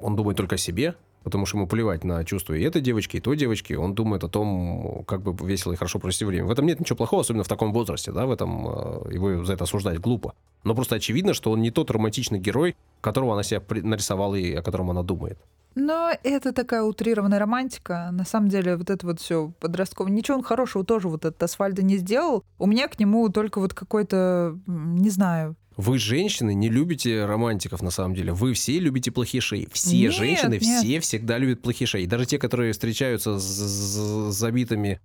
он 0.00 0.16
думает 0.16 0.36
только 0.36 0.54
о 0.54 0.58
себе, 0.58 0.94
потому 1.24 1.46
что 1.46 1.58
ему 1.58 1.66
плевать 1.66 2.04
на 2.04 2.24
чувства 2.24 2.54
и 2.54 2.62
этой 2.62 2.80
девочки, 2.80 3.16
и 3.16 3.20
той 3.20 3.36
девочки. 3.36 3.74
Он 3.74 3.94
думает 3.94 4.24
о 4.24 4.28
том, 4.28 5.04
как 5.06 5.22
бы 5.22 5.46
весело 5.46 5.72
и 5.72 5.76
хорошо 5.76 5.98
провести 5.98 6.24
время. 6.24 6.46
В 6.46 6.50
этом 6.50 6.66
нет 6.66 6.80
ничего 6.80 6.96
плохого, 6.96 7.22
особенно 7.22 7.44
в 7.44 7.48
таком 7.48 7.72
возрасте, 7.72 8.12
да, 8.12 8.26
в 8.26 8.30
этом 8.30 8.68
э, 8.68 9.14
его 9.14 9.44
за 9.44 9.54
это 9.54 9.64
осуждать 9.64 9.98
глупо. 9.98 10.34
Но 10.64 10.74
просто 10.74 10.96
очевидно, 10.96 11.34
что 11.34 11.50
он 11.50 11.62
не 11.62 11.70
тот 11.70 11.90
романтичный 11.90 12.38
герой, 12.38 12.76
которого 13.00 13.34
она 13.34 13.42
себя 13.42 13.62
нарисовала 13.68 14.34
и 14.34 14.54
о 14.54 14.62
котором 14.62 14.90
она 14.90 15.02
думает. 15.02 15.38
Но 15.74 16.10
это 16.24 16.52
такая 16.52 16.82
утрированная 16.82 17.38
романтика. 17.38 18.08
На 18.12 18.24
самом 18.24 18.48
деле, 18.48 18.76
вот 18.76 18.90
это 18.90 19.06
вот 19.06 19.20
все 19.20 19.52
подростковое. 19.60 20.10
Ничего 20.10 20.38
он 20.38 20.42
хорошего 20.42 20.84
тоже 20.84 21.08
вот 21.08 21.24
этот 21.24 21.40
Асфальда 21.42 21.82
не 21.82 21.98
сделал. 21.98 22.42
У 22.58 22.66
меня 22.66 22.88
к 22.88 22.98
нему 22.98 23.28
только 23.28 23.60
вот 23.60 23.74
какой-то, 23.74 24.58
не 24.66 25.10
знаю, 25.10 25.54
Вы, 25.78 25.98
женщины, 25.98 26.54
не 26.54 26.68
любите 26.68 27.24
романтиков 27.24 27.82
на 27.82 27.90
самом 27.90 28.16
деле. 28.16 28.32
Вы 28.32 28.52
все 28.52 28.80
любите 28.80 29.12
плохишей. 29.12 29.68
Все 29.72 29.96
Нет, 29.96 30.12
женщины, 30.12 30.54
нет. 30.54 30.62
все 30.62 30.98
всегда 30.98 31.38
любят 31.38 31.62
плохишей. 31.62 32.04
Даже 32.06 32.26
те, 32.26 32.36
которые 32.36 32.72
встречаются 32.72 33.38
с, 33.38 34.32
забитыми 34.32 35.00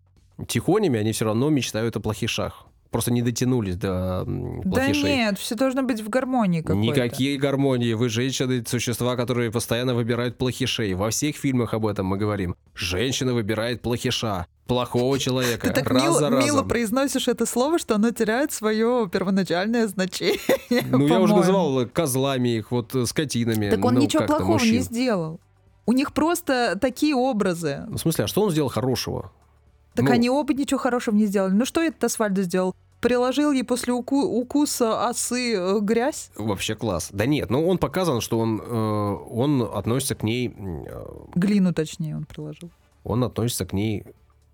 тихонями, 0.48 1.00
они 1.00 1.12
все 1.12 1.26
равно 1.26 1.50
мечтают 1.52 1.96
о 1.96 2.00
плохишах. 2.00 2.66
Просто 2.90 3.12
не 3.12 3.22
дотянулись 3.22 3.76
до 3.76 4.24
м, 4.26 4.62
да 4.64 4.70
плохишей. 4.72 5.04
нет, 5.04 5.38
все 5.38 5.54
должно 5.56 5.84
быть 5.84 6.02
в 6.02 6.10
гармонии 6.10 6.62
какой-то. 6.62 6.80
Никакие 6.80 7.38
гармонии. 7.38 7.94
Вы 7.94 8.10
женщины, 8.10 8.64
существа, 8.68 9.16
которые 9.16 9.52
постоянно 9.52 9.94
выбирают 9.94 10.40
плохишей. 10.40 10.96
Во 10.96 11.12
всех 11.12 11.36
фильмах 11.36 11.76
об 11.76 11.86
этом 11.86 12.08
мы 12.08 12.18
говорим. 12.18 12.56
Женщина 12.74 13.34
выбирает 13.36 13.84
плохиша, 13.84 14.48
плохого 14.66 15.20
человека. 15.20 15.68
Ты 15.68 15.74
так 15.74 15.90
раз 15.90 16.04
мило, 16.04 16.20
за 16.20 16.30
разом. 16.30 16.46
мило 16.46 16.64
произносишь 16.64 17.28
это 17.28 17.46
слово, 17.46 17.80
что 17.80 17.96
оно 17.96 18.12
теряет 18.12 18.52
свое 18.52 19.10
первоначальное 19.12 19.88
значение. 19.88 20.40
Ну, 20.90 21.08
я 21.08 21.20
уже 21.20 21.36
называл 21.36 21.86
козлами 21.88 22.58
их, 22.58 22.72
вот 22.72 22.96
э, 22.96 23.06
скотинами. 23.06 23.70
Так 23.70 23.84
он 23.84 23.96
ну, 23.96 24.02
ничего 24.02 24.26
плохого 24.26 24.54
мужчин. 24.54 24.76
не 24.76 24.80
сделал. 24.80 25.40
У 25.86 25.92
них 25.94 26.14
просто 26.14 26.78
такие 26.80 27.16
образы. 27.16 27.84
Ну, 27.88 27.98
В 27.98 28.00
смысле, 28.00 28.26
а 28.26 28.28
что 28.28 28.42
он 28.42 28.52
сделал 28.52 28.70
хорошего? 28.70 29.32
Так 29.96 30.06
Ну, 30.06 30.12
они 30.12 30.30
оба 30.30 30.54
ничего 30.54 30.80
хорошего 30.80 31.16
не 31.16 31.26
сделали. 31.26 31.54
Ну 31.54 31.66
что 31.66 31.82
этот 31.82 32.04
Асфальдо 32.04 32.44
сделал? 32.44 32.74
Приложил 33.02 33.52
ей 33.52 33.64
после 33.64 33.94
уку- 33.94 34.24
укуса 34.24 35.08
осы 35.10 35.56
э, 35.56 35.80
грязь? 35.82 36.32
Вообще 36.38 36.76
класс. 36.76 37.10
Да 37.12 37.26
нет, 37.26 37.50
ну 37.50 37.68
он 37.68 37.78
показан, 37.78 38.22
что 38.22 38.40
он, 38.40 38.62
э, 38.62 39.18
он 39.30 39.62
относится 39.62 40.16
к 40.16 40.24
ней, 40.24 40.54
э, 40.56 41.06
Глину, 41.36 41.74
точнее, 41.74 42.16
он 42.16 42.24
приложил. 42.26 42.70
он 43.04 43.24
относится 43.26 43.66
к 43.66 43.74
ней 43.74 44.06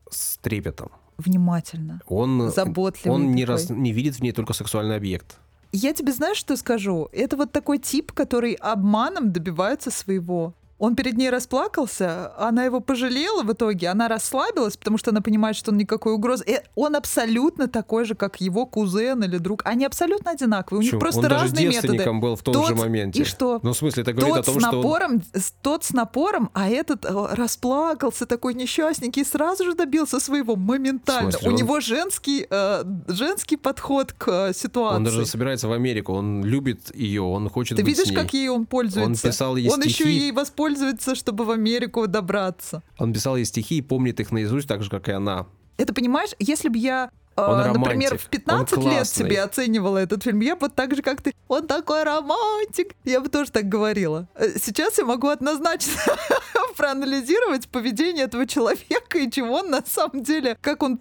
с 0.09 0.37
трепетом. 0.37 0.89
Внимательно. 1.17 2.01
Он, 2.07 2.49
Заботливый 2.49 3.13
он 3.15 3.31
не, 3.31 3.43
такой. 3.43 3.55
раз, 3.55 3.69
не 3.69 3.91
видит 3.91 4.15
в 4.15 4.21
ней 4.21 4.31
только 4.31 4.53
сексуальный 4.53 4.95
объект. 4.95 5.37
Я 5.71 5.93
тебе 5.93 6.13
знаешь, 6.13 6.37
что 6.37 6.55
скажу? 6.55 7.09
Это 7.11 7.37
вот 7.37 7.51
такой 7.51 7.77
тип, 7.77 8.11
который 8.11 8.53
обманом 8.53 9.31
добивается 9.31 9.91
своего. 9.91 10.53
Он 10.79 10.95
перед 10.95 11.17
ней 11.17 11.29
расплакался, 11.29 12.31
она 12.37 12.63
его 12.63 12.79
пожалела 12.79 13.43
в 13.43 13.51
итоге, 13.53 13.89
она 13.89 14.07
расслабилась, 14.07 14.77
потому 14.77 14.97
что 14.97 15.11
она 15.11 15.21
понимает, 15.21 15.55
что 15.57 15.71
он 15.71 15.77
никакой 15.77 16.13
угрозы. 16.13 16.43
И 16.47 16.59
он 16.75 16.95
абсолютно 16.95 17.67
такой 17.67 18.05
же, 18.05 18.15
как 18.15 18.39
его 18.41 18.65
кузен 18.65 19.21
или 19.23 19.37
друг. 19.37 19.61
Они 19.65 19.85
абсолютно 19.85 20.31
одинаковые. 20.31 20.79
У 20.79 20.81
них 20.81 20.91
Чё, 20.91 20.99
просто 20.99 21.19
он 21.19 21.23
даже 21.27 21.35
разные 21.35 21.67
методы. 21.67 21.81
девственником 21.87 22.21
был 22.21 22.35
в 22.35 22.43
том 22.43 22.53
Тот- 22.53 22.67
же 22.69 22.75
моменте. 22.75 23.21
И 23.21 23.25
что? 23.25 23.59
Ну, 23.61 23.73
в 23.73 23.77
смысле, 23.77 24.03
это 24.03 24.13
говорит 24.13 24.35
Тот 24.35 24.47
о 24.47 24.51
том, 24.51 24.55
с 24.61 24.63
что 24.63 24.69
он... 24.71 24.75
напором, 24.77 25.21
тот 25.61 25.83
с 25.83 25.91
напором, 25.91 26.49
а 26.53 26.69
этот 26.69 27.03
э, 27.05 27.09
расплакался, 27.35 28.25
такой 28.25 28.53
несчастненький, 28.53 29.23
и 29.23 29.25
сразу 29.25 29.65
же 29.65 29.75
добился 29.75 30.19
своего 30.19 30.55
моментально. 30.55 31.31
Смысле, 31.31 31.49
У 31.49 31.51
он- 31.51 31.57
него 31.57 31.79
женский, 31.81 32.47
э, 32.49 32.83
женский 33.07 33.57
подход 33.57 34.13
к 34.13 34.27
э, 34.49 34.53
ситуации. 34.53 34.95
Он 34.97 35.03
даже 35.03 35.25
собирается 35.25 35.67
в 35.67 35.73
Америку, 35.73 36.13
он 36.13 36.43
любит 36.43 36.95
ее, 36.95 37.21
он 37.21 37.49
хочет 37.49 37.77
Ты 37.77 37.83
быть 37.83 37.91
видишь, 37.97 38.07
с 38.07 38.11
ней. 38.11 38.15
как 38.15 38.33
ей 38.33 38.49
он 38.49 38.65
пользуется? 38.65 39.09
Он 39.09 39.15
писал 39.31 39.55
ей 39.57 39.69
Он 39.69 39.81
еще 39.81 39.93
стихи. 40.05 40.09
ей 40.19 40.31
воспользуется, 40.73 41.15
чтобы 41.15 41.45
в 41.45 41.51
Америку 41.51 42.07
добраться. 42.07 42.81
Он 42.97 43.13
писал 43.13 43.35
ей 43.37 43.45
стихи 43.45 43.77
и 43.77 43.81
помнит 43.81 44.19
их 44.19 44.31
наизусть, 44.31 44.67
так 44.67 44.83
же, 44.83 44.89
как 44.89 45.09
и 45.09 45.11
она. 45.11 45.47
Это 45.77 45.93
понимаешь, 45.93 46.31
если 46.39 46.67
бы 46.69 46.77
я, 46.77 47.09
э, 47.37 47.41
Он 47.41 47.57
например, 47.73 48.11
романтик, 48.11 48.21
в 48.21 48.29
15 48.29 48.77
он 48.77 48.89
лет 48.89 49.07
себе 49.07 49.41
оценивала 49.41 49.97
этот 49.97 50.23
фильм, 50.23 50.41
я 50.41 50.55
бы 50.55 50.69
так 50.69 50.95
же, 50.95 51.01
как 51.01 51.21
ты, 51.21 51.33
он 51.47 51.67
такой 51.67 52.03
романтик, 52.03 52.93
я 53.05 53.21
бы 53.21 53.29
тоже 53.29 53.51
так 53.51 53.69
говорила. 53.69 54.27
Э, 54.35 54.49
Сейчас 54.59 54.97
я 54.97 55.05
могу 55.05 55.27
однозначно 55.27 55.93
проанализировать 56.77 57.69
поведение 57.69 58.25
этого 58.25 58.45
человека 58.45 59.17
и 59.17 59.31
чего 59.31 59.55
он 59.59 59.69
на 59.69 59.83
самом 59.85 60.23
деле, 60.23 60.57
как 60.61 60.83
он, 60.83 60.99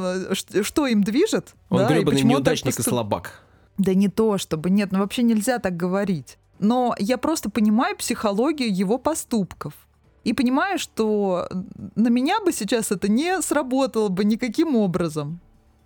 э, 0.00 0.34
что 0.62 0.86
им 0.86 1.02
движет. 1.02 1.54
Он 1.70 1.78
да, 1.78 1.88
и 1.88 1.94
гребаный 1.98 2.22
неудачник 2.22 2.74
и 2.74 2.82
поступ- 2.82 2.90
слабак. 2.90 3.42
Да 3.78 3.94
не 3.94 4.08
то, 4.08 4.36
чтобы 4.36 4.68
нет, 4.68 4.92
ну 4.92 4.98
вообще 4.98 5.22
нельзя 5.22 5.58
так 5.58 5.76
говорить. 5.78 6.36
Но 6.60 6.94
я 6.98 7.16
просто 7.16 7.50
понимаю 7.50 7.96
психологию 7.96 8.72
его 8.72 8.98
поступков. 8.98 9.72
И 10.24 10.34
понимаю, 10.34 10.78
что 10.78 11.48
на 11.96 12.08
меня 12.08 12.40
бы 12.40 12.52
сейчас 12.52 12.92
это 12.92 13.10
не 13.10 13.40
сработало 13.40 14.08
бы 14.08 14.24
никаким 14.24 14.76
образом. 14.76 15.40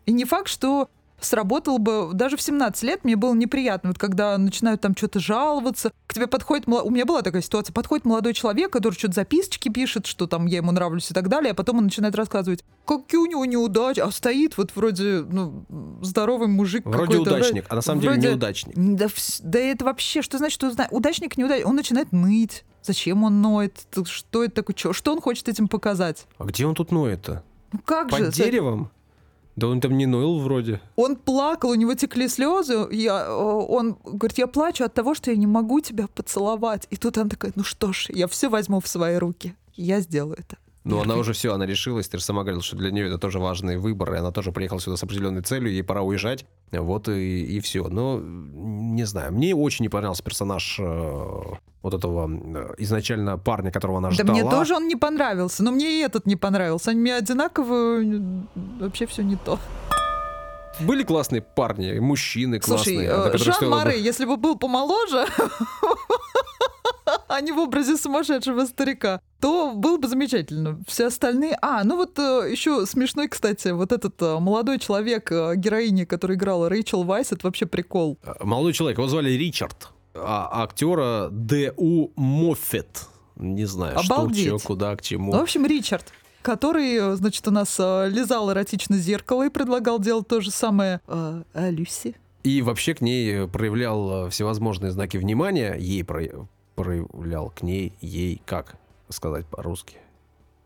И 0.04 0.12
не 0.12 0.24
факт, 0.24 0.48
что 0.48 0.88
сработало 1.24 1.78
бы 1.78 2.10
даже 2.12 2.36
в 2.36 2.42
17 2.42 2.82
лет 2.82 3.04
мне 3.04 3.16
было 3.16 3.34
неприятно, 3.34 3.90
вот 3.90 3.98
когда 3.98 4.36
начинают 4.38 4.80
там 4.80 4.96
что-то 4.96 5.20
жаловаться, 5.20 5.92
к 6.06 6.14
тебе 6.14 6.26
подходит, 6.26 6.66
у 6.68 6.90
меня 6.90 7.04
была 7.04 7.22
такая 7.22 7.42
ситуация, 7.42 7.72
подходит 7.72 8.04
молодой 8.04 8.34
человек, 8.34 8.70
который 8.70 8.94
что-то 8.94 9.14
записочки 9.14 9.68
пишет, 9.68 10.06
что 10.06 10.26
там 10.26 10.46
я 10.46 10.58
ему 10.58 10.72
нравлюсь 10.72 11.10
и 11.10 11.14
так 11.14 11.28
далее, 11.28 11.52
а 11.52 11.54
потом 11.54 11.78
он 11.78 11.84
начинает 11.84 12.14
рассказывать, 12.14 12.64
какие 12.86 13.18
у 13.20 13.26
него 13.26 13.44
неудачи, 13.44 14.00
а 14.00 14.10
стоит 14.10 14.56
вот 14.56 14.70
вроде 14.74 15.24
ну, 15.28 15.64
здоровый 16.02 16.48
мужик 16.48 16.84
Вроде 16.86 17.18
удачник, 17.18 17.64
а 17.68 17.76
на 17.76 17.82
самом 17.82 18.00
вроде- 18.00 18.20
деле 18.20 18.32
неудачник. 18.34 18.74
да, 18.76 19.06
да 19.42 19.58
это 19.58 19.84
вообще, 19.84 20.22
что 20.22 20.38
значит 20.38 20.62
узна- 20.62 20.88
удачник, 20.90 21.36
неудачник? 21.36 21.66
Он 21.66 21.76
начинает 21.76 22.12
ныть. 22.12 22.64
Зачем 22.82 23.24
он 23.24 23.40
ноет? 23.40 23.86
Что 24.04 24.44
это 24.44 24.62
такое? 24.62 24.92
Что 24.92 25.12
он 25.12 25.20
хочет 25.22 25.48
этим 25.48 25.68
показать? 25.68 26.26
А 26.38 26.44
где 26.44 26.66
он 26.66 26.74
тут 26.74 26.92
ноет-то? 26.92 27.42
Ну 27.72 27.80
как 27.84 28.10
же? 28.10 28.26
Под 28.26 28.34
деревом? 28.34 28.90
Да 29.56 29.68
он 29.68 29.80
там 29.80 29.96
не 29.96 30.06
ноил 30.06 30.38
вроде. 30.38 30.80
Он 30.96 31.16
плакал, 31.16 31.70
у 31.70 31.74
него 31.74 31.94
текли 31.94 32.28
слезы. 32.28 32.88
Я, 32.90 33.26
э, 33.26 33.32
он 33.32 33.96
говорит, 34.04 34.38
я 34.38 34.46
плачу 34.46 34.84
от 34.84 34.94
того, 34.94 35.14
что 35.14 35.30
я 35.30 35.36
не 35.36 35.46
могу 35.46 35.80
тебя 35.80 36.08
поцеловать. 36.08 36.86
И 36.90 36.96
тут 36.96 37.18
она 37.18 37.30
такая, 37.30 37.52
ну 37.54 37.62
что 37.62 37.92
ж, 37.92 38.06
я 38.08 38.26
все 38.26 38.48
возьму 38.48 38.80
в 38.80 38.88
свои 38.88 39.16
руки. 39.16 39.54
Я 39.74 40.00
сделаю 40.00 40.38
это. 40.38 40.56
Но 40.84 41.00
она 41.00 41.16
уже 41.16 41.32
все, 41.32 41.54
она 41.54 41.64
решилась. 41.66 42.08
Ты 42.08 42.18
же 42.18 42.24
сама 42.24 42.42
говорила, 42.42 42.62
что 42.62 42.76
для 42.76 42.90
нее 42.90 43.06
это 43.08 43.16
тоже 43.18 43.38
важный 43.38 43.78
выбор, 43.78 44.12
и 44.14 44.18
она 44.18 44.30
тоже 44.32 44.52
приехала 44.52 44.80
сюда 44.80 44.96
с 44.98 45.02
определенной 45.02 45.40
целью, 45.42 45.72
ей 45.72 45.82
пора 45.82 46.02
уезжать. 46.02 46.44
Вот 46.72 47.08
и, 47.08 47.42
и 47.44 47.60
все. 47.60 47.88
Но 47.88 48.20
не 48.20 49.04
знаю, 49.04 49.32
мне 49.32 49.54
очень 49.54 49.84
не 49.84 49.88
понравился 49.88 50.22
персонаж 50.22 50.76
э, 50.78 50.82
вот 51.82 51.94
этого 51.94 52.28
э, 52.30 52.74
изначально 52.78 53.38
парня, 53.38 53.70
которого 53.70 53.96
она 53.98 54.08
Да 54.10 54.14
ждала. 54.14 54.32
мне 54.32 54.42
тоже 54.50 54.74
он 54.74 54.86
не 54.86 54.96
понравился, 54.96 55.62
но 55.64 55.70
мне 55.72 56.00
и 56.00 56.02
этот 56.02 56.26
не 56.26 56.36
понравился. 56.36 56.90
Они 56.90 57.00
мне 57.00 57.14
одинаково, 57.16 58.00
м, 58.02 58.48
вообще 58.80 59.06
все 59.06 59.22
не 59.22 59.36
то. 59.36 59.58
Были 60.80 61.04
классные 61.04 61.40
парни, 61.40 61.98
мужчины 62.00 62.60
Слушай, 62.60 62.96
классные. 62.96 63.08
э, 63.08 63.16
на 63.16 63.22
которых 63.24 63.42
Жан 63.44 63.54
стоило 63.54 63.84
бы- 63.84 63.92
если 63.92 64.24
бы 64.26 64.36
был 64.36 64.58
помоложе, 64.58 65.24
а 67.28 67.40
не 67.40 67.52
в 67.52 67.58
образе 67.58 67.96
сумасшедшего 67.96 68.64
старика, 68.66 69.20
то 69.40 69.72
было 69.74 69.98
бы 69.98 70.08
замечательно. 70.08 70.80
Все 70.86 71.06
остальные... 71.06 71.56
А, 71.60 71.84
ну 71.84 71.96
вот 71.96 72.18
э, 72.18 72.48
еще 72.50 72.86
смешной, 72.86 73.28
кстати, 73.28 73.68
вот 73.68 73.92
этот 73.92 74.20
э, 74.22 74.38
молодой 74.38 74.78
человек, 74.78 75.30
э, 75.30 75.54
героини, 75.56 76.04
который 76.04 76.36
играла 76.36 76.68
Рэйчел 76.68 77.04
Вайс, 77.04 77.32
это 77.32 77.46
вообще 77.46 77.66
прикол. 77.66 78.18
Молодой 78.40 78.72
человек, 78.72 78.98
его 78.98 79.08
звали 79.08 79.30
Ричард, 79.30 79.88
а 80.14 80.62
актера 80.62 81.28
Д.У. 81.30 82.10
Моффет. 82.16 83.06
Не 83.36 83.64
знаю, 83.64 83.98
Обалдеть. 83.98 84.46
что, 84.46 84.58
чё, 84.58 84.66
куда, 84.66 84.96
к 84.96 85.02
чему. 85.02 85.32
Ну, 85.32 85.38
в 85.38 85.42
общем, 85.42 85.66
Ричард 85.66 86.12
который, 86.42 87.16
значит, 87.16 87.48
у 87.48 87.50
нас 87.50 87.78
лизал 87.78 88.52
эротично 88.52 88.98
зеркало 88.98 89.46
и 89.46 89.48
предлагал 89.48 89.98
делать 89.98 90.28
то 90.28 90.42
же 90.42 90.50
самое 90.50 91.00
а, 91.06 91.42
а 91.54 91.70
Люси. 91.70 92.16
И 92.42 92.60
вообще 92.60 92.92
к 92.92 93.00
ней 93.00 93.48
проявлял 93.48 94.28
всевозможные 94.28 94.92
знаки 94.92 95.16
внимания, 95.16 95.74
ей 95.78 96.04
проявлял 96.74 97.50
к 97.50 97.62
ней, 97.62 97.92
ей 98.00 98.40
как 98.44 98.76
сказать 99.08 99.46
по-русски. 99.46 99.96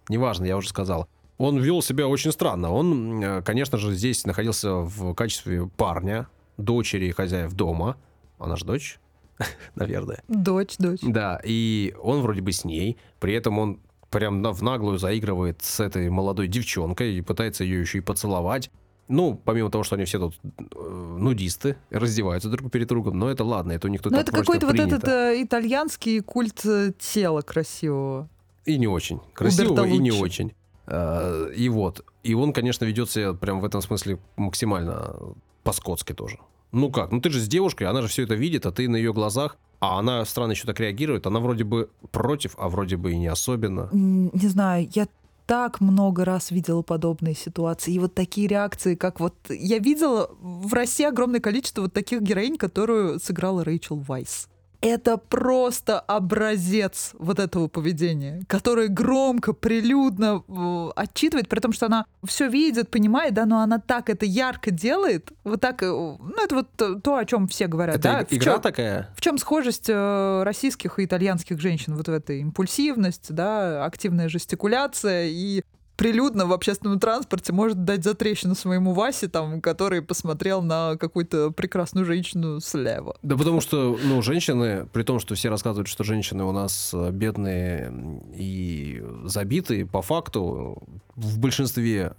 Неважно, 0.09 0.44
я 0.44 0.57
уже 0.57 0.68
сказал. 0.68 1.09
Он 1.37 1.59
вел 1.59 1.83
себя 1.83 2.09
очень 2.09 2.33
странно. 2.33 2.73
Он, 2.73 3.42
конечно 3.44 3.79
же, 3.79 3.94
здесь 3.94 4.25
находился 4.25 4.75
в 4.75 5.14
качестве 5.14 5.68
парня, 5.77 6.27
дочери 6.57 7.11
хозяев 7.11 7.53
дома. 7.53 7.97
Она 8.38 8.57
же 8.57 8.64
дочь, 8.64 8.99
наверное. 9.75 10.23
Дочь, 10.29 10.77
дочь. 10.79 11.01
Да, 11.03 11.40
и 11.44 11.94
он 12.03 12.23
вроде 12.23 12.40
бы 12.40 12.53
с 12.53 12.64
ней. 12.64 12.97
При 13.21 13.35
этом 13.35 13.59
он 13.59 13.81
прям 14.11 14.42
в 14.42 14.62
наглую 14.62 14.99
заигрывает 14.99 15.62
с 15.62 15.81
этой 15.81 16.09
молодой 16.11 16.49
девчонкой 16.49 17.14
и 17.14 17.21
пытается 17.21 17.64
ее 17.64 17.81
еще 17.81 17.99
и 17.99 18.01
поцеловать. 18.01 18.71
Ну, 19.09 19.40
помимо 19.42 19.71
того, 19.71 19.85
что 19.85 19.97
они 19.97 20.05
все 20.05 20.18
тут 20.18 20.38
э, 20.44 21.16
нудисты, 21.18 21.77
раздеваются 21.90 22.49
друг 22.49 22.71
перед 22.71 22.88
другом, 22.88 23.18
но 23.18 23.31
это 23.31 23.42
ладно, 23.44 23.73
это 23.73 23.88
у 23.88 23.90
них 23.90 24.03
тут 24.03 24.12
Но 24.12 24.21
это 24.21 24.33
какой-то 24.33 24.66
вот 24.66 24.79
этот 24.79 25.05
э, 25.09 25.42
итальянский 25.42 26.21
культ 26.21 26.64
э, 26.64 26.92
тела 26.99 27.40
красивого. 27.40 28.29
И 28.64 28.79
не 28.79 28.87
очень. 28.87 29.21
Красивого 29.33 29.85
и 29.87 29.99
не 29.99 30.12
очень. 30.12 30.53
Э, 30.87 31.51
и 31.57 31.68
вот. 31.68 32.05
И 32.23 32.35
он, 32.35 32.53
конечно, 32.53 32.85
ведет 32.85 33.11
себя 33.11 33.33
прям 33.33 33.61
в 33.61 33.64
этом 33.64 33.81
смысле 33.81 34.18
максимально 34.37 35.14
по-скотски 35.62 36.12
тоже. 36.12 36.38
Ну 36.71 36.90
как? 36.90 37.11
Ну 37.11 37.21
ты 37.21 37.31
же 37.31 37.40
с 37.40 37.49
девушкой, 37.49 37.85
она 37.85 38.03
же 38.03 38.09
все 38.09 38.25
это 38.25 38.35
видит, 38.35 38.66
а 38.66 38.73
ты 38.73 38.88
на 38.88 38.97
ее 38.97 39.12
глазах 39.12 39.57
а 39.81 39.99
она 39.99 40.25
странно 40.25 40.53
еще 40.53 40.66
так 40.66 40.81
реагирует. 40.81 41.27
Она 41.27 41.40
вроде 41.40 41.64
бы 41.64 41.90
против, 42.11 42.55
а 42.59 42.68
вроде 42.68 42.97
бы 42.97 43.12
и 43.12 43.18
не 43.18 43.29
особенно. 43.29 43.88
Не 43.92 44.49
знаю, 44.49 44.88
я 44.92 45.07
так 45.49 45.81
много 45.81 46.27
раз 46.27 46.51
видела 46.51 46.83
подобные 46.83 47.35
ситуации. 47.35 47.95
И 47.95 47.99
вот 47.99 48.15
такие 48.15 48.47
реакции, 48.47 48.95
как 48.95 49.19
вот... 49.19 49.35
Я 49.49 49.79
видела 49.79 50.31
в 50.41 50.75
России 50.75 51.07
огромное 51.07 51.41
количество 51.41 51.81
вот 51.83 51.95
таких 51.95 52.21
героинь, 52.21 52.59
которую 52.59 53.19
сыграла 53.19 53.65
Рэйчел 53.65 53.97
Вайс 53.97 54.49
это 54.81 55.17
просто 55.17 55.99
образец 55.99 57.12
вот 57.19 57.38
этого 57.38 57.69
поведения, 57.69 58.43
которое 58.47 58.88
громко, 58.88 59.53
прилюдно 59.53 60.45
э, 60.47 60.91
отчитывает, 60.95 61.49
при 61.49 61.59
том, 61.59 61.73
что 61.73 61.87
она 61.87 62.05
все 62.25 62.49
видит, 62.49 62.91
понимает, 62.91 63.35
да, 63.35 63.45
но 63.45 63.61
она 63.61 63.79
так 63.79 64.09
это 64.09 64.25
ярко 64.25 64.71
делает, 64.71 65.33
вот 65.43 65.61
так, 65.61 65.83
э, 65.83 65.87
ну 65.87 66.45
это 66.45 66.55
вот 66.55 67.03
то, 67.03 67.17
о 67.17 67.25
чем 67.25 67.49
все 67.49 67.67
говорят, 67.67 67.97
это 67.97 68.27
да. 68.29 68.37
игра 68.37 68.53
чем, 68.55 68.61
такая? 68.61 69.14
В 69.17 69.21
чем 69.21 69.38
схожесть 69.38 69.88
э, 69.88 70.43
российских 70.45 70.99
и 70.99 71.05
итальянских 71.05 71.61
женщин 71.61 71.97
вот 71.97 72.07
в 72.07 72.12
этой 72.12 72.41
импульсивность, 72.41 73.33
да, 73.35 73.85
активная 73.85 74.29
жестикуляция 74.29 75.27
и 75.27 75.62
прилюдно 75.99 76.47
в 76.47 76.53
общественном 76.53 77.01
транспорте 77.01 77.53
может 77.53 77.85
дать 77.85 78.05
затрещину 78.05 78.55
своему 78.55 78.93
Васе, 78.93 79.27
там, 79.27 79.61
который 79.61 80.01
посмотрел 80.01 80.63
на 80.63 80.97
какую-то 80.97 81.51
прекрасную 81.51 82.07
женщину 82.07 82.61
слева. 82.61 83.17
Да 83.23 83.37
потому 83.37 83.61
что, 83.61 83.99
ну, 84.03 84.23
женщины, 84.23 84.87
при 84.93 85.03
том, 85.03 85.19
что 85.19 85.35
все 85.35 85.51
рассказывают, 85.51 85.89
что 85.89 86.05
женщины 86.05 86.45
у 86.45 86.53
нас 86.53 86.93
э, 86.95 87.11
бедные 87.11 87.93
и 88.33 89.03
забитые, 89.25 89.87
по 89.87 90.01
факту 90.01 90.81
в 91.17 91.39
большинстве 91.41 92.15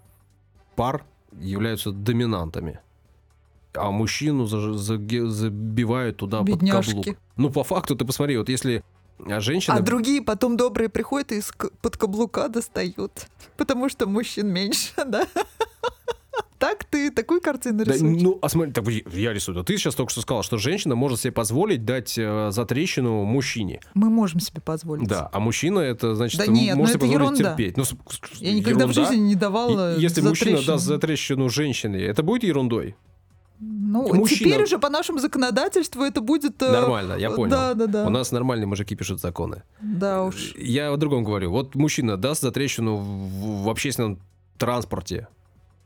пар 0.76 1.06
являются 1.40 1.92
доминантами. 1.92 2.82
А 3.74 3.92
мужчину 3.92 4.46
забивают 4.46 6.18
туда 6.18 6.42
Бедняжки. 6.42 6.96
под 6.96 7.06
каблук. 7.06 7.18
Ну, 7.38 7.50
по 7.50 7.64
факту, 7.64 7.96
ты 7.96 8.04
посмотри, 8.04 8.38
вот 8.38 8.50
если 8.50 8.84
а 9.26 9.40
женщины... 9.40 9.76
А 9.76 9.80
другие 9.82 10.22
потом 10.22 10.58
добрые 10.58 10.90
приходят 10.90 11.32
и 11.32 11.38
из-под 11.38 11.98
каблука 11.98 12.48
достают. 12.48 13.28
Потому 13.58 13.90
что 13.90 14.08
мужчин 14.08 14.48
меньше, 14.48 14.92
да? 15.06 15.28
Так 16.60 16.84
ты 16.84 17.10
такую 17.10 17.40
картину 17.40 17.84
рисуешь? 17.84 18.18
Да, 18.18 18.24
ну, 18.24 18.38
а 18.42 18.50
смотри, 18.50 18.74
так, 18.74 18.86
я 19.14 19.32
рисую. 19.32 19.64
Ты 19.64 19.78
сейчас 19.78 19.96
только 19.96 20.12
что 20.12 20.20
сказал, 20.20 20.44
что 20.44 20.58
женщина 20.58 20.94
может 20.94 21.22
себе 21.22 21.32
позволить 21.32 21.86
дать 21.86 22.18
э, 22.18 22.50
затрещину 22.52 23.24
мужчине. 23.24 23.80
Мы 23.94 24.10
можем 24.10 24.42
себе 24.42 24.60
позволить. 24.60 25.08
Да, 25.08 25.30
а 25.32 25.40
мужчина 25.40 25.80
это 25.80 26.16
значит, 26.16 26.38
да 26.38 26.48
нет, 26.48 26.76
может 26.76 26.96
ну, 26.96 27.00
себе 27.00 27.16
позволить 27.16 27.40
ерунда. 27.40 27.56
терпеть. 27.56 27.78
Ну, 27.78 27.84
я 28.40 28.54
никогда 28.54 28.84
ерунда. 28.84 28.88
в 28.88 28.94
жизни 28.94 29.22
не 29.22 29.36
давала 29.36 29.96
и, 29.96 30.02
Если 30.02 30.20
мужчина 30.20 30.62
даст 30.62 30.84
затрещину 30.84 31.50
женщине, 31.50 32.02
это 32.02 32.24
будет 32.24 32.44
ерундой? 32.44 32.98
Ну, 33.60 34.14
Мужчина... 34.14 34.52
теперь 34.52 34.64
уже 34.64 34.80
по 34.80 34.90
нашему 34.90 35.20
законодательству 35.20 36.04
это 36.04 36.22
будет... 36.22 36.62
Э, 36.62 36.72
Нормально, 36.72 37.14
я 37.14 37.30
понял. 37.30 37.52
Да, 37.52 37.74
да, 37.74 37.88
да. 37.88 38.08
У 38.08 38.10
нас 38.10 38.32
нормальные 38.32 38.68
мужики 38.68 38.96
пишут 38.96 39.20
законы. 39.20 39.64
Да 39.82 40.24
уж. 40.24 40.54
Я 40.56 40.94
о 40.94 40.98
другом 40.98 41.26
говорю. 41.26 41.52
Вот 41.52 41.76
мужчина 41.76 42.16
даст 42.16 42.42
затрещину 42.42 42.96
в, 42.96 43.64
в 43.64 43.70
общественном 43.70 44.20
транспорте 44.58 45.28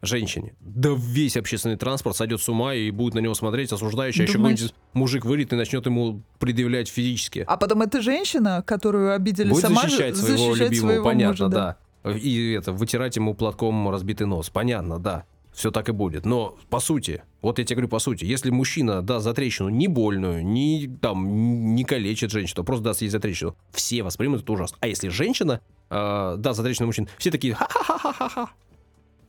женщине. 0.04 0.54
Да 0.60 0.92
весь 0.96 1.36
общественный 1.36 1.78
транспорт 1.78 2.16
сойдет 2.16 2.42
с 2.42 2.50
ума 2.50 2.76
и 2.76 2.92
будет 2.92 3.16
на 3.16 3.20
него 3.20 3.34
смотреть 3.34 3.72
осуждающе, 3.72 4.22
а 4.22 4.24
еще 4.26 4.34
какой-нибудь 4.34 4.74
мужик 4.94 5.26
выйдет 5.26 5.54
и 5.54 5.56
начнет 5.56 5.86
ему 5.88 6.22
предъявлять 6.38 6.90
физически. 6.90 7.44
А 7.48 7.58
потом 7.58 7.82
эта 7.82 8.02
женщина, 8.02 8.62
которую 8.64 9.16
обидели 9.16 9.50
будет 9.50 9.62
сама, 9.62 9.84
защищать 9.84 10.16
своего 10.16 10.50
защищать 10.50 10.70
любимого, 10.70 10.90
своего 10.90 11.06
понятно, 11.06 11.46
мужа, 11.46 11.48
да. 11.48 11.78
да. 12.04 12.12
И 12.12 12.52
это, 12.52 12.72
вытирать 12.72 13.16
ему 13.16 13.34
платком 13.34 13.90
разбитый 13.90 14.28
нос, 14.28 14.50
понятно, 14.50 15.00
да 15.00 15.26
все 15.54 15.72
так 15.72 15.90
и 15.90 15.92
будет. 15.92 16.26
Но 16.26 16.58
по 16.70 16.80
сути, 16.80 17.24
вот 17.42 17.60
я 17.60 17.66
тебе 17.66 17.76
говорю 17.76 17.90
по 17.90 18.00
сути, 18.00 18.26
если 18.26 18.50
мужчина 18.50 19.02
даст 19.02 19.24
затрещину 19.24 19.70
не 19.70 19.88
больную, 19.88 20.46
не 20.46 20.90
там 21.02 21.76
не 21.76 21.84
калечит 21.84 22.32
женщину, 22.32 22.62
а 22.62 22.66
просто 22.66 22.86
даст 22.86 23.02
ей 23.02 23.10
затрещину, 23.10 23.56
все 23.72 24.04
воспримут 24.04 24.44
это 24.44 24.54
ужасно. 24.54 24.78
А 24.82 24.88
если 24.88 25.10
женщина 25.10 25.62
э, 25.90 26.36
даст 26.38 26.58
затрещину 26.58 26.88
мужчин, 26.88 27.08
все 27.18 27.32
такие 27.32 27.54
ха-ха-ха-ха-ха. 27.54 28.50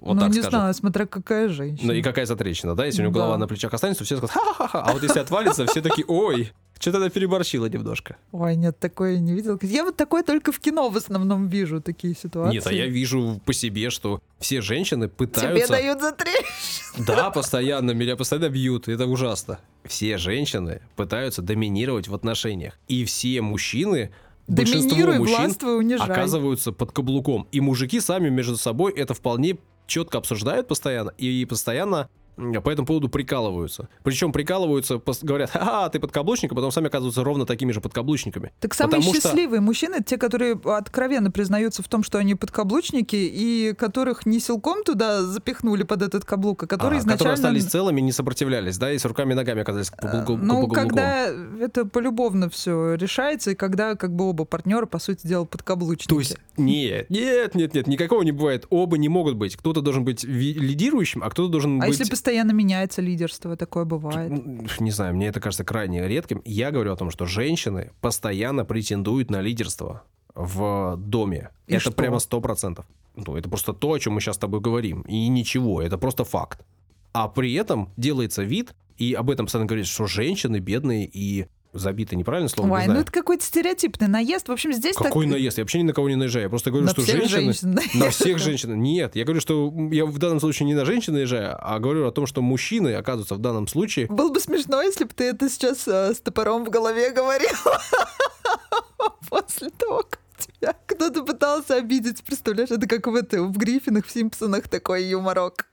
Вот 0.04 0.14
ну, 0.16 0.20
так 0.20 0.28
не 0.28 0.42
скажем. 0.42 0.50
знаю, 0.50 0.74
смотря 0.74 1.06
какая 1.06 1.48
женщина. 1.48 1.88
Ну 1.88 1.98
и 1.98 2.02
какая 2.02 2.26
затрещина, 2.26 2.74
да? 2.74 2.84
Если 2.84 3.00
у 3.00 3.04
него 3.04 3.14
да. 3.14 3.20
голова 3.20 3.38
на 3.38 3.48
плечах 3.48 3.72
останется, 3.72 4.04
все 4.04 4.18
скажут 4.18 4.32
ха-ха-ха. 4.32 4.82
А 4.82 4.92
вот 4.92 5.02
если 5.02 5.18
отвалится, 5.18 5.64
все 5.66 5.80
такие, 5.80 6.04
ой, 6.06 6.52
что-то 6.78 6.98
она 6.98 7.08
переборщила 7.08 7.64
немножко. 7.64 8.16
Ой, 8.30 8.54
нет, 8.54 8.78
такое 8.78 9.18
не 9.18 9.32
видел. 9.32 9.58
Я 9.62 9.82
вот 9.82 9.96
такое 9.96 10.22
только 10.22 10.52
в 10.52 10.60
кино 10.60 10.90
в 10.90 10.96
основном 10.98 11.48
вижу, 11.48 11.80
такие 11.80 12.14
ситуации. 12.14 12.56
Нет, 12.56 12.66
а 12.66 12.72
я 12.74 12.86
вижу 12.86 13.40
по 13.46 13.54
себе, 13.54 13.88
что 13.88 14.20
все 14.40 14.60
женщины 14.60 15.08
пытаются... 15.08 15.66
Тебе 15.66 15.74
дают 15.74 16.02
за 16.02 16.12
трещину. 16.12 17.06
Да, 17.06 17.30
постоянно, 17.30 17.92
меня 17.92 18.16
постоянно 18.16 18.50
бьют, 18.50 18.88
это 18.88 19.06
ужасно. 19.06 19.58
Все 19.84 20.18
женщины 20.18 20.82
пытаются 20.96 21.40
доминировать 21.40 22.08
в 22.08 22.14
отношениях. 22.14 22.78
И 22.88 23.06
все 23.06 23.40
мужчины 23.40 24.10
большинство 24.46 25.12
мужчин 25.12 25.98
оказываются 25.98 26.72
под 26.72 26.92
каблуком. 26.92 27.48
И 27.52 27.62
мужики 27.62 28.00
сами 28.00 28.28
между 28.28 28.58
собой 28.58 28.92
это 28.92 29.14
вполне 29.14 29.56
четко 29.86 30.18
обсуждают 30.18 30.68
постоянно 30.68 31.10
и 31.10 31.44
постоянно 31.44 32.08
по 32.36 32.70
этому 32.70 32.86
поводу 32.86 33.08
прикалываются. 33.08 33.88
Причем 34.02 34.32
прикалываются, 34.32 35.00
говорят, 35.22 35.50
ха 35.50 35.88
ты 35.88 36.00
подкаблучник, 36.00 36.52
а 36.52 36.54
потом 36.54 36.70
сами 36.70 36.88
оказываются 36.88 37.24
ровно 37.24 37.46
такими 37.46 37.72
же 37.72 37.80
подкаблучниками. 37.80 38.52
Так 38.60 38.74
самые 38.74 39.00
Потому 39.00 39.14
счастливые 39.14 39.58
что... 39.58 39.66
мужчины, 39.66 40.02
те, 40.04 40.16
которые 40.16 40.58
откровенно 40.64 41.30
признаются 41.30 41.82
в 41.82 41.88
том, 41.88 42.02
что 42.02 42.18
они 42.18 42.34
подкаблучники, 42.34 43.16
и 43.16 43.74
которых 43.76 44.26
не 44.26 44.40
силком 44.40 44.84
туда 44.84 45.22
запихнули 45.22 45.82
под 45.82 46.02
этот 46.02 46.24
каблук, 46.24 46.62
а 46.62 46.66
которые 46.66 46.98
а, 46.98 47.00
изначально... 47.00 47.18
Которые 47.18 47.34
остались 47.34 47.64
целыми, 47.64 48.00
не 48.00 48.12
сопротивлялись, 48.12 48.78
да, 48.78 48.92
и 48.92 48.98
с 48.98 49.04
руками 49.04 49.32
и 49.32 49.36
ногами 49.36 49.62
оказались 49.62 49.90
по, 49.90 50.24
по, 50.26 50.36
Ну, 50.36 50.68
когда 50.68 51.28
это 51.60 51.84
полюбовно 51.84 52.48
все 52.48 52.94
решается, 52.94 53.52
и 53.52 53.54
когда 53.54 53.94
как 53.94 54.14
бы 54.14 54.28
оба 54.28 54.44
партнера, 54.44 54.86
по 54.86 54.98
сути 54.98 55.26
дела, 55.26 55.44
подкаблучники. 55.44 56.08
То 56.08 56.18
есть, 56.18 56.36
нет, 56.56 57.08
нет, 57.10 57.54
нет, 57.54 57.74
нет, 57.74 57.86
никакого 57.86 58.22
не 58.22 58.32
бывает. 58.32 58.66
Оба 58.70 58.98
не 58.98 59.08
могут 59.08 59.36
быть. 59.36 59.56
Кто-то 59.56 59.80
должен 59.80 60.04
быть 60.04 60.24
лидирующим, 60.24 61.22
а 61.22 61.30
кто-то 61.30 61.50
должен 61.50 61.82
а 61.82 61.86
быть... 61.86 61.98
если 61.98 62.04
постоянно 62.24 62.52
меняется 62.52 63.02
лидерство, 63.02 63.54
такое 63.54 63.84
бывает. 63.84 64.32
Не 64.80 64.90
знаю, 64.90 65.14
мне 65.14 65.26
это 65.26 65.40
кажется 65.40 65.62
крайне 65.62 66.08
редким. 66.08 66.40
Я 66.46 66.70
говорю 66.70 66.92
о 66.92 66.96
том, 66.96 67.10
что 67.10 67.26
женщины 67.26 67.92
постоянно 68.00 68.64
претендуют 68.64 69.30
на 69.30 69.42
лидерство 69.42 70.04
в 70.34 70.96
доме. 70.96 71.50
И 71.66 71.74
это 71.74 71.80
что? 71.80 71.92
прямо 71.92 72.18
сто 72.20 72.40
процентов. 72.40 72.86
Ну, 73.14 73.36
это 73.36 73.50
просто 73.50 73.74
то, 73.74 73.92
о 73.92 73.98
чем 73.98 74.14
мы 74.14 74.22
сейчас 74.22 74.36
с 74.36 74.38
тобой 74.38 74.60
говорим. 74.60 75.02
И 75.02 75.28
ничего, 75.28 75.82
это 75.82 75.98
просто 75.98 76.24
факт. 76.24 76.64
А 77.12 77.28
при 77.28 77.52
этом 77.52 77.90
делается 77.98 78.42
вид, 78.42 78.74
и 78.96 79.12
об 79.12 79.28
этом 79.28 79.44
постоянно 79.44 79.68
говорится, 79.68 79.92
что 79.92 80.06
женщины 80.06 80.60
бедные 80.60 81.04
и 81.04 81.46
забито 81.74 82.16
неправильное 82.16 82.48
слово. 82.48 82.72
Ой, 82.72 82.86
ну 82.86 83.00
это 83.00 83.12
какой-то 83.12 83.44
стереотипный 83.44 84.08
наезд. 84.08 84.48
В 84.48 84.52
общем, 84.52 84.72
здесь 84.72 84.96
Какой 84.96 85.26
так... 85.26 85.32
наезд? 85.32 85.58
Я 85.58 85.64
вообще 85.64 85.78
ни 85.80 85.84
на 85.84 85.92
кого 85.92 86.08
не 86.08 86.16
наезжаю. 86.16 86.44
Я 86.44 86.48
просто 86.48 86.70
говорю, 86.70 86.86
на 86.86 86.92
что 86.92 87.02
всех 87.02 87.28
женщины... 87.28 87.52
Женщин 87.52 87.78
на 87.94 88.10
всех 88.10 88.38
женщин. 88.38 88.82
Нет, 88.82 89.16
я 89.16 89.24
говорю, 89.24 89.40
что 89.40 89.72
я 89.90 90.06
в 90.06 90.18
данном 90.18 90.40
случае 90.40 90.66
не 90.66 90.74
на 90.74 90.84
женщин 90.84 91.12
наезжаю, 91.12 91.56
а 91.60 91.78
говорю 91.78 92.06
о 92.06 92.12
том, 92.12 92.26
что 92.26 92.42
мужчины, 92.42 92.94
оказываются, 92.94 93.34
в 93.34 93.40
данном 93.40 93.66
случае... 93.68 94.06
Было 94.06 94.30
бы 94.32 94.40
смешно, 94.40 94.82
если 94.82 95.04
бы 95.04 95.10
ты 95.14 95.24
это 95.24 95.48
сейчас 95.50 95.86
э, 95.86 96.14
с 96.14 96.20
топором 96.20 96.64
в 96.64 96.70
голове 96.70 97.10
говорил. 97.10 97.48
после 99.28 99.70
того, 99.70 100.04
как 100.08 100.20
тебя 100.38 100.74
кто-то 100.86 101.24
пытался 101.24 101.76
обидеть. 101.76 102.22
Представляешь, 102.22 102.70
это 102.70 102.86
как 102.86 103.06
в, 103.06 103.14
это, 103.14 103.42
в 103.42 103.56
Гриффинах, 103.56 104.06
в 104.06 104.10
Симпсонах 104.10 104.68
такой 104.68 105.04
юморок. 105.04 105.66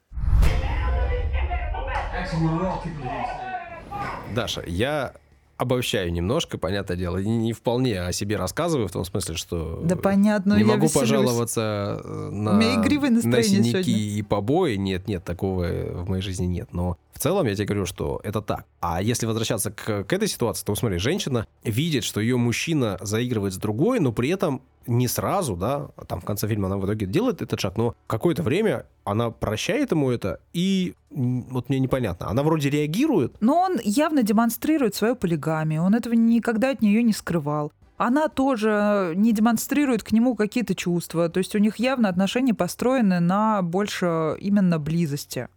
Даша, 4.33 4.63
я 4.65 5.13
обобщаю 5.61 6.11
немножко, 6.11 6.57
понятное 6.57 6.97
дело, 6.97 7.17
не, 7.17 7.37
не 7.37 7.53
вполне 7.53 8.01
о 8.01 8.11
себе 8.11 8.35
рассказываю, 8.35 8.87
в 8.87 8.91
том 8.91 9.05
смысле, 9.05 9.35
что 9.35 9.79
да 9.83 9.95
понятно, 9.95 10.55
не 10.55 10.63
могу 10.63 10.85
веселюсь. 10.85 10.93
пожаловаться 10.93 12.01
э, 12.03 12.29
на, 12.31 12.53
на 12.53 13.43
синяки 13.43 13.71
сегодня. 13.71 13.93
и 13.93 14.21
побои. 14.23 14.75
Нет, 14.75 15.07
нет, 15.07 15.23
такого 15.23 15.67
в 15.67 16.09
моей 16.09 16.23
жизни 16.23 16.45
нет. 16.45 16.69
Но 16.73 16.97
целом 17.21 17.47
я 17.47 17.55
тебе 17.55 17.65
говорю, 17.65 17.85
что 17.85 18.19
это 18.23 18.41
так. 18.41 18.65
А 18.79 19.01
если 19.01 19.25
возвращаться 19.25 19.71
к, 19.71 20.03
к 20.03 20.13
этой 20.13 20.27
ситуации, 20.27 20.65
то 20.65 20.75
смотри, 20.75 20.97
женщина 20.97 21.47
видит, 21.63 22.03
что 22.03 22.19
ее 22.19 22.37
мужчина 22.37 22.97
заигрывает 23.01 23.53
с 23.53 23.57
другой, 23.57 23.99
но 23.99 24.11
при 24.11 24.29
этом 24.29 24.61
не 24.87 25.07
сразу, 25.07 25.55
да, 25.55 25.89
там 26.07 26.21
в 26.21 26.25
конце 26.25 26.47
фильма 26.47 26.67
она 26.67 26.77
в 26.77 26.85
итоге 26.85 27.05
делает 27.05 27.41
этот 27.41 27.59
шаг, 27.59 27.77
но 27.77 27.95
какое-то 28.07 28.41
время 28.41 28.85
она 29.03 29.29
прощает 29.29 29.91
ему 29.91 30.09
это, 30.09 30.39
и 30.53 30.95
вот 31.11 31.69
мне 31.69 31.79
непонятно, 31.79 32.29
она 32.29 32.41
вроде 32.41 32.69
реагирует. 32.69 33.35
Но 33.41 33.59
он 33.59 33.77
явно 33.83 34.23
демонстрирует 34.23 34.95
свою 34.95 35.15
полигамию, 35.15 35.83
он 35.83 35.93
этого 35.93 36.13
никогда 36.13 36.71
от 36.71 36.81
нее 36.81 37.03
не 37.03 37.13
скрывал. 37.13 37.71
Она 37.97 38.29
тоже 38.29 39.13
не 39.15 39.31
демонстрирует 39.31 40.01
к 40.01 40.11
нему 40.11 40.33
какие-то 40.33 40.73
чувства, 40.73 41.29
то 41.29 41.37
есть 41.37 41.55
у 41.55 41.59
них 41.59 41.75
явно 41.75 42.09
отношения 42.09 42.55
построены 42.55 43.19
на 43.19 43.61
больше 43.61 44.35
именно 44.39 44.79
близости. 44.79 45.47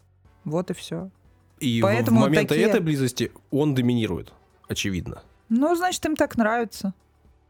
Вот 0.44 0.70
и 0.70 0.74
все. 0.74 1.10
И 1.60 1.80
Поэтому 1.80 2.20
в 2.20 2.22
момент 2.24 2.48
такие... 2.48 2.66
этой 2.66 2.80
близости 2.80 3.32
он 3.50 3.74
доминирует, 3.74 4.32
очевидно. 4.68 5.22
Ну, 5.48 5.74
значит, 5.76 6.04
им 6.06 6.16
так 6.16 6.36
нравится. 6.36 6.94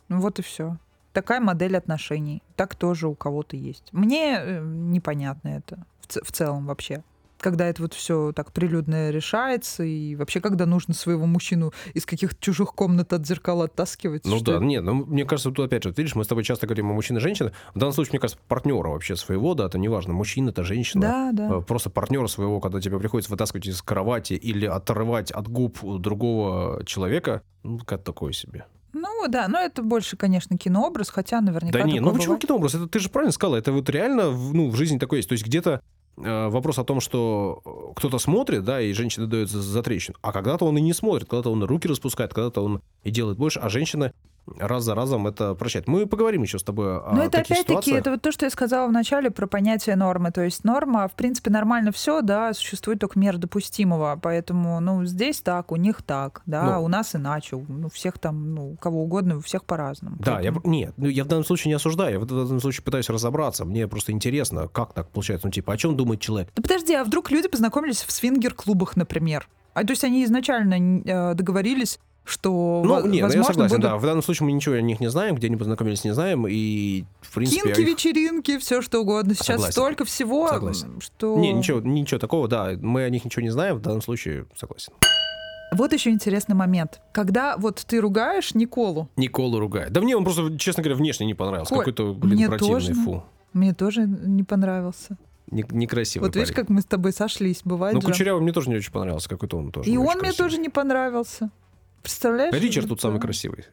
Вот 0.08 0.38
и 0.38 0.42
все 0.42 0.78
такая 1.14 1.40
модель 1.40 1.76
отношений. 1.78 2.42
Так 2.56 2.74
тоже 2.74 3.08
у 3.08 3.14
кого-то 3.14 3.56
есть. 3.56 3.84
Мне 3.92 4.36
э, 4.38 4.60
непонятно 4.62 5.48
это 5.48 5.86
в, 6.00 6.22
в 6.22 6.32
целом 6.32 6.66
вообще 6.66 7.02
когда 7.38 7.66
это 7.66 7.82
вот 7.82 7.94
все 7.94 8.32
так 8.32 8.52
прилюдно 8.52 9.10
решается, 9.10 9.84
и 9.84 10.14
вообще, 10.16 10.40
когда 10.40 10.66
нужно 10.66 10.94
своего 10.94 11.26
мужчину 11.26 11.72
из 11.92 12.06
каких-то 12.06 12.36
чужих 12.40 12.74
комнат 12.74 13.12
от 13.12 13.26
зеркала 13.26 13.64
оттаскивать. 13.64 14.24
Ну 14.24 14.40
да, 14.40 14.58
нет, 14.58 14.82
ну 14.82 14.94
мне 14.94 15.24
кажется, 15.24 15.50
тут 15.50 15.66
опять 15.66 15.82
же, 15.82 15.90
вот 15.90 15.98
видишь, 15.98 16.14
мы 16.14 16.24
с 16.24 16.26
тобой 16.26 16.44
часто 16.44 16.66
говорим 16.66 16.90
о 16.90 16.94
мужчине 16.94 17.18
и 17.18 17.22
женщине. 17.22 17.52
В 17.74 17.78
данном 17.78 17.92
случае, 17.92 18.12
мне 18.12 18.20
кажется, 18.20 18.42
партнера 18.48 18.88
вообще 18.88 19.16
своего, 19.16 19.54
да, 19.54 19.66
это 19.66 19.78
неважно, 19.78 20.12
мужчина, 20.12 20.50
это 20.50 20.64
женщина. 20.64 21.02
Да, 21.02 21.32
да. 21.32 21.58
Э, 21.58 21.60
просто 21.60 21.90
партнера 21.90 22.26
своего, 22.26 22.60
когда 22.60 22.80
тебе 22.80 22.98
приходится 22.98 23.30
вытаскивать 23.30 23.66
из 23.66 23.82
кровати 23.82 24.34
или 24.34 24.66
отрывать 24.66 25.30
от 25.30 25.48
губ 25.48 25.78
другого 26.00 26.84
человека, 26.84 27.42
ну, 27.62 27.78
как 27.78 28.02
такое 28.02 28.32
себе. 28.32 28.66
Ну 28.94 29.26
да, 29.28 29.48
но 29.48 29.58
это 29.58 29.82
больше, 29.82 30.16
конечно, 30.16 30.56
кинообраз, 30.56 31.10
хотя 31.10 31.40
наверняка. 31.40 31.78
Да 31.78 31.84
не, 31.84 31.98
ну 31.98 32.12
почему 32.14 32.36
кинообраз? 32.36 32.76
Это 32.76 32.86
ты 32.86 33.00
же 33.00 33.08
правильно 33.08 33.32
сказала, 33.32 33.56
это 33.56 33.72
вот 33.72 33.90
реально 33.90 34.30
ну, 34.30 34.70
в 34.70 34.76
жизни 34.76 34.98
такое 34.98 35.18
есть. 35.18 35.28
То 35.28 35.32
есть 35.32 35.44
где-то 35.44 35.80
вопрос 36.16 36.78
о 36.78 36.84
том, 36.84 37.00
что 37.00 37.62
э, 37.64 37.92
кто-то 37.96 38.18
смотрит, 38.18 38.64
да, 38.64 38.80
и 38.80 38.92
женщина 38.92 39.26
дает 39.26 39.50
за, 39.50 39.60
за 39.60 39.82
трещину, 39.82 40.16
а 40.22 40.32
когда-то 40.32 40.64
он 40.64 40.78
и 40.78 40.80
не 40.80 40.92
смотрит, 40.92 41.28
когда-то 41.28 41.50
он 41.50 41.64
руки 41.64 41.88
распускает, 41.88 42.32
когда-то 42.32 42.62
он 42.62 42.80
и 43.02 43.10
делает 43.10 43.38
больше, 43.38 43.58
а 43.60 43.68
женщина 43.68 44.12
раз 44.58 44.84
за 44.84 44.94
разом 44.94 45.26
это 45.26 45.54
прощать. 45.54 45.86
Мы 45.86 46.06
поговорим 46.06 46.42
еще 46.42 46.58
с 46.58 46.62
тобой 46.62 46.98
о 46.98 47.12
Но 47.14 47.22
это 47.22 47.40
опять-таки, 47.40 47.92
это 47.92 48.10
вот 48.10 48.22
то, 48.22 48.32
что 48.32 48.46
я 48.46 48.50
сказала 48.50 48.88
в 48.88 48.92
начале 48.92 49.30
про 49.30 49.46
понятие 49.46 49.96
нормы. 49.96 50.30
То 50.30 50.42
есть 50.42 50.64
норма, 50.64 51.08
в 51.08 51.12
принципе, 51.12 51.50
нормально 51.50 51.92
все, 51.92 52.20
да, 52.20 52.52
существует 52.52 52.98
только 52.98 53.18
мера 53.18 53.36
допустимого. 53.36 54.18
Поэтому, 54.20 54.80
ну, 54.80 55.04
здесь 55.04 55.40
так, 55.40 55.72
у 55.72 55.76
них 55.76 56.02
так, 56.02 56.42
да, 56.46 56.76
ну, 56.76 56.84
у 56.84 56.88
нас 56.88 57.14
иначе. 57.14 57.56
Ну, 57.68 57.88
всех 57.88 58.18
там, 58.18 58.54
ну, 58.54 58.76
кого 58.80 59.02
угодно, 59.02 59.38
у 59.38 59.40
всех 59.40 59.64
по-разному. 59.64 60.16
Да, 60.20 60.36
Поэтому... 60.36 60.60
я, 60.64 60.70
нет, 60.70 60.94
ну, 60.96 61.08
я 61.08 61.24
в 61.24 61.28
данном 61.28 61.44
случае 61.44 61.70
не 61.70 61.74
осуждаю, 61.74 62.12
я 62.12 62.18
в 62.20 62.26
данном 62.26 62.60
случае 62.60 62.84
пытаюсь 62.84 63.08
разобраться. 63.08 63.64
Мне 63.64 63.88
просто 63.88 64.12
интересно, 64.12 64.68
как 64.68 64.92
так 64.92 65.08
получается. 65.08 65.46
Ну, 65.46 65.52
типа, 65.52 65.72
о 65.72 65.76
чем 65.76 65.96
думает 65.96 66.20
человек? 66.20 66.50
Да 66.54 66.62
подожди, 66.62 66.94
а 66.94 67.04
вдруг 67.04 67.30
люди 67.30 67.48
познакомились 67.48 68.02
в 68.02 68.10
свингер-клубах, 68.12 68.96
например? 68.96 69.48
А 69.74 69.82
то 69.82 69.90
есть 69.90 70.04
они 70.04 70.24
изначально 70.24 71.02
э, 71.04 71.34
договорились 71.34 71.98
что 72.24 72.82
ну, 72.84 73.06
нет, 73.06 73.22
возможно, 73.22 73.38
я 73.38 73.44
согласен, 73.44 73.76
будут... 73.76 73.90
да. 73.90 73.96
В 73.96 74.02
данном 74.02 74.22
случае 74.22 74.46
мы 74.46 74.52
ничего 74.52 74.74
о 74.74 74.80
них 74.80 75.00
не 75.00 75.10
знаем, 75.10 75.34
где 75.34 75.48
они 75.48 75.56
познакомились, 75.56 76.04
не 76.04 76.14
знаем, 76.14 76.46
и 76.48 77.04
в 77.20 77.34
принципе... 77.34 77.62
Кинки, 77.62 77.80
их... 77.80 77.86
вечеринки, 77.86 78.58
все 78.58 78.80
что 78.80 79.00
угодно. 79.00 79.34
Сейчас 79.34 79.46
согласен. 79.56 79.72
столько 79.72 80.04
всего, 80.04 80.48
согласен. 80.48 81.00
что... 81.00 81.36
Не, 81.38 81.52
ничего, 81.52 81.80
ничего 81.80 82.18
такого, 82.18 82.48
да. 82.48 82.72
Мы 82.80 83.04
о 83.04 83.10
них 83.10 83.24
ничего 83.24 83.42
не 83.42 83.50
знаем, 83.50 83.76
в 83.76 83.82
данном 83.82 84.00
случае 84.00 84.46
согласен. 84.56 84.92
Вот 85.72 85.92
еще 85.92 86.10
интересный 86.10 86.54
момент. 86.54 87.00
Когда 87.12 87.56
вот 87.56 87.84
ты 87.86 88.00
ругаешь 88.00 88.54
Николу. 88.54 89.08
Николу 89.16 89.58
ругает. 89.58 89.92
Да 89.92 90.00
мне 90.00 90.16
он 90.16 90.24
просто, 90.24 90.56
честно 90.56 90.82
говоря, 90.82 90.96
внешне 90.96 91.26
не 91.26 91.34
понравился. 91.34 91.74
Какой-то, 91.74 92.14
блин, 92.14 92.36
мне 92.36 92.46
противный, 92.46 92.74
тоже, 92.74 92.94
фу. 92.94 93.24
Мне 93.52 93.74
тоже 93.74 94.06
не 94.06 94.44
понравился. 94.44 95.18
Не, 95.50 95.64
некрасивый 95.70 96.26
Вот 96.26 96.34
парень. 96.34 96.46
видишь, 96.46 96.56
как 96.56 96.68
мы 96.70 96.80
с 96.80 96.84
тобой 96.84 97.12
сошлись, 97.12 97.60
бывает 97.64 97.94
Ну. 97.94 98.00
Кучерявый 98.00 98.42
мне 98.42 98.52
тоже 98.52 98.70
не 98.70 98.76
очень 98.76 98.92
понравился, 98.92 99.28
какой-то 99.28 99.58
он 99.58 99.72
тоже 99.72 99.90
И 99.90 99.96
он 99.96 100.18
мне 100.18 100.32
тоже 100.32 100.58
не 100.58 100.68
понравился. 100.68 101.50
Представляешь? 102.04 102.54
Ричард 102.54 102.88
тут 102.88 103.00
самый 103.00 103.18
красивый. 103.18 103.64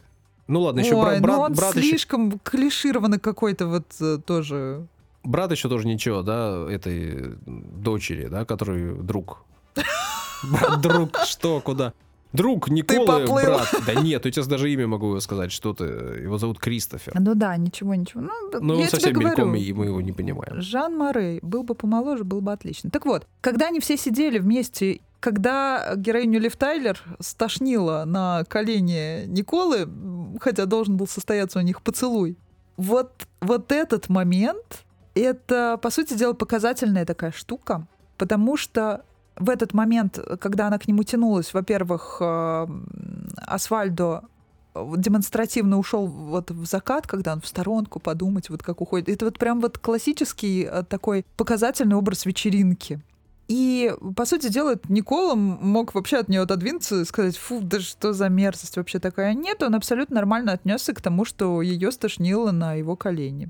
Ну 0.48 0.62
ладно, 0.62 0.80
еще 0.80 0.96
Ой, 0.96 1.02
брат, 1.02 1.22
брат, 1.22 1.36
ну 1.36 1.44
он 1.44 1.54
брат 1.54 1.74
слишком 1.74 2.28
еще... 2.28 2.40
клишированный 2.44 3.20
какой-то 3.20 3.68
вот 3.68 3.86
э, 4.00 4.20
тоже. 4.26 4.88
Брат 5.24 5.52
еще 5.52 5.68
тоже 5.68 5.86
ничего, 5.86 6.22
да, 6.22 6.66
этой 6.70 7.36
дочери, 7.46 8.28
да, 8.28 8.46
который 8.46 8.96
друг. 8.96 9.44
Друг, 10.82 11.18
что, 11.26 11.60
куда? 11.60 11.94
Друг 12.32 12.70
Николы, 12.70 13.28
брат. 13.28 13.68
Да 13.86 13.96
нет, 13.96 14.26
я 14.26 14.32
тебе 14.32 14.46
даже 14.46 14.72
имя 14.72 14.88
могу 14.88 15.20
сказать, 15.20 15.52
что 15.52 15.74
ты. 15.74 15.84
Его 15.84 16.38
зовут 16.38 16.58
Кристофер. 16.58 17.14
Ну 17.20 17.36
да, 17.36 17.58
ничего, 17.58 17.94
ничего. 17.94 18.22
Ну, 18.22 18.60
ну 18.62 18.80
я 18.80 18.88
совсем 18.88 19.14
тебе 19.14 19.26
мельком, 19.26 19.54
и 19.56 19.74
мы 19.74 19.88
его 19.88 20.00
не 20.00 20.14
понимаем. 20.14 20.62
Жан 20.62 20.98
Морей 20.98 21.40
был 21.42 21.64
бы 21.64 21.76
помоложе, 21.76 22.24
был 22.24 22.40
бы 22.40 22.54
отлично. 22.54 22.90
Так 22.90 23.06
вот, 23.06 23.28
когда 23.42 23.68
они 23.68 23.82
все 23.82 23.98
сидели 23.98 24.40
вместе 24.40 25.02
когда 25.22 25.94
героиню 25.96 26.40
Лив 26.40 26.58
Тайлер 26.58 27.00
стошнило 27.20 28.04
на 28.06 28.44
колени 28.46 29.26
Николы, 29.28 29.88
хотя 30.42 30.66
должен 30.66 30.98
был 30.98 31.08
состояться 31.08 31.60
у 31.60 31.62
них 31.62 31.82
поцелуй, 31.82 32.38
вот, 32.76 33.28
вот 33.40 33.72
этот 33.72 34.10
момент, 34.10 34.84
это, 35.14 35.80
по 35.82 35.92
сути 35.92 36.16
дела, 36.16 36.34
показательная 36.34 37.06
такая 37.06 37.32
штука, 37.32 37.88
потому 38.18 38.58
что 38.58 39.06
в 39.36 39.50
этот 39.50 39.74
момент, 39.74 40.20
когда 40.40 40.68
она 40.68 40.80
к 40.80 40.88
нему 40.88 41.04
тянулась, 41.04 41.54
во-первых, 41.54 42.18
э, 42.20 42.68
Асфальдо 43.38 44.24
демонстративно 44.74 45.78
ушел 45.78 46.08
вот 46.08 46.50
в 46.50 46.66
закат, 46.66 47.06
когда 47.06 47.34
он 47.34 47.42
в 47.42 47.48
сторонку 47.48 48.00
подумать, 48.00 48.50
вот 48.50 48.64
как 48.64 48.82
уходит. 48.82 49.10
Это 49.10 49.26
вот 49.26 49.38
прям 49.38 49.60
вот 49.60 49.78
классический 49.78 50.64
э, 50.64 50.84
такой 50.84 51.26
показательный 51.38 51.96
образ 51.96 52.26
вечеринки. 52.26 53.02
И, 53.52 53.94
по 54.16 54.26
сути 54.26 54.48
дела, 54.48 54.80
Никола 54.88 55.36
мог 55.36 55.94
вообще 55.94 56.20
от 56.20 56.30
нее 56.30 56.44
отодвинуться 56.44 57.02
и 57.02 57.06
сказать, 57.06 57.36
фу, 57.36 57.60
да 57.62 57.82
что 57.82 58.14
за 58.14 58.30
мерзость 58.30 58.78
вообще 58.78 58.98
такая. 59.00 59.34
Нет, 59.34 59.62
он 59.62 59.76
абсолютно 59.76 60.16
нормально 60.16 60.54
отнесся 60.54 60.94
к 60.94 61.02
тому, 61.02 61.26
что 61.26 61.62
ее 61.62 61.92
стошнило 61.92 62.52
на 62.52 62.76
его 62.76 62.96
колени. 62.96 63.50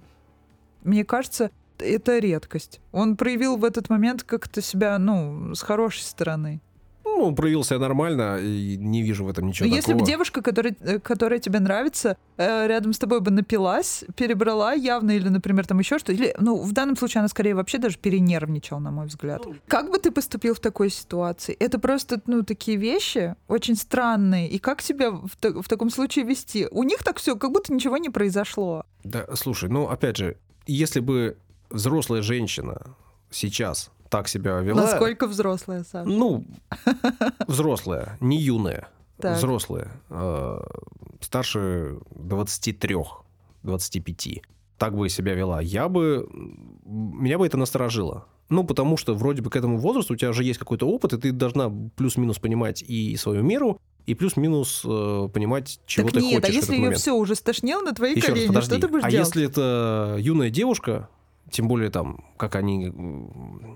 Мне 0.83 1.05
кажется, 1.05 1.51
это 1.77 2.17
редкость. 2.17 2.81
Он 2.91 3.15
проявил 3.15 3.57
в 3.57 3.63
этот 3.63 3.91
момент 3.91 4.23
как-то 4.23 4.59
себя, 4.59 4.97
ну, 4.97 5.53
с 5.53 5.61
хорошей 5.61 6.01
стороны. 6.01 6.61
Ну, 7.03 7.25
он 7.27 7.35
проявил 7.35 7.63
себя 7.63 7.79
нормально, 7.79 8.37
и 8.39 8.77
не 8.77 9.01
вижу 9.01 9.25
в 9.25 9.29
этом 9.29 9.47
ничего 9.47 9.67
Но 9.67 9.75
такого. 9.75 9.91
Если 9.91 9.93
бы 9.93 10.05
девушка, 10.05 10.41
которая, 10.41 10.75
э, 10.79 10.99
которая 10.99 11.39
тебе 11.39 11.59
нравится, 11.59 12.17
э, 12.37 12.67
рядом 12.67 12.93
с 12.93 12.99
тобой 12.99 13.21
бы 13.21 13.31
напилась, 13.31 14.03
перебрала 14.15 14.73
явно, 14.73 15.11
или, 15.11 15.29
например, 15.29 15.65
там 15.65 15.79
еще 15.79 15.97
что-то, 15.97 16.13
или, 16.13 16.35
ну, 16.39 16.61
в 16.61 16.71
данном 16.71 16.95
случае 16.95 17.19
она 17.19 17.27
скорее 17.27 17.55
вообще 17.55 17.77
даже 17.77 17.97
перенервничала, 17.97 18.79
на 18.79 18.91
мой 18.91 19.07
взгляд. 19.07 19.41
Ну. 19.45 19.55
Как 19.67 19.89
бы 19.89 19.97
ты 19.97 20.11
поступил 20.11 20.53
в 20.53 20.59
такой 20.59 20.89
ситуации? 20.89 21.55
Это 21.59 21.79
просто, 21.79 22.21
ну, 22.27 22.43
такие 22.43 22.77
вещи 22.77 23.35
очень 23.47 23.75
странные. 23.75 24.49
И 24.49 24.59
как 24.59 24.81
себя 24.81 25.11
в, 25.11 25.29
в 25.39 25.67
таком 25.67 25.89
случае 25.89 26.25
вести? 26.25 26.67
У 26.71 26.83
них 26.83 27.03
так 27.03 27.17
все, 27.17 27.35
как 27.35 27.51
будто 27.51 27.73
ничего 27.73 27.97
не 27.97 28.09
произошло. 28.09 28.85
Да, 29.03 29.25
слушай, 29.35 29.69
ну, 29.69 29.89
опять 29.89 30.17
же, 30.17 30.37
если 30.67 30.99
бы 30.99 31.37
взрослая 31.69 32.21
женщина 32.21 32.95
сейчас 33.29 33.91
так 34.11 34.27
себя 34.27 34.59
вела. 34.59 34.83
Насколько 34.83 35.25
взрослая, 35.25 35.85
Саша? 35.89 36.07
Ну, 36.07 36.45
взрослая, 37.47 38.17
не 38.19 38.37
юная. 38.37 38.89
Так. 39.17 39.37
Взрослая. 39.37 39.89
Э, 40.09 40.59
старше 41.21 41.97
23, 42.15 42.95
25. 43.63 44.27
Так 44.77 44.97
бы 44.97 45.07
себя 45.07 45.33
вела. 45.33 45.61
Я 45.61 45.87
бы... 45.87 46.27
Меня 46.83 47.37
бы 47.37 47.47
это 47.47 47.55
насторожило. 47.55 48.25
Ну, 48.49 48.65
потому 48.65 48.97
что 48.97 49.15
вроде 49.15 49.41
бы 49.41 49.49
к 49.49 49.55
этому 49.55 49.77
возрасту 49.77 50.13
у 50.13 50.17
тебя 50.17 50.31
уже 50.31 50.43
есть 50.43 50.59
какой-то 50.59 50.85
опыт, 50.87 51.13
и 51.13 51.17
ты 51.17 51.31
должна 51.31 51.71
плюс-минус 51.95 52.37
понимать 52.37 52.81
и 52.81 53.15
свою 53.15 53.43
меру, 53.43 53.79
и 54.05 54.13
плюс-минус 54.13 54.81
э, 54.83 55.29
понимать, 55.33 55.79
чего 55.85 56.09
так 56.09 56.15
ты 56.15 56.21
нет, 56.21 56.41
хочешь. 56.41 56.49
а 56.49 56.57
если 56.59 56.75
ее 56.75 56.91
все 56.91 57.13
уже 57.13 57.35
стошнило 57.35 57.81
на 57.81 57.93
твои 57.93 58.15
Еще 58.15 58.27
колени, 58.27 58.53
раз, 58.53 58.65
что 58.65 58.77
ты 58.77 58.89
будешь 58.89 59.05
а 59.05 59.11
делать? 59.11 59.27
если 59.27 59.45
это 59.45 60.17
юная 60.19 60.49
девушка, 60.49 61.07
тем 61.51 61.67
более 61.67 61.89
там, 61.89 62.23
как 62.37 62.55
они 62.55 62.91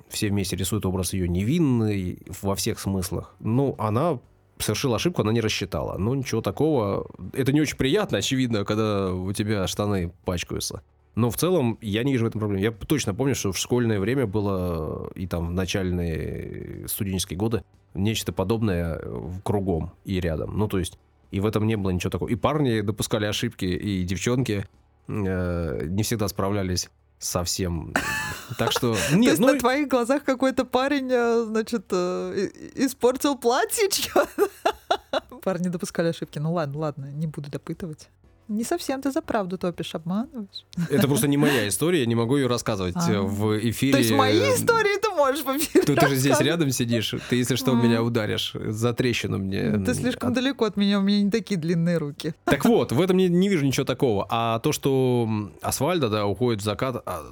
все 0.09 0.30
вместе 0.30 0.55
рисуют 0.55 0.86
образ 0.86 1.13
ее 1.13 1.28
невинной 1.28 2.19
во 2.41 2.55
всех 2.55 2.80
смыслах. 2.80 3.36
Ну, 3.39 3.76
она 3.78 4.19
совершила 4.57 4.95
ошибку, 4.95 5.21
она 5.21 5.32
не 5.32 5.41
рассчитала. 5.41 5.97
Ну, 5.97 6.13
ничего 6.13 6.41
такого. 6.41 7.07
Это 7.34 7.51
не 7.51 7.61
очень 7.61 7.78
приятно, 7.78 8.17
очевидно, 8.17 8.63
когда 8.63 9.13
у 9.13 9.32
тебя 9.34 9.67
штаны 9.67 10.11
пачкаются. 10.23 10.82
Но 11.15 11.30
в 11.30 11.38
целом 11.38 11.78
я 11.82 12.03
не 12.03 12.11
вижу 12.11 12.26
в 12.26 12.28
этом 12.28 12.39
проблем. 12.39 12.61
Я 12.61 12.71
точно 12.71 13.13
помню, 13.13 13.36
что 13.36 13.51
в 13.51 13.57
школьное 13.57 13.99
время 13.99 14.28
было 14.28 15.09
и 15.15 15.28
там 15.28 15.47
в 15.47 15.51
начальные 15.51 16.88
студенческие 16.88 17.38
годы 17.38 17.63
нечто 17.93 18.34
подобное 18.34 19.01
кругом 19.43 19.91
и 20.03 20.19
рядом. 20.19 20.57
Ну, 20.57 20.67
то 20.67 20.78
есть 20.80 20.97
и 21.32 21.39
в 21.39 21.45
этом 21.45 21.67
не 21.67 21.76
было 21.76 21.91
ничего 21.91 22.11
такого. 22.11 22.30
И 22.30 22.36
парни 22.36 22.82
допускали 22.82 23.26
ошибки, 23.26 23.65
и 23.65 24.03
девчонки 24.03 24.65
э, 25.07 25.86
не 25.88 26.03
всегда 26.03 26.28
справлялись 26.28 26.89
совсем. 27.20 27.93
Так 28.59 28.72
что... 28.72 28.95
Нет, 29.11 29.39
ну... 29.39 29.47
на 29.53 29.59
твоих 29.59 29.88
глазах 29.88 30.24
какой-то 30.24 30.66
парень, 30.66 31.09
э, 31.11 31.45
значит, 31.47 31.88
э, 31.89 32.49
испортил 32.76 33.36
платьичко. 33.36 34.28
Парни 35.41 35.70
допускали 35.70 36.09
ошибки. 36.09 36.38
Ну 36.38 36.53
ладно, 36.53 36.78
ладно, 36.78 37.05
не 37.05 37.26
буду 37.26 37.49
допытывать. 37.49 38.09
Не 38.48 38.64
совсем 38.64 39.02
ты 39.02 39.12
за 39.12 39.22
правду 39.22 39.58
топишь, 39.58 39.96
обманываешь. 39.96 40.66
Это 40.89 41.08
просто 41.08 41.28
не 41.28 41.38
моя 41.38 41.68
история, 41.68 42.02
я 42.02 42.06
не 42.06 42.16
могу 42.16 42.38
ее 42.38 42.48
рассказывать 42.48 42.96
а. 42.96 43.22
в 43.22 43.58
эфире. 43.70 43.93
То 43.93 43.98
есть 44.00 44.12
мои 44.12 44.39
истории 44.54 45.00
ты 45.02 45.10
можешь 45.10 45.43
в 45.43 45.58
эфире 45.58 45.86
Тут 45.86 46.00
ты 46.00 46.08
же 46.08 46.16
здесь 46.16 46.39
рядом 46.41 46.70
сидишь, 46.72 47.16
ты, 47.30 47.38
если 47.38 47.56
что, 47.56 47.74
меня 47.74 48.04
ударишь, 48.04 48.54
за 48.54 48.93
трещину 48.93 49.39
мне. 49.39 49.72
Ты 49.80 49.93
слишком 49.93 50.30
от... 50.30 50.36
далеко 50.36 50.66
от 50.66 50.78
меня, 50.78 51.00
у 51.00 51.02
меня 51.02 51.24
не 51.24 51.32
такие 51.32 51.60
длинные 51.60 51.98
руки. 51.98 52.34
Так 52.46 52.64
вот, 52.66 52.91
в 52.91 53.02
этом 53.02 53.18
не, 53.18 53.28
не 53.28 53.50
вижу 53.50 53.66
ничего 53.66 53.86
такого. 53.86 54.26
А 54.30 54.60
то, 54.60 54.72
что 54.72 55.28
Асфальда, 55.62 56.10
да, 56.10 56.26
уходит 56.26 56.62
в 56.62 56.64
закат, 56.64 57.02
а, 57.06 57.26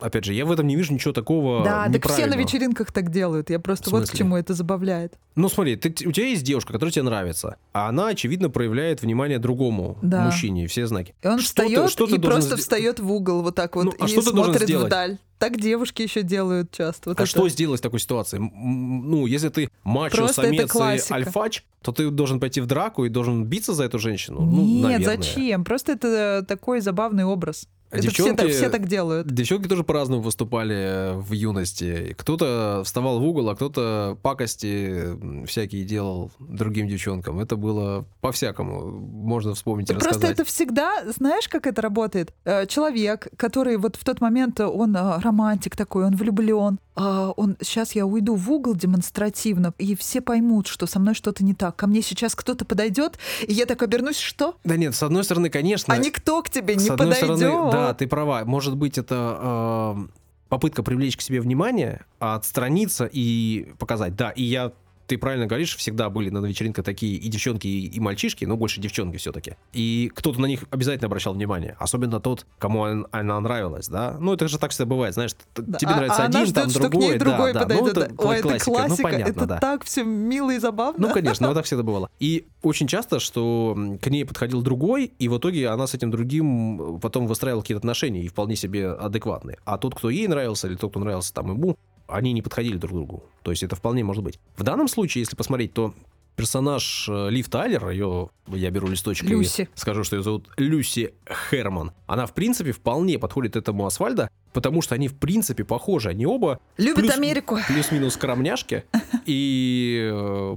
опять 0.00 0.24
же, 0.24 0.34
я 0.34 0.44
в 0.44 0.52
этом 0.52 0.66
не 0.66 0.76
вижу 0.76 0.92
ничего 0.92 1.12
такого 1.12 1.64
Да, 1.64 1.88
так 1.90 2.10
все 2.10 2.26
на 2.26 2.34
вечеринках 2.34 2.92
так 2.92 3.10
делают. 3.10 3.50
Я 3.50 3.58
просто 3.58 3.90
вот 3.90 4.08
к 4.08 4.16
чему 4.16 4.36
это 4.36 4.54
забавляет. 4.54 5.14
Ну 5.34 5.48
смотри, 5.48 5.76
ты, 5.76 5.88
у 6.06 6.12
тебя 6.12 6.26
есть 6.26 6.42
девушка, 6.42 6.72
которая 6.72 6.92
тебе 6.92 7.04
нравится, 7.04 7.56
а 7.72 7.88
она, 7.88 8.08
очевидно, 8.08 8.50
проявляет 8.50 9.02
внимание 9.02 9.38
другому 9.38 9.98
да. 10.02 10.24
мужчине, 10.24 10.66
все 10.66 10.86
знаки. 10.86 11.14
И 11.22 11.26
он 11.26 11.38
что 11.38 11.46
встает 11.46 11.86
ты, 11.86 11.92
что 11.92 12.06
и 12.06 12.18
просто 12.18 12.50
сдел... 12.50 12.58
встает 12.58 13.00
в 13.00 13.12
угол 13.12 13.42
вот 13.42 13.54
так 13.54 13.76
вот 13.76 13.84
ну, 13.84 13.94
а 13.98 14.04
и 14.06 14.08
что 14.08 14.22
смотрит 14.22 14.68
вдаль. 14.68 15.18
Так 15.38 15.60
девушки 15.60 16.02
еще 16.02 16.22
делают 16.22 16.72
часто. 16.72 17.10
Вот 17.10 17.20
а 17.20 17.22
это. 17.22 17.30
что 17.30 17.48
сделать 17.48 17.78
в 17.78 17.82
такой 17.82 18.00
ситуации? 18.00 18.38
Ну, 18.38 19.26
если 19.26 19.48
ты 19.50 19.70
мачо, 19.84 20.26
самец 20.28 20.74
и 20.74 21.12
альфач, 21.12 21.64
то 21.82 21.92
ты 21.92 22.10
должен 22.10 22.40
пойти 22.40 22.60
в 22.60 22.66
драку 22.66 23.04
и 23.04 23.08
должен 23.08 23.44
биться 23.44 23.72
за 23.72 23.84
эту 23.84 24.00
женщину? 24.00 24.40
Ну, 24.40 24.64
Нет, 24.64 24.82
наверное. 24.82 25.16
зачем? 25.16 25.64
Просто 25.64 25.92
это 25.92 26.44
такой 26.46 26.80
забавный 26.80 27.24
образ. 27.24 27.68
Это 27.90 28.02
девчонки, 28.02 28.48
все, 28.48 28.58
все 28.58 28.70
так 28.70 28.86
делают. 28.86 29.28
Девчонки 29.28 29.68
тоже 29.68 29.82
по-разному 29.82 30.22
выступали 30.22 31.12
в 31.14 31.32
юности. 31.32 32.14
Кто-то 32.18 32.82
вставал 32.84 33.18
в 33.20 33.24
угол, 33.24 33.48
а 33.48 33.54
кто-то 33.54 34.18
пакости 34.22 35.46
всякие 35.46 35.84
делал 35.84 36.30
другим 36.38 36.86
девчонкам. 36.88 37.40
Это 37.40 37.56
было 37.56 38.04
по-всякому. 38.20 38.90
Можно 38.90 39.54
вспомнить 39.54 39.90
и 39.90 39.94
Просто 39.94 40.10
рассказать. 40.10 40.32
это 40.32 40.44
всегда, 40.44 41.04
знаешь, 41.16 41.48
как 41.48 41.66
это 41.66 41.80
работает? 41.80 42.34
Э, 42.44 42.66
человек, 42.66 43.28
который 43.36 43.76
вот 43.78 43.96
в 43.96 44.04
тот 44.04 44.20
момент, 44.20 44.60
он 44.60 44.94
э, 44.94 45.18
романтик 45.20 45.76
такой, 45.76 46.04
он 46.04 46.14
влюблен, 46.16 46.78
а, 47.00 47.30
он 47.36 47.56
сейчас 47.60 47.92
я 47.92 48.04
уйду 48.06 48.34
в 48.34 48.50
угол 48.50 48.74
демонстративно, 48.74 49.72
и 49.78 49.94
все 49.94 50.20
поймут, 50.20 50.66
что 50.66 50.86
со 50.86 50.98
мной 50.98 51.14
что-то 51.14 51.44
не 51.44 51.54
так. 51.54 51.76
Ко 51.76 51.86
мне 51.86 52.02
сейчас 52.02 52.34
кто-то 52.34 52.64
подойдет, 52.64 53.18
и 53.46 53.52
я 53.52 53.66
так 53.66 53.80
обернусь, 53.84 54.18
что? 54.18 54.56
Да 54.64 54.76
нет, 54.76 54.96
с 54.96 55.02
одной 55.04 55.22
стороны, 55.22 55.48
конечно. 55.48 55.94
А 55.94 55.96
никто 55.96 56.42
к 56.42 56.50
тебе 56.50 56.74
не 56.74 56.88
подойдет. 56.88 57.16
Стороны, 57.18 57.70
да, 57.70 57.77
ты 57.94 58.06
права. 58.06 58.44
Может 58.44 58.76
быть, 58.76 58.98
это 58.98 59.96
э, 59.98 60.06
попытка 60.48 60.82
привлечь 60.82 61.16
к 61.16 61.20
себе 61.20 61.40
внимание, 61.40 62.04
отстраниться 62.18 63.08
и 63.10 63.72
показать. 63.78 64.16
Да, 64.16 64.30
и 64.30 64.42
я 64.42 64.72
ты 65.08 65.16
правильно 65.16 65.46
говоришь, 65.46 65.74
всегда 65.74 66.10
были 66.10 66.28
на 66.28 66.44
вечеринках 66.44 66.84
такие 66.84 67.16
и 67.16 67.28
девчонки, 67.28 67.66
и, 67.66 67.86
и 67.86 67.98
мальчишки, 67.98 68.44
но 68.44 68.58
больше 68.58 68.78
девчонки 68.78 69.16
все-таки. 69.16 69.54
И 69.72 70.12
кто-то 70.14 70.38
на 70.38 70.46
них 70.46 70.64
обязательно 70.70 71.06
обращал 71.06 71.32
внимание, 71.32 71.76
особенно 71.80 72.20
тот, 72.20 72.46
кому 72.58 72.84
она, 72.84 73.06
она 73.10 73.40
нравилась, 73.40 73.88
да. 73.88 74.18
Ну, 74.20 74.34
это 74.34 74.46
же 74.48 74.58
так 74.58 74.70
всегда 74.70 74.84
бывает, 74.84 75.14
знаешь, 75.14 75.32
да, 75.56 75.78
тебе 75.78 75.92
а, 75.92 75.96
нравится 75.96 76.22
а 76.22 76.26
один, 76.26 76.44
ждет, 76.44 76.54
там 76.54 76.70
другой, 76.70 77.18
да, 77.18 77.24
другой 77.24 77.52
да, 77.54 77.60
подойдет. 77.60 77.96
Ну, 77.96 78.02
это, 78.02 78.14
Ой, 78.18 78.40
классика, 78.40 78.54
это 78.54 78.64
классика, 78.64 78.90
ну, 78.90 79.02
понятно, 79.02 79.30
это 79.30 79.46
да. 79.46 79.58
так 79.58 79.84
все 79.84 80.04
мило 80.04 80.50
и 80.50 80.58
забавно. 80.58 81.08
Ну, 81.08 81.14
конечно, 81.14 81.48
вот 81.48 81.54
так 81.54 81.64
всегда 81.64 81.82
бывало. 81.82 82.10
И 82.20 82.46
очень 82.60 82.86
часто, 82.86 83.18
что 83.18 83.78
к 84.02 84.06
ней 84.08 84.26
подходил 84.26 84.60
другой, 84.60 85.06
и 85.18 85.28
в 85.28 85.38
итоге 85.38 85.70
она 85.70 85.86
с 85.86 85.94
этим 85.94 86.10
другим 86.10 87.00
потом 87.00 87.26
выстраивала 87.26 87.62
какие-то 87.62 87.78
отношения, 87.78 88.20
и 88.20 88.28
вполне 88.28 88.56
себе 88.56 88.90
адекватные. 88.90 89.56
А 89.64 89.78
тот, 89.78 89.94
кто 89.94 90.10
ей 90.10 90.28
нравился, 90.28 90.68
или 90.68 90.74
тот, 90.74 90.90
кто 90.90 91.00
нравился 91.00 91.32
там 91.32 91.50
ему, 91.50 91.78
они 92.08 92.32
не 92.32 92.42
подходили 92.42 92.76
друг 92.76 92.92
к 92.92 92.94
другу. 92.94 93.24
То 93.42 93.50
есть 93.50 93.62
это 93.62 93.76
вполне 93.76 94.02
может 94.02 94.24
быть. 94.24 94.38
В 94.56 94.62
данном 94.62 94.88
случае, 94.88 95.22
если 95.22 95.36
посмотреть, 95.36 95.72
то 95.74 95.94
персонаж 96.38 97.08
э, 97.08 97.30
Лив 97.30 97.48
Тайлер, 97.48 97.90
ее, 97.90 98.30
я 98.46 98.70
беру 98.70 98.88
листочек 98.88 99.28
Люси. 99.28 99.62
и 99.62 99.78
скажу, 99.78 100.04
что 100.04 100.16
ее 100.16 100.22
зовут 100.22 100.48
Люси 100.56 101.14
Херман, 101.50 101.92
она, 102.06 102.26
в 102.26 102.32
принципе, 102.32 102.72
вполне 102.72 103.18
подходит 103.18 103.56
этому 103.56 103.86
Асфальда, 103.86 104.30
потому 104.52 104.80
что 104.80 104.94
они, 104.94 105.08
в 105.08 105.16
принципе, 105.16 105.64
похожи. 105.64 106.08
Они 106.08 106.26
оба... 106.26 106.60
Любят 106.76 107.00
плюс, 107.00 107.14
Америку. 107.14 107.58
Плюс-минус 107.66 108.14
скромняшки. 108.14 108.84
И 109.26 110.08
э, 110.10 110.56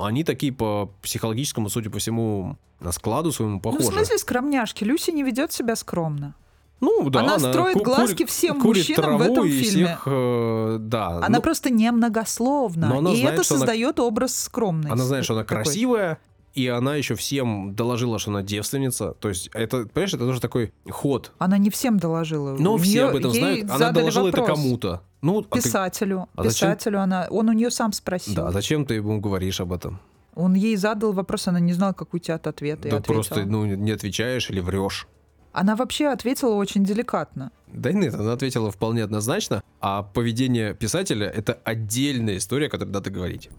они 0.00 0.24
такие 0.24 0.52
по 0.52 0.90
психологическому, 1.00 1.70
судя 1.70 1.90
по 1.90 2.00
всему, 2.00 2.58
на 2.80 2.92
складу 2.92 3.30
своему 3.30 3.60
похожи. 3.60 3.84
Ну, 3.84 3.90
в 3.90 3.94
смысле 3.94 4.18
скромняшки? 4.18 4.82
Люси 4.82 5.12
не 5.12 5.22
ведет 5.22 5.52
себя 5.52 5.76
скромно. 5.76 6.34
Ну, 6.80 7.10
да, 7.10 7.20
она, 7.20 7.34
она 7.34 7.52
строит 7.52 7.74
ку- 7.74 7.84
глазки 7.84 8.24
всем 8.24 8.58
мужчинам 8.58 9.18
в 9.18 9.22
этом 9.22 9.48
фильме. 9.48 9.86
Всех, 9.86 10.02
э, 10.06 10.76
да. 10.80 11.08
Она 11.18 11.28
ну, 11.28 11.42
просто 11.42 11.70
немногословна. 11.70 12.86
И 13.12 13.20
знает, 13.20 13.34
это 13.34 13.44
создает 13.44 13.98
она, 13.98 14.08
образ 14.08 14.34
скромности. 14.34 14.92
Она 14.92 15.04
знает, 15.04 15.24
что 15.24 15.34
она 15.34 15.44
такой. 15.44 15.64
красивая, 15.64 16.18
и 16.54 16.66
она 16.66 16.96
еще 16.96 17.14
всем 17.14 17.74
доложила, 17.74 18.18
что 18.18 18.30
она 18.30 18.42
девственница. 18.42 19.14
То 19.20 19.28
есть, 19.28 19.50
это, 19.52 19.86
понимаешь, 19.86 20.14
это 20.14 20.24
тоже 20.24 20.40
такой 20.40 20.72
ход. 20.88 21.32
Она 21.38 21.58
не 21.58 21.70
всем 21.70 21.98
доложила. 21.98 22.56
Но 22.58 22.76
все 22.78 22.90
нее, 22.90 23.08
об 23.08 23.16
этом 23.16 23.30
знают. 23.30 23.70
Она 23.70 23.92
доложила 23.92 24.26
вопрос. 24.26 24.48
это 24.48 24.54
кому-то. 24.54 25.02
Ну, 25.22 25.42
писателю. 25.42 26.28
А 26.34 26.42
ты... 26.42 26.48
Писателю 26.48 26.98
зачем... 26.98 27.02
она. 27.02 27.26
Он 27.30 27.48
у 27.48 27.52
нее 27.52 27.70
сам 27.70 27.92
спросил. 27.92 28.34
Да, 28.34 28.50
зачем 28.52 28.86
ты 28.86 28.94
ему 28.94 29.20
говоришь 29.20 29.60
об 29.60 29.72
этом? 29.72 30.00
Он 30.34 30.54
ей 30.54 30.76
задал 30.76 31.12
вопрос, 31.12 31.48
она 31.48 31.60
не 31.60 31.72
знала, 31.72 31.92
какой 31.92 32.18
у 32.18 32.22
тебя 32.22 32.36
ответ. 32.36 32.80
Да 32.82 33.00
просто 33.00 33.44
ну, 33.44 33.66
не 33.66 33.90
отвечаешь 33.90 34.48
или 34.50 34.60
врешь. 34.60 35.06
Она 35.52 35.74
вообще 35.74 36.06
ответила 36.08 36.54
очень 36.54 36.84
деликатно. 36.84 37.50
Да 37.66 37.92
нет, 37.92 38.14
она 38.14 38.32
ответила 38.32 38.70
вполне 38.70 39.02
однозначно, 39.02 39.62
а 39.80 40.02
поведение 40.02 40.74
писателя— 40.74 41.26
это 41.34 41.58
отдельная 41.64 42.36
история, 42.36 42.66
о 42.66 42.70
которой 42.70 42.90
надо 42.90 43.10
говорить. 43.10 43.50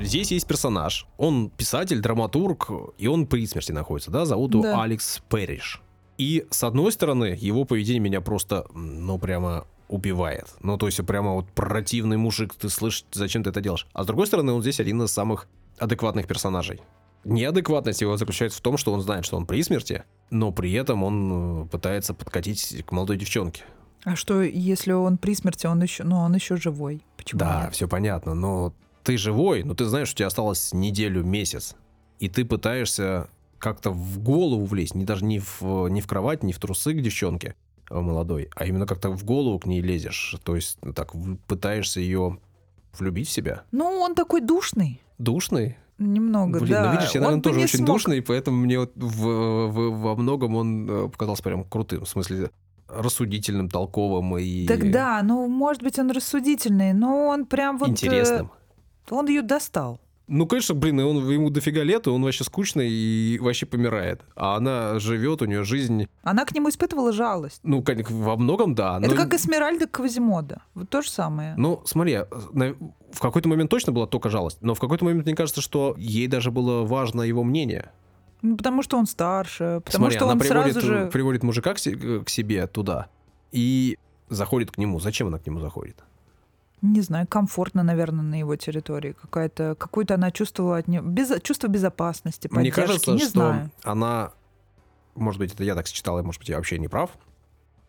Здесь 0.00 0.30
есть 0.32 0.46
персонаж. 0.46 1.06
Он 1.18 1.50
писатель, 1.50 2.00
драматург, 2.00 2.70
и 2.98 3.06
он 3.06 3.26
при 3.26 3.46
смерти 3.46 3.72
находится, 3.72 4.10
да? 4.10 4.24
Зовут 4.24 4.54
его 4.54 4.62
да. 4.62 4.82
Алекс 4.82 5.20
Перриш. 5.28 5.82
И, 6.18 6.46
с 6.50 6.64
одной 6.64 6.90
стороны, 6.92 7.36
его 7.38 7.64
поведение 7.64 8.00
меня 8.00 8.20
просто, 8.20 8.66
ну, 8.74 9.18
прямо 9.18 9.66
убивает. 9.90 10.46
Ну, 10.60 10.78
то 10.78 10.86
есть 10.86 11.04
прямо 11.04 11.34
вот 11.34 11.50
противный 11.50 12.16
мужик, 12.16 12.54
ты 12.54 12.68
слышишь, 12.68 13.04
зачем 13.12 13.42
ты 13.42 13.50
это 13.50 13.60
делаешь. 13.60 13.86
А 13.92 14.04
с 14.04 14.06
другой 14.06 14.26
стороны, 14.26 14.52
он 14.52 14.62
здесь 14.62 14.80
один 14.80 15.02
из 15.02 15.10
самых 15.10 15.48
адекватных 15.78 16.26
персонажей. 16.26 16.80
Неадекватность 17.24 18.00
его 18.00 18.16
заключается 18.16 18.58
в 18.58 18.62
том, 18.62 18.76
что 18.76 18.92
он 18.92 19.02
знает, 19.02 19.26
что 19.26 19.36
он 19.36 19.46
при 19.46 19.62
смерти, 19.62 20.04
но 20.30 20.52
при 20.52 20.72
этом 20.72 21.02
он 21.02 21.64
э, 21.64 21.66
пытается 21.66 22.14
подкатить 22.14 22.84
к 22.86 22.92
молодой 22.92 23.18
девчонке. 23.18 23.64
А 24.04 24.16
что, 24.16 24.40
если 24.40 24.92
он 24.92 25.18
при 25.18 25.34
смерти, 25.34 25.66
он 25.66 25.82
еще, 25.82 26.04
ну, 26.04 26.16
он 26.16 26.34
еще 26.34 26.56
живой? 26.56 27.02
Почему 27.18 27.40
да, 27.40 27.64
нет? 27.64 27.74
все 27.74 27.86
понятно, 27.86 28.34
но 28.34 28.72
ты 29.02 29.18
живой, 29.18 29.64
но 29.64 29.74
ты 29.74 29.84
знаешь, 29.84 30.08
что 30.08 30.14
у 30.14 30.18
тебя 30.18 30.26
осталось 30.28 30.72
неделю, 30.72 31.22
месяц, 31.22 31.76
и 32.20 32.28
ты 32.28 32.46
пытаешься 32.46 33.28
как-то 33.58 33.90
в 33.90 34.20
голову 34.20 34.64
влезть, 34.64 34.94
не 34.94 35.04
даже 35.04 35.24
не 35.24 35.40
в, 35.40 35.88
не 35.88 36.00
в 36.00 36.06
кровать, 36.06 36.42
не 36.42 36.54
в 36.54 36.58
трусы 36.58 36.94
к 36.94 37.02
девчонке, 37.02 37.54
молодой, 37.90 38.48
а 38.54 38.66
именно 38.66 38.86
как-то 38.86 39.10
в 39.10 39.24
голову 39.24 39.58
к 39.58 39.66
ней 39.66 39.80
лезешь, 39.80 40.36
то 40.44 40.56
есть 40.56 40.78
так 40.94 41.12
пытаешься 41.46 42.00
ее 42.00 42.38
влюбить 42.98 43.28
в 43.28 43.32
себя. 43.32 43.62
Ну, 43.72 43.84
он 43.84 44.14
такой 44.14 44.40
душный. 44.40 45.00
Душный? 45.18 45.76
Немного, 45.98 46.60
Блин, 46.60 46.76
ну, 46.76 46.82
да. 46.82 46.92
ну 46.92 46.98
видишь, 46.98 47.14
я, 47.14 47.20
наверное, 47.20 47.42
тоже 47.42 47.60
очень 47.60 47.78
смог... 47.78 47.88
душный, 47.88 48.22
поэтому 48.22 48.56
мне 48.56 48.78
вот 48.78 48.92
в, 48.96 49.66
в, 49.66 50.00
во 50.00 50.16
многом 50.16 50.54
он 50.54 50.88
э, 50.88 51.08
показался 51.10 51.42
прям 51.42 51.62
крутым, 51.64 52.06
в 52.06 52.08
смысле 52.08 52.50
рассудительным, 52.88 53.68
толковым 53.68 54.38
и... 54.38 54.66
Так 54.66 54.90
да, 54.90 55.20
ну, 55.22 55.46
может 55.46 55.82
быть, 55.82 55.98
он 55.98 56.10
рассудительный, 56.10 56.94
но 56.94 57.26
он 57.26 57.44
прям 57.44 57.76
вот... 57.76 57.90
Э, 57.90 57.92
Интересным. 57.92 58.50
Он 59.10 59.28
ее 59.28 59.42
достал. 59.42 60.00
Ну, 60.32 60.46
конечно, 60.46 60.76
блин, 60.76 61.00
он, 61.00 61.28
ему 61.28 61.50
дофига 61.50 61.82
лет, 61.82 62.06
и 62.06 62.10
он 62.10 62.22
вообще 62.22 62.44
скучный 62.44 62.88
и 62.88 63.36
вообще 63.40 63.66
помирает. 63.66 64.22
А 64.36 64.54
она 64.54 65.00
живет, 65.00 65.42
у 65.42 65.44
нее 65.44 65.64
жизнь... 65.64 66.06
Она 66.22 66.44
к 66.44 66.54
нему 66.54 66.68
испытывала 66.68 67.12
жалость. 67.12 67.58
Ну, 67.64 67.84
во 68.10 68.36
многом, 68.36 68.76
да. 68.76 69.00
Это 69.02 69.10
но... 69.10 69.16
как 69.16 69.34
Эсмеральда 69.34 69.88
Квазимода. 69.88 70.62
Вот 70.74 70.88
то 70.88 71.02
же 71.02 71.10
самое. 71.10 71.54
Ну, 71.56 71.82
смотри, 71.84 72.18
в 72.20 73.20
какой-то 73.20 73.48
момент 73.48 73.70
точно 73.70 73.92
была 73.92 74.06
только 74.06 74.28
жалость, 74.28 74.58
но 74.60 74.76
в 74.76 74.78
какой-то 74.78 75.04
момент 75.04 75.26
мне 75.26 75.34
кажется, 75.34 75.60
что 75.60 75.96
ей 75.98 76.28
даже 76.28 76.52
было 76.52 76.84
важно 76.84 77.22
его 77.22 77.42
мнение. 77.42 77.90
Ну, 78.42 78.56
потому 78.56 78.84
что 78.84 78.98
он 78.98 79.06
старше, 79.06 79.82
потому 79.84 80.04
Смотри, 80.04 80.16
что 80.16 80.26
она 80.26 80.34
он 80.34 80.38
приводит, 80.38 80.72
сразу 80.74 80.86
же... 80.86 81.10
приводит 81.12 81.42
мужика 81.42 81.74
к, 81.74 81.76
к 81.76 82.28
себе 82.28 82.68
туда. 82.68 83.08
И 83.50 83.98
заходит 84.28 84.70
к 84.70 84.78
нему. 84.78 85.00
Зачем 85.00 85.26
она 85.26 85.38
к 85.38 85.46
нему 85.46 85.58
заходит? 85.58 85.96
Не 86.82 87.02
знаю, 87.02 87.26
комфортно, 87.26 87.82
наверное, 87.82 88.22
на 88.22 88.38
его 88.38 88.56
территории. 88.56 89.12
Какая-то, 89.12 89.74
какую-то 89.74 90.14
она 90.14 90.30
чувствовала 90.30 90.78
от 90.78 90.88
него. 90.88 91.06
Без, 91.06 91.30
чувство 91.42 91.68
безопасности, 91.68 92.48
поддержки. 92.48 92.80
Мне 92.80 92.86
кажется, 92.86 93.12
не 93.12 93.20
что 93.20 93.30
знаю. 93.30 93.70
она, 93.82 94.32
может 95.14 95.38
быть, 95.38 95.52
это 95.52 95.62
я 95.62 95.74
так 95.74 95.86
считал, 95.86 96.18
и 96.18 96.22
может 96.22 96.40
быть, 96.40 96.48
я 96.48 96.56
вообще 96.56 96.78
не 96.78 96.88
прав. 96.88 97.10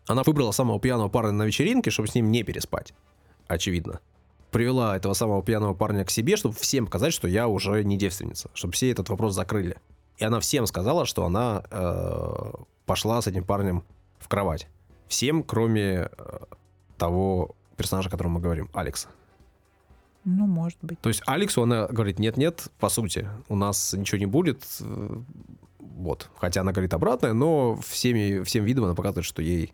Она 0.06 0.22
выбрала 0.24 0.50
самого 0.50 0.78
пьяного 0.78 1.08
парня 1.08 1.32
на 1.32 1.44
вечеринке, 1.44 1.90
чтобы 1.90 2.08
с 2.08 2.14
ним 2.14 2.30
не 2.30 2.42
переспать. 2.42 2.92
Очевидно. 3.46 4.00
Привела 4.50 4.96
этого 4.96 5.14
самого 5.14 5.42
пьяного 5.42 5.72
парня 5.72 6.04
к 6.04 6.10
себе, 6.10 6.36
чтобы 6.36 6.54
всем 6.56 6.84
показать, 6.84 7.14
что 7.14 7.26
я 7.26 7.48
уже 7.48 7.82
не 7.84 7.96
девственница. 7.96 8.50
Чтобы 8.52 8.74
все 8.74 8.90
этот 8.90 9.08
вопрос 9.08 9.34
закрыли. 9.34 9.78
И 10.18 10.24
она 10.24 10.40
всем 10.40 10.66
сказала, 10.66 11.06
что 11.06 11.24
она 11.24 11.62
э, 11.70 12.52
пошла 12.84 13.22
с 13.22 13.26
этим 13.26 13.44
парнем 13.44 13.84
в 14.18 14.28
кровать. 14.28 14.68
Всем, 15.08 15.42
кроме 15.42 16.10
э, 16.10 16.38
того 16.98 17.56
персонажа, 17.82 18.08
о 18.08 18.10
котором 18.10 18.32
мы 18.32 18.40
говорим, 18.40 18.70
Алекса. 18.72 19.08
Ну, 20.24 20.46
может 20.46 20.78
быть. 20.82 21.00
То 21.00 21.08
есть 21.08 21.22
Алексу 21.26 21.62
она 21.62 21.86
говорит, 21.88 22.18
нет-нет, 22.20 22.68
по 22.78 22.88
сути, 22.88 23.28
у 23.48 23.56
нас 23.56 23.92
ничего 23.92 24.18
не 24.18 24.26
будет. 24.26 24.62
э, 24.80 25.16
Вот. 25.78 26.30
Хотя 26.36 26.60
она 26.60 26.70
говорит 26.72 26.94
обратное, 26.94 27.32
но 27.32 27.76
всеми, 27.76 28.42
всем 28.44 28.64
видом 28.64 28.84
она 28.84 28.94
показывает, 28.94 29.26
что 29.26 29.42
ей 29.42 29.72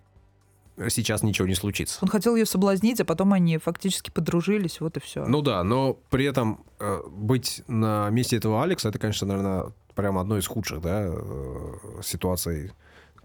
сейчас 0.88 1.22
ничего 1.22 1.46
не 1.48 1.54
случится. 1.54 1.98
Он 2.02 2.08
хотел 2.08 2.34
ее 2.36 2.46
соблазнить, 2.46 3.00
а 3.00 3.04
потом 3.04 3.32
они 3.34 3.58
фактически 3.58 4.10
подружились, 4.10 4.80
вот 4.80 4.96
и 4.96 5.00
все. 5.00 5.26
Ну 5.26 5.42
да, 5.42 5.62
но 5.64 5.98
при 6.08 6.24
этом 6.24 6.64
э, 6.78 7.00
быть 7.10 7.62
на 7.68 8.08
месте 8.10 8.36
этого 8.36 8.62
Алекса, 8.62 8.88
это, 8.88 8.98
конечно, 8.98 9.26
наверное, 9.26 9.72
прям 9.94 10.16
одно 10.18 10.38
из 10.38 10.46
худших, 10.46 10.80
да, 10.80 11.02
э, 11.08 11.74
ситуаций, 12.02 12.72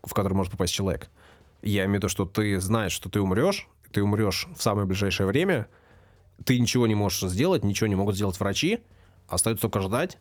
в 0.04 0.14
которую 0.14 0.36
может 0.38 0.52
попасть 0.52 0.74
человек. 0.74 1.10
Я 1.62 1.84
имею 1.86 1.92
в 1.92 1.96
виду, 2.00 2.10
что 2.10 2.26
ты 2.26 2.60
знаешь, 2.60 2.92
что 2.92 3.10
ты 3.10 3.22
умрешь, 3.22 3.70
ты 3.94 4.04
умрешь 4.04 4.48
в 4.58 4.62
самое 4.62 4.86
ближайшее 4.88 5.28
время, 5.28 5.68
ты 6.46 6.60
ничего 6.60 6.88
не 6.88 6.96
можешь 6.96 7.22
сделать, 7.30 7.64
ничего 7.64 7.88
не 7.88 7.96
могут 7.96 8.16
сделать 8.16 8.40
врачи, 8.40 8.80
остается 9.28 9.62
только 9.64 9.82
ждать 9.82 10.18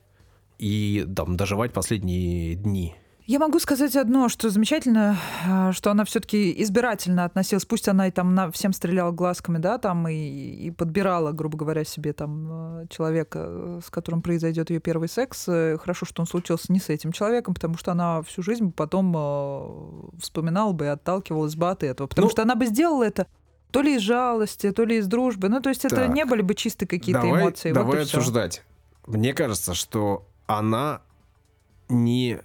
и 0.59 1.07
там, 1.17 1.37
доживать 1.37 1.73
последние 1.73 2.55
дни. 2.55 2.95
Я 3.25 3.39
могу 3.39 3.61
сказать 3.61 3.95
одно, 3.95 4.29
что 4.29 4.51
замечательно, 4.51 5.17
а, 5.49 5.73
что 5.73 5.93
она 5.93 6.05
все-таки 6.05 6.61
избирательно 6.61 7.25
относилась. 7.25 7.65
Пусть 7.65 7.87
она 7.89 8.09
и 8.09 8.11
там 8.11 8.35
на 8.35 8.51
всем 8.51 8.73
стреляла 8.73 9.13
глазками, 9.13 9.59
да, 9.59 9.79
там 9.79 10.09
и, 10.09 10.15
и 10.15 10.71
подбирала, 10.73 11.31
грубо 11.31 11.57
говоря, 11.57 11.85
себе 11.85 12.13
там 12.15 12.81
э, 12.83 12.87
человека, 12.91 13.81
с 13.85 13.91
которым 13.91 14.23
произойдет 14.23 14.71
ее 14.71 14.81
первый 14.81 15.09
секс. 15.09 15.45
Э, 15.47 15.79
Хорошо, 15.79 16.05
что 16.05 16.21
он 16.23 16.27
случился 16.27 16.73
не 16.73 16.81
с 16.81 16.89
этим 16.89 17.13
человеком, 17.13 17.55
потому 17.55 17.77
что 17.79 17.93
она 17.93 18.23
всю 18.23 18.43
жизнь 18.43 18.73
потом 18.73 19.15
э, 19.17 20.19
вспоминала 20.21 20.73
бы 20.73 20.87
и 20.87 20.89
отталкивалась 20.89 21.55
бы 21.55 21.71
от 21.71 21.85
этого. 21.85 22.09
Потому 22.09 22.27
Ну, 22.27 22.31
что 22.33 22.43
она 22.43 22.57
бы 22.57 22.67
сделала 22.67 23.05
это 23.05 23.29
то 23.73 23.83
ли 23.83 23.97
из 23.97 24.03
жалости, 24.03 24.71
то 24.71 24.85
ли 24.85 24.99
из 24.99 25.07
дружбы. 25.07 25.49
Ну, 25.49 25.61
то 25.61 25.71
есть 25.71 25.85
это 25.85 25.97
Так. 25.97 26.15
не 26.15 26.25
были 26.25 26.43
бы 26.43 26.55
чисто 26.55 26.87
какие-то 26.87 27.23
давай, 27.23 27.41
эмоции. 27.43 27.71
вот 27.71 27.75
Давай 27.75 28.05
всё. 28.05 28.19
обсуждать. 28.19 28.63
Мне 29.07 29.33
кажется, 29.35 29.75
что 29.75 30.29
она 30.47 31.03
не 31.89 32.41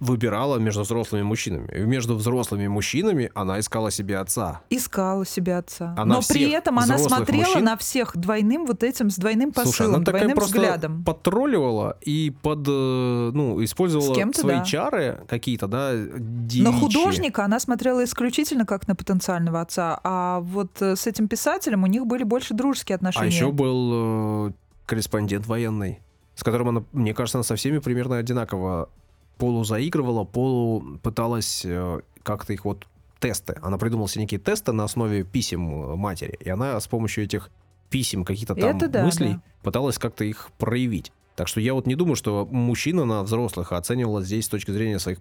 выбирала 0.00 0.58
между 0.58 0.82
взрослыми 0.82 1.22
мужчинами. 1.22 1.68
И 1.72 1.80
Между 1.80 2.16
взрослыми 2.16 2.66
мужчинами 2.68 3.30
она 3.34 3.60
искала 3.60 3.90
себе 3.90 4.18
отца. 4.18 4.60
Искала 4.70 5.24
себе 5.24 5.56
отца. 5.56 5.94
Она 5.96 6.16
Но 6.16 6.20
при 6.28 6.50
этом 6.50 6.78
она 6.78 6.98
смотрела 6.98 7.44
мужчин- 7.44 7.64
на 7.64 7.76
всех 7.76 8.16
двойным 8.16 8.66
вот 8.66 8.82
этим, 8.82 9.10
с 9.10 9.16
двойным 9.16 9.52
Слушай, 9.52 9.66
посылом, 9.66 9.94
она 9.96 10.04
такая 10.04 10.22
двойным 10.22 10.36
просто 10.36 10.56
взглядом. 10.58 11.04
подтролливала 11.04 11.96
и 12.00 12.34
под, 12.42 12.66
э, 12.66 13.30
ну, 13.34 13.62
использовала 13.62 14.14
свои 14.32 14.56
да. 14.56 14.64
чары 14.64 15.20
какие-то, 15.28 15.66
да, 15.68 15.92
девичьи. 15.94 16.80
художника 16.80 17.44
она 17.44 17.60
смотрела 17.60 18.02
исключительно 18.04 18.66
как 18.66 18.88
на 18.88 18.96
потенциального 18.96 19.60
отца, 19.60 20.00
а 20.02 20.40
вот 20.40 20.80
э, 20.82 20.96
с 20.96 21.06
этим 21.06 21.28
писателем 21.28 21.84
у 21.84 21.86
них 21.86 22.06
были 22.06 22.24
больше 22.24 22.54
дружеские 22.54 22.96
отношения. 22.96 23.26
А 23.26 23.30
еще 23.30 23.52
был 23.52 24.48
э, 24.48 24.52
корреспондент 24.86 25.46
военный, 25.46 26.00
с 26.34 26.42
которым 26.42 26.68
она, 26.68 26.84
мне 26.92 27.14
кажется, 27.14 27.38
она 27.38 27.44
со 27.44 27.56
всеми 27.56 27.78
примерно 27.78 28.16
одинаково 28.16 28.88
полу 29.38 29.64
заигрывала, 29.64 30.24
полу 30.24 30.98
пыталась 31.02 31.62
э, 31.64 32.00
как-то 32.22 32.52
их 32.52 32.64
вот 32.64 32.86
тесты. 33.18 33.58
Она 33.62 33.78
придумала 33.78 34.08
себе 34.08 34.22
некие 34.22 34.40
тесты 34.40 34.72
на 34.72 34.84
основе 34.84 35.24
писем 35.24 35.92
э, 35.92 35.96
матери, 35.96 36.38
и 36.40 36.50
она 36.50 36.78
с 36.78 36.86
помощью 36.86 37.24
этих 37.24 37.50
писем, 37.90 38.24
каких-то 38.24 38.54
там 38.54 38.78
да, 38.78 39.04
мыслей 39.04 39.34
да. 39.34 39.42
пыталась 39.62 39.98
как-то 39.98 40.24
их 40.24 40.50
проявить. 40.58 41.12
Так 41.36 41.48
что 41.48 41.60
я 41.60 41.72
вот 41.74 41.86
не 41.86 41.94
думаю, 41.94 42.16
что 42.16 42.46
мужчина 42.50 43.04
на 43.04 43.22
взрослых 43.22 43.72
оценивала 43.72 44.22
здесь 44.22 44.46
с 44.46 44.48
точки 44.48 44.72
зрения 44.72 44.98
своих 44.98 45.20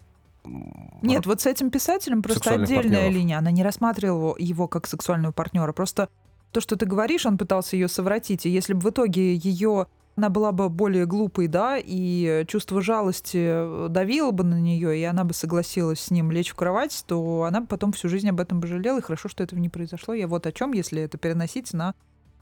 Нет, 1.03 1.25
вот 1.25 1.41
с 1.41 1.45
этим 1.45 1.69
писателем 1.69 2.23
просто 2.23 2.55
отдельная 2.55 2.81
партнеров. 2.81 3.13
линия. 3.13 3.37
Она 3.37 3.51
не 3.51 3.63
рассматривала 3.63 4.29
его, 4.29 4.35
его 4.39 4.67
как 4.67 4.87
сексуального 4.87 5.31
партнера. 5.31 5.71
Просто 5.73 6.09
то, 6.51 6.59
что 6.59 6.75
ты 6.75 6.87
говоришь, 6.87 7.25
он 7.25 7.37
пытался 7.37 7.75
ее 7.75 7.87
совратить. 7.87 8.45
И 8.45 8.49
если 8.49 8.73
бы 8.73 8.79
в 8.79 8.89
итоге 8.89 9.35
ее 9.35 9.85
она 10.17 10.29
была 10.29 10.51
бы 10.51 10.67
более 10.67 11.05
глупой, 11.05 11.47
да, 11.47 11.77
и 11.77 12.43
чувство 12.47 12.81
жалости 12.81 13.87
давило 13.89 14.31
бы 14.31 14.43
на 14.43 14.59
нее, 14.59 14.99
и 14.99 15.03
она 15.03 15.23
бы 15.23 15.35
согласилась 15.35 15.99
с 15.99 16.11
ним 16.11 16.31
лечь 16.31 16.49
в 16.49 16.55
кровать, 16.55 17.03
то 17.07 17.43
она 17.43 17.61
бы 17.61 17.67
потом 17.67 17.91
всю 17.91 18.09
жизнь 18.09 18.27
об 18.27 18.39
этом 18.39 18.59
бы 18.59 18.67
жалела, 18.67 18.97
и 18.97 19.03
хорошо, 19.03 19.29
что 19.29 19.43
этого 19.43 19.59
не 19.59 19.69
произошло. 19.69 20.15
Я 20.15 20.27
вот 20.27 20.47
о 20.47 20.51
чем, 20.51 20.73
если 20.73 21.03
это 21.03 21.19
переносить 21.19 21.71
на 21.71 21.93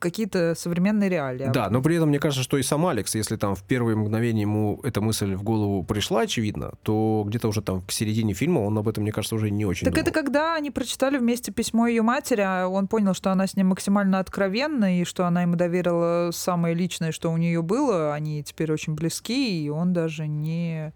какие-то 0.05 0.53
современные 0.55 1.09
реалии. 1.09 1.49
Да, 1.51 1.69
но 1.71 1.81
при 1.81 1.95
этом 1.95 2.09
мне 2.09 2.19
кажется, 2.19 2.43
что 2.43 2.57
и 2.57 2.63
сам 2.63 2.85
Алекс, 2.85 3.15
если 3.15 3.37
там 3.37 3.55
в 3.55 3.63
первые 3.63 3.95
мгновения 3.95 4.41
ему 4.41 4.79
эта 4.83 5.01
мысль 5.01 5.33
в 5.33 5.41
голову 5.41 5.83
пришла, 5.83 6.21
очевидно, 6.21 6.73
то 6.83 7.23
где-то 7.25 7.47
уже 7.47 7.61
там 7.63 7.81
к 7.81 7.91
середине 7.91 8.33
фильма 8.33 8.59
он 8.59 8.77
об 8.77 8.87
этом, 8.87 9.03
мне 9.03 9.11
кажется, 9.11 9.33
уже 9.35 9.49
не 9.49 9.65
очень 9.65 9.85
Так 9.85 9.95
думал. 9.95 10.07
это 10.07 10.11
когда 10.13 10.55
они 10.55 10.69
прочитали 10.69 11.17
вместе 11.17 11.51
письмо 11.51 11.87
ее 11.87 12.03
матери, 12.03 12.41
а 12.41 12.67
он 12.67 12.87
понял, 12.87 13.15
что 13.15 13.31
она 13.31 13.47
с 13.47 13.55
ним 13.55 13.67
максимально 13.67 14.19
откровенна, 14.19 14.99
и 15.01 15.05
что 15.05 15.25
она 15.25 15.41
ему 15.41 15.55
доверила 15.55 16.29
самое 16.31 16.75
личное, 16.75 17.11
что 17.11 17.31
у 17.31 17.37
нее 17.37 17.61
было. 17.63 18.13
Они 18.13 18.43
теперь 18.43 18.71
очень 18.71 18.93
близки, 18.93 19.63
и 19.65 19.69
он 19.69 19.91
даже 19.93 20.27
не 20.27 20.93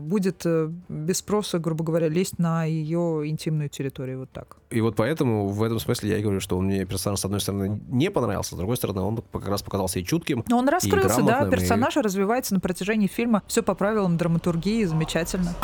будет 0.00 0.42
э, 0.44 0.70
без 0.88 1.18
спроса, 1.18 1.58
грубо 1.58 1.84
говоря, 1.84 2.08
лезть 2.08 2.38
на 2.38 2.64
ее 2.64 3.22
интимную 3.28 3.68
территорию 3.68 4.20
вот 4.20 4.30
так. 4.30 4.56
И 4.70 4.80
вот 4.80 4.96
поэтому 4.96 5.48
в 5.48 5.62
этом 5.62 5.78
смысле 5.78 6.10
я 6.10 6.18
и 6.18 6.22
говорю, 6.22 6.40
что 6.40 6.56
он 6.58 6.66
мне 6.66 6.84
персонаж, 6.84 7.20
с 7.20 7.24
одной 7.24 7.40
стороны, 7.40 7.80
не 7.88 8.10
понравился, 8.10 8.54
с 8.54 8.58
другой 8.58 8.76
стороны, 8.76 9.00
он 9.00 9.22
как 9.32 9.48
раз 9.48 9.62
показался 9.62 9.98
и 10.00 10.04
чутким. 10.04 10.44
Но 10.48 10.58
он 10.58 10.68
раскрылся, 10.68 11.18
да, 11.18 11.24
грамотным, 11.24 11.48
и- 11.48 11.50
персонаж 11.52 11.96
развивается 11.96 12.54
на 12.54 12.60
протяжении 12.60 13.06
фильма, 13.06 13.42
все 13.46 13.62
по 13.62 13.74
правилам 13.74 14.16
драматургии, 14.16 14.84
замечательно. 14.84 15.54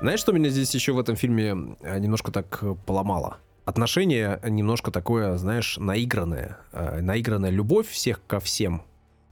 Знаешь, 0.00 0.20
что 0.20 0.32
меня 0.32 0.48
здесь 0.48 0.74
еще 0.74 0.92
в 0.92 0.98
этом 0.98 1.16
фильме 1.16 1.76
э, 1.82 1.98
немножко 1.98 2.32
так 2.32 2.58
э, 2.62 2.74
поломало? 2.86 3.36
Отношение 3.66 4.40
немножко 4.48 4.90
такое, 4.90 5.36
знаешь, 5.36 5.76
наигранное. 5.78 6.56
Э, 6.72 7.00
Наигранная 7.02 7.50
любовь 7.50 7.86
всех 7.88 8.20
ко 8.26 8.40
всем. 8.40 8.82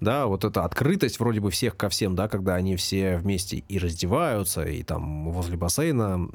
Да, 0.00 0.26
вот 0.26 0.44
эта 0.44 0.64
открытость 0.64 1.18
вроде 1.18 1.40
бы 1.40 1.50
всех 1.50 1.76
ко 1.76 1.88
всем, 1.88 2.14
да, 2.14 2.28
когда 2.28 2.54
они 2.54 2.76
все 2.76 3.16
вместе 3.16 3.58
и 3.68 3.78
раздеваются, 3.78 4.64
и 4.64 4.82
там 4.82 5.30
возле 5.32 5.56
бассейна, 5.56 6.28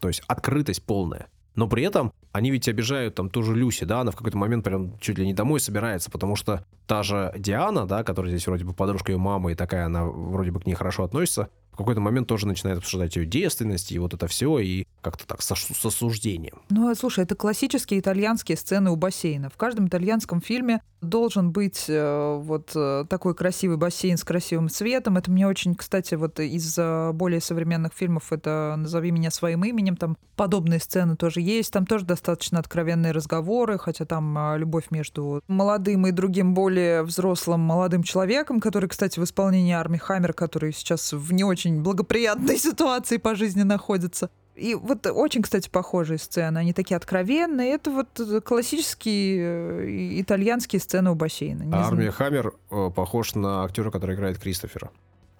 то 0.00 0.08
есть 0.08 0.22
открытость 0.26 0.82
полная. 0.84 1.26
Но 1.54 1.68
при 1.68 1.82
этом 1.82 2.12
они 2.32 2.50
ведь 2.50 2.68
обижают 2.68 3.16
там 3.16 3.28
ту 3.28 3.42
же 3.42 3.54
Люси, 3.54 3.84
да, 3.84 4.00
она 4.00 4.12
в 4.12 4.16
какой-то 4.16 4.38
момент 4.38 4.64
прям 4.64 4.98
чуть 4.98 5.18
ли 5.18 5.26
не 5.26 5.34
домой 5.34 5.60
собирается, 5.60 6.10
потому 6.10 6.36
что 6.36 6.64
та 6.86 7.02
же 7.02 7.34
Диана, 7.36 7.86
да, 7.86 8.04
которая 8.04 8.30
здесь 8.30 8.46
вроде 8.46 8.64
бы 8.64 8.72
подружка 8.72 9.12
ее 9.12 9.18
мамы, 9.18 9.52
и 9.52 9.54
такая 9.54 9.86
она 9.86 10.04
вроде 10.04 10.52
бы 10.52 10.60
к 10.60 10.66
ней 10.66 10.74
хорошо 10.74 11.04
относится, 11.04 11.50
какой-то 11.82 12.00
момент 12.00 12.28
тоже 12.28 12.46
начинает 12.46 12.78
обсуждать 12.78 13.16
ее 13.16 13.26
девственность 13.26 13.92
и 13.92 13.98
вот 13.98 14.14
это 14.14 14.26
все, 14.26 14.58
и 14.58 14.86
как-то 15.00 15.26
так 15.26 15.42
с, 15.42 15.54
с 15.54 15.84
осуждением. 15.84 16.60
Ну, 16.68 16.94
слушай, 16.94 17.24
это 17.24 17.34
классические 17.34 18.00
итальянские 18.00 18.56
сцены 18.56 18.90
у 18.90 18.96
бассейна. 18.96 19.50
В 19.50 19.56
каждом 19.56 19.88
итальянском 19.88 20.40
фильме 20.40 20.82
должен 21.00 21.50
быть 21.50 21.86
э, 21.88 22.38
вот 22.42 22.72
э, 22.74 23.06
такой 23.08 23.34
красивый 23.34 23.78
бассейн 23.78 24.18
с 24.18 24.24
красивым 24.24 24.68
цветом. 24.68 25.16
Это 25.16 25.30
мне 25.30 25.46
очень, 25.46 25.74
кстати, 25.74 26.14
вот 26.14 26.38
из 26.40 26.76
э, 26.78 27.12
более 27.12 27.40
современных 27.40 27.94
фильмов, 27.94 28.32
это 28.32 28.74
«Назови 28.76 29.10
меня 29.10 29.30
своим 29.30 29.64
именем», 29.64 29.96
там 29.96 30.18
подобные 30.36 30.80
сцены 30.80 31.16
тоже 31.16 31.40
есть. 31.40 31.72
Там 31.72 31.86
тоже 31.86 32.04
достаточно 32.04 32.58
откровенные 32.58 33.12
разговоры, 33.12 33.78
хотя 33.78 34.04
там 34.04 34.36
э, 34.36 34.58
любовь 34.58 34.90
между 34.90 35.42
молодым 35.48 36.06
и 36.06 36.12
другим 36.12 36.52
более 36.52 37.02
взрослым 37.02 37.60
молодым 37.60 38.02
человеком, 38.02 38.60
который, 38.60 38.88
кстати, 38.88 39.18
в 39.18 39.24
исполнении 39.24 39.72
Арми 39.72 39.96
Хаммер, 39.96 40.34
который 40.34 40.72
сейчас 40.72 41.12
в 41.12 41.32
не 41.32 41.44
очень 41.44 41.69
благоприятной 41.70 42.56
ситуации 42.58 43.16
по 43.16 43.34
жизни 43.34 43.62
находится. 43.62 44.30
И 44.56 44.74
вот 44.74 45.06
очень, 45.06 45.42
кстати, 45.42 45.70
похожие 45.70 46.18
сцены. 46.18 46.58
Они 46.58 46.72
такие 46.72 46.96
откровенные. 46.96 47.72
Это 47.72 47.90
вот 47.90 48.20
классические 48.44 49.38
э, 49.40 50.20
итальянские 50.20 50.80
сцены 50.80 51.10
у 51.10 51.14
бассейна. 51.14 51.62
Не 51.62 51.74
А 51.74 51.84
знаю. 51.84 52.12
Хаммер 52.12 52.52
э, 52.70 52.90
похож 52.94 53.34
на 53.34 53.64
актера, 53.64 53.90
который 53.90 54.16
играет 54.16 54.38
Кристофера. 54.38 54.90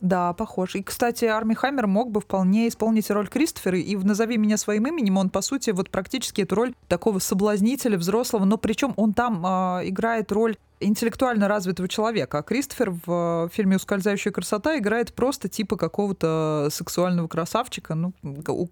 Да, 0.00 0.32
похож. 0.32 0.76
И, 0.76 0.82
кстати, 0.82 1.26
Арми 1.26 1.52
Хаммер 1.52 1.86
мог 1.86 2.10
бы 2.10 2.20
вполне 2.20 2.68
исполнить 2.68 3.10
роль 3.10 3.28
Кристофера, 3.28 3.78
и 3.78 3.96
в 3.96 4.04
«Назови 4.06 4.38
меня 4.38 4.56
своим 4.56 4.86
именем» 4.86 5.18
он, 5.18 5.28
по 5.28 5.42
сути, 5.42 5.70
вот 5.70 5.90
практически 5.90 6.40
эту 6.40 6.54
роль 6.54 6.74
такого 6.88 7.18
соблазнителя 7.18 7.98
взрослого, 7.98 8.46
но 8.46 8.56
причем 8.56 8.94
он 8.96 9.12
там 9.12 9.44
а, 9.44 9.82
играет 9.84 10.32
роль 10.32 10.56
интеллектуально 10.80 11.46
развитого 11.46 11.88
человека, 11.88 12.38
а 12.38 12.42
Кристофер 12.42 12.90
в 13.06 13.50
фильме 13.52 13.76
«Ускользающая 13.76 14.32
красота» 14.32 14.78
играет 14.78 15.14
просто 15.14 15.48
типа 15.48 15.76
какого-то 15.76 16.68
сексуального 16.70 17.28
красавчика. 17.28 17.94
Ну, 17.94 18.12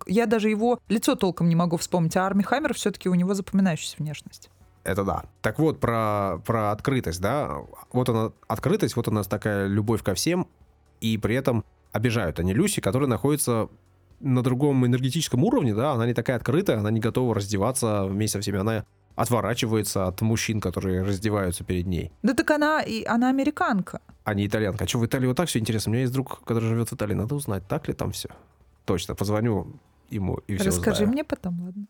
я 0.06 0.26
даже 0.26 0.48
его 0.48 0.80
лицо 0.88 1.14
толком 1.14 1.48
не 1.48 1.54
могу 1.54 1.76
вспомнить, 1.76 2.16
а 2.16 2.26
Арми 2.26 2.42
Хаммер 2.42 2.74
все-таки 2.74 3.09
у 3.09 3.14
него 3.14 3.34
запоминающаяся 3.34 3.96
внешность. 3.98 4.50
Это 4.84 5.04
да. 5.04 5.24
Так 5.42 5.59
вот, 5.59 5.80
про, 5.80 6.40
про 6.46 6.72
открытость, 6.72 7.20
да. 7.20 7.59
Вот 7.92 8.09
она, 8.09 8.32
открытость, 8.46 8.96
вот 8.96 9.06
у 9.09 9.11
нас 9.11 9.26
такая 9.26 9.66
любовь 9.66 10.02
ко 10.02 10.14
всем, 10.14 10.48
и 11.00 11.18
при 11.18 11.34
этом 11.34 11.64
обижают 11.92 12.40
они 12.40 12.54
Люси, 12.54 12.80
которая 12.80 13.09
находится 13.09 13.68
на 14.20 14.42
другом 14.42 14.84
энергетическом 14.86 15.44
уровне, 15.44 15.74
да, 15.74 15.92
она 15.92 16.06
не 16.06 16.14
такая 16.14 16.36
открытая, 16.36 16.78
она 16.78 16.90
не 16.90 17.00
готова 17.00 17.34
раздеваться 17.34 18.04
вместе 18.04 18.38
со 18.38 18.42
всеми, 18.42 18.59
она 18.59 18.84
отворачивается 19.19 20.07
от 20.07 20.21
мужчин, 20.23 20.61
которые 20.61 21.03
раздеваются 21.03 21.64
перед 21.64 21.87
ней. 21.87 22.12
Да 22.23 22.35
так 22.35 22.51
она, 22.53 22.81
и 22.83 23.05
она 23.05 23.29
американка. 23.29 24.01
А 24.25 24.35
не 24.35 24.47
итальянка. 24.47 24.85
А 24.85 24.87
что, 24.87 24.99
в 24.99 25.07
Италии 25.07 25.27
вот 25.27 25.37
так 25.37 25.49
все 25.49 25.59
интересно? 25.59 25.91
У 25.91 25.93
меня 25.93 26.03
есть 26.03 26.12
друг, 26.12 26.45
который 26.45 26.69
живет 26.69 26.91
в 26.91 26.95
Италии, 26.95 27.14
надо 27.14 27.35
узнать, 27.35 27.66
так 27.66 27.89
ли 27.89 27.95
там 27.95 28.12
все. 28.12 28.29
Точно, 28.85 29.14
позвоню 29.16 29.73
ему 30.09 30.39
и 30.47 30.57
все 30.57 30.66
Расскажи 30.66 31.03
узнаю. 31.03 31.11
мне 31.11 31.25
потом, 31.25 31.61
ладно. 31.64 31.87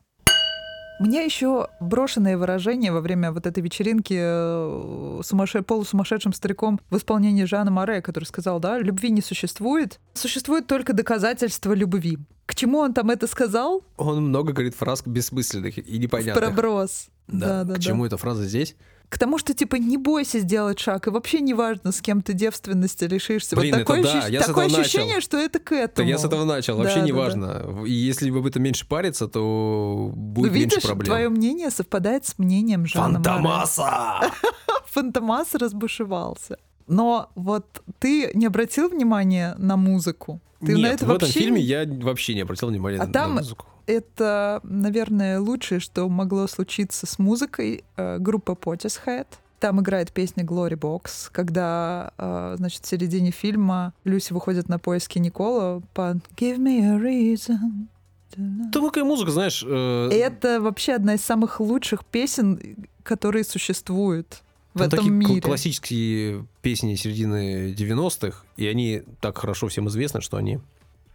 Мне 1.00 1.24
еще 1.24 1.68
брошенное 1.80 2.36
выражение 2.38 2.92
во 2.92 3.00
время 3.00 3.30
вот 3.30 3.46
этой 3.46 3.62
вечеринки 3.62 4.16
э, 4.18 5.20
сумасше... 5.22 5.62
полусумасшедшим 5.62 6.32
стариком 6.32 6.80
в 6.90 6.96
исполнении 6.96 7.44
Жана 7.44 7.70
Море, 7.70 8.00
который 8.02 8.24
сказал, 8.24 8.58
да, 8.58 8.78
любви 8.78 9.10
не 9.10 9.20
существует, 9.20 10.00
существует 10.14 10.66
только 10.66 10.94
доказательство 10.94 11.72
любви. 11.72 12.18
К 12.46 12.54
чему 12.54 12.78
он 12.78 12.94
там 12.94 13.10
это 13.10 13.26
сказал? 13.26 13.84
Он 13.98 14.28
много 14.28 14.52
говорит 14.52 14.74
фраз 14.74 15.02
бессмысленных 15.04 15.78
и 15.78 15.98
непонятных. 15.98 16.34
В 16.34 16.54
проброс. 16.54 17.10
Да, 17.28 17.62
да, 17.62 17.64
да. 17.64 17.74
К 17.74 17.78
чему 17.80 18.06
эта 18.06 18.16
фраза 18.16 18.44
здесь? 18.44 18.76
к 19.08 19.18
тому, 19.18 19.38
что 19.38 19.54
типа 19.54 19.76
не 19.76 19.96
бойся 19.96 20.38
сделать 20.38 20.78
шаг, 20.78 21.06
и 21.06 21.10
вообще 21.10 21.40
не 21.40 21.54
важно, 21.54 21.92
с 21.92 22.00
кем 22.00 22.20
ты 22.20 22.34
девственности 22.34 23.04
лишишься. 23.04 23.56
Блин, 23.56 23.74
вот 23.74 23.80
такое, 23.80 24.00
это 24.00 24.12
да, 24.12 24.18
ощущ... 24.18 24.30
я 24.32 24.40
такое 24.42 24.68
с 24.68 24.78
ощущение, 24.78 25.14
начал. 25.14 25.24
что 25.26 25.38
это 25.38 25.58
к 25.58 25.72
этому. 25.72 26.06
Да 26.06 26.10
я 26.10 26.18
с 26.18 26.24
этого 26.24 26.44
начал, 26.44 26.76
вообще 26.76 26.96
Да, 26.96 27.04
не 27.06 27.12
да, 27.12 27.18
важно. 27.18 27.84
И 27.86 27.92
если 27.92 28.30
об 28.30 28.46
этом 28.46 28.62
меньше 28.62 28.86
париться, 28.86 29.26
то 29.26 30.12
будет 30.14 30.46
Ну, 30.46 30.52
видишь, 30.52 30.72
меньше 30.74 30.86
проблем. 30.86 31.06
твое 31.06 31.28
мнение 31.30 31.70
совпадает 31.70 32.26
с 32.26 32.38
мнением 32.38 32.80
Море. 32.80 32.92
Фантомаса! 32.92 34.20
Фантомас 34.86 35.54
разбушевался. 35.54 36.58
Но 36.86 37.30
вот 37.34 37.82
ты 37.98 38.30
не 38.34 38.46
обратил 38.46 38.88
внимания 38.88 39.54
на 39.58 39.76
музыку? 39.76 40.40
Ты 40.60 40.72
Нет, 40.74 40.80
на 40.82 40.86
это 40.88 41.06
в 41.06 41.10
этом 41.10 41.26
вообще 41.28 41.40
фильме 41.40 41.60
не- 41.60 41.66
я 41.66 41.86
вообще 41.86 42.34
не 42.34 42.40
обратил 42.40 42.68
внимания 42.68 42.98
А 42.98 43.06
на, 43.06 43.12
там- 43.12 43.34
на 43.34 43.40
музыку. 43.42 43.66
Это, 43.86 44.60
наверное, 44.64 45.40
лучшее, 45.40 45.80
что 45.80 46.08
могло 46.08 46.46
случиться 46.46 47.06
с 47.06 47.18
музыкой. 47.18 47.84
Э, 47.96 48.18
Группа 48.18 48.52
Portishead. 48.52 49.26
Там 49.60 49.80
играет 49.80 50.12
песня 50.12 50.44
Glory 50.44 50.78
Box, 50.78 51.30
когда, 51.32 52.12
э, 52.18 52.54
значит, 52.58 52.84
в 52.84 52.88
середине 52.88 53.30
фильма 53.30 53.92
Люси 54.04 54.32
выходит 54.32 54.68
на 54.68 54.78
поиски 54.78 55.18
Никола 55.18 55.80
по 55.94 56.16
Give 56.36 56.58
me 56.58 56.80
a 56.80 56.96
reason. 56.98 57.88
to 58.36 58.40
love». 58.40 58.70
Ты 58.72 58.80
какая 58.80 59.04
музыка, 59.04 59.30
знаешь... 59.30 59.64
э, 59.66 60.08
Это 60.12 60.60
вообще 60.60 60.92
одна 60.94 61.14
из 61.14 61.22
самых 61.22 61.58
лучших 61.60 62.04
песен, 62.04 62.76
которые 63.02 63.42
существуют 63.44 64.42
в 64.78 64.80
там 64.80 64.86
этом 64.88 64.98
такие 64.98 65.12
мире. 65.12 65.40
классические 65.40 66.46
песни 66.62 66.94
середины 66.94 67.72
90-х, 67.72 68.44
и 68.56 68.66
они 68.66 69.02
так 69.20 69.38
хорошо 69.38 69.68
всем 69.68 69.88
известны, 69.88 70.20
что 70.20 70.36
они... 70.36 70.60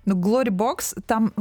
Ну, 0.05 0.15
Glory 0.15 0.49
Box 0.49 1.01
там 1.05 1.33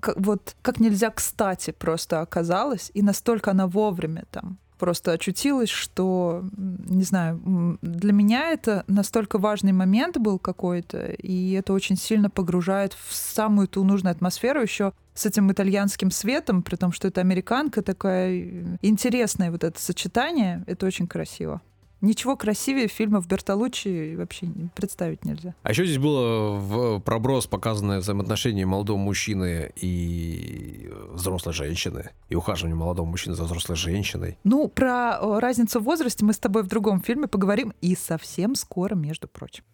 к- 0.00 0.14
вот 0.16 0.56
как 0.62 0.80
нельзя 0.80 1.10
кстати 1.10 1.72
просто 1.72 2.20
оказалась, 2.20 2.90
и 2.94 3.02
настолько 3.02 3.50
она 3.50 3.66
вовремя 3.66 4.24
там 4.30 4.58
просто 4.78 5.12
очутилась, 5.12 5.68
что, 5.68 6.42
не 6.56 7.02
знаю, 7.02 7.78
для 7.82 8.12
меня 8.14 8.50
это 8.50 8.82
настолько 8.86 9.38
важный 9.38 9.72
момент 9.72 10.16
был 10.16 10.38
какой-то, 10.38 11.12
и 11.12 11.52
это 11.52 11.74
очень 11.74 11.96
сильно 11.96 12.30
погружает 12.30 12.94
в 12.94 13.14
самую 13.14 13.68
ту 13.68 13.84
нужную 13.84 14.12
атмосферу 14.12 14.62
еще 14.62 14.94
с 15.12 15.26
этим 15.26 15.52
итальянским 15.52 16.10
светом, 16.10 16.62
при 16.62 16.76
том, 16.76 16.92
что 16.92 17.08
это 17.08 17.20
американка, 17.20 17.82
такая 17.82 18.78
интересное 18.80 19.50
вот 19.50 19.64
это 19.64 19.78
сочетание, 19.78 20.64
это 20.66 20.86
очень 20.86 21.06
красиво. 21.06 21.60
Ничего 22.00 22.36
красивее 22.36 22.88
фильмов 22.88 23.26
Бертолуччи 23.26 24.14
вообще 24.16 24.46
представить 24.74 25.24
нельзя. 25.24 25.54
А 25.62 25.70
еще 25.70 25.84
здесь 25.84 25.98
было 25.98 26.56
в 26.56 27.00
проброс 27.00 27.46
показанное 27.46 28.00
взаимоотношение 28.00 28.64
молодого 28.64 28.96
мужчины 28.96 29.70
и 29.76 30.90
взрослой 31.10 31.52
женщины, 31.52 32.10
и 32.30 32.34
ухаживание 32.34 32.76
молодого 32.76 33.06
мужчины 33.06 33.34
за 33.34 33.44
взрослой 33.44 33.76
женщиной. 33.76 34.38
Ну, 34.44 34.68
про 34.68 35.18
э, 35.20 35.38
разницу 35.40 35.80
в 35.80 35.84
возрасте 35.84 36.24
мы 36.24 36.32
с 36.32 36.38
тобой 36.38 36.62
в 36.62 36.68
другом 36.68 37.02
фильме 37.02 37.26
поговорим 37.26 37.74
и 37.82 37.94
совсем 37.94 38.54
скоро, 38.54 38.94
между 38.94 39.28
прочим. 39.28 39.64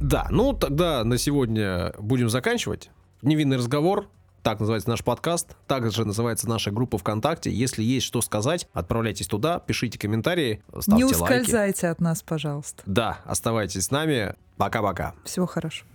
Да, 0.00 0.26
ну 0.30 0.52
тогда 0.52 1.02
на 1.02 1.18
сегодня 1.18 1.94
будем 1.98 2.28
заканчивать. 2.28 2.90
Невинный 3.22 3.56
разговор. 3.56 4.08
Так 4.44 4.60
называется 4.60 4.90
наш 4.90 5.02
подкаст. 5.02 5.56
Также 5.66 6.04
называется 6.04 6.46
наша 6.46 6.70
группа 6.70 6.98
ВКонтакте. 6.98 7.50
Если 7.50 7.82
есть 7.82 8.04
что 8.04 8.20
сказать, 8.20 8.68
отправляйтесь 8.74 9.26
туда, 9.26 9.58
пишите 9.58 9.98
комментарии, 9.98 10.62
ставьте 10.68 10.92
Не 10.92 11.04
лайки. 11.04 11.16
ускользайте 11.16 11.88
от 11.88 11.98
нас, 12.02 12.22
пожалуйста. 12.22 12.82
Да, 12.84 13.20
оставайтесь 13.24 13.86
с 13.86 13.90
нами. 13.90 14.34
Пока-пока. 14.58 15.14
Всего 15.24 15.46
хорошего. 15.46 15.88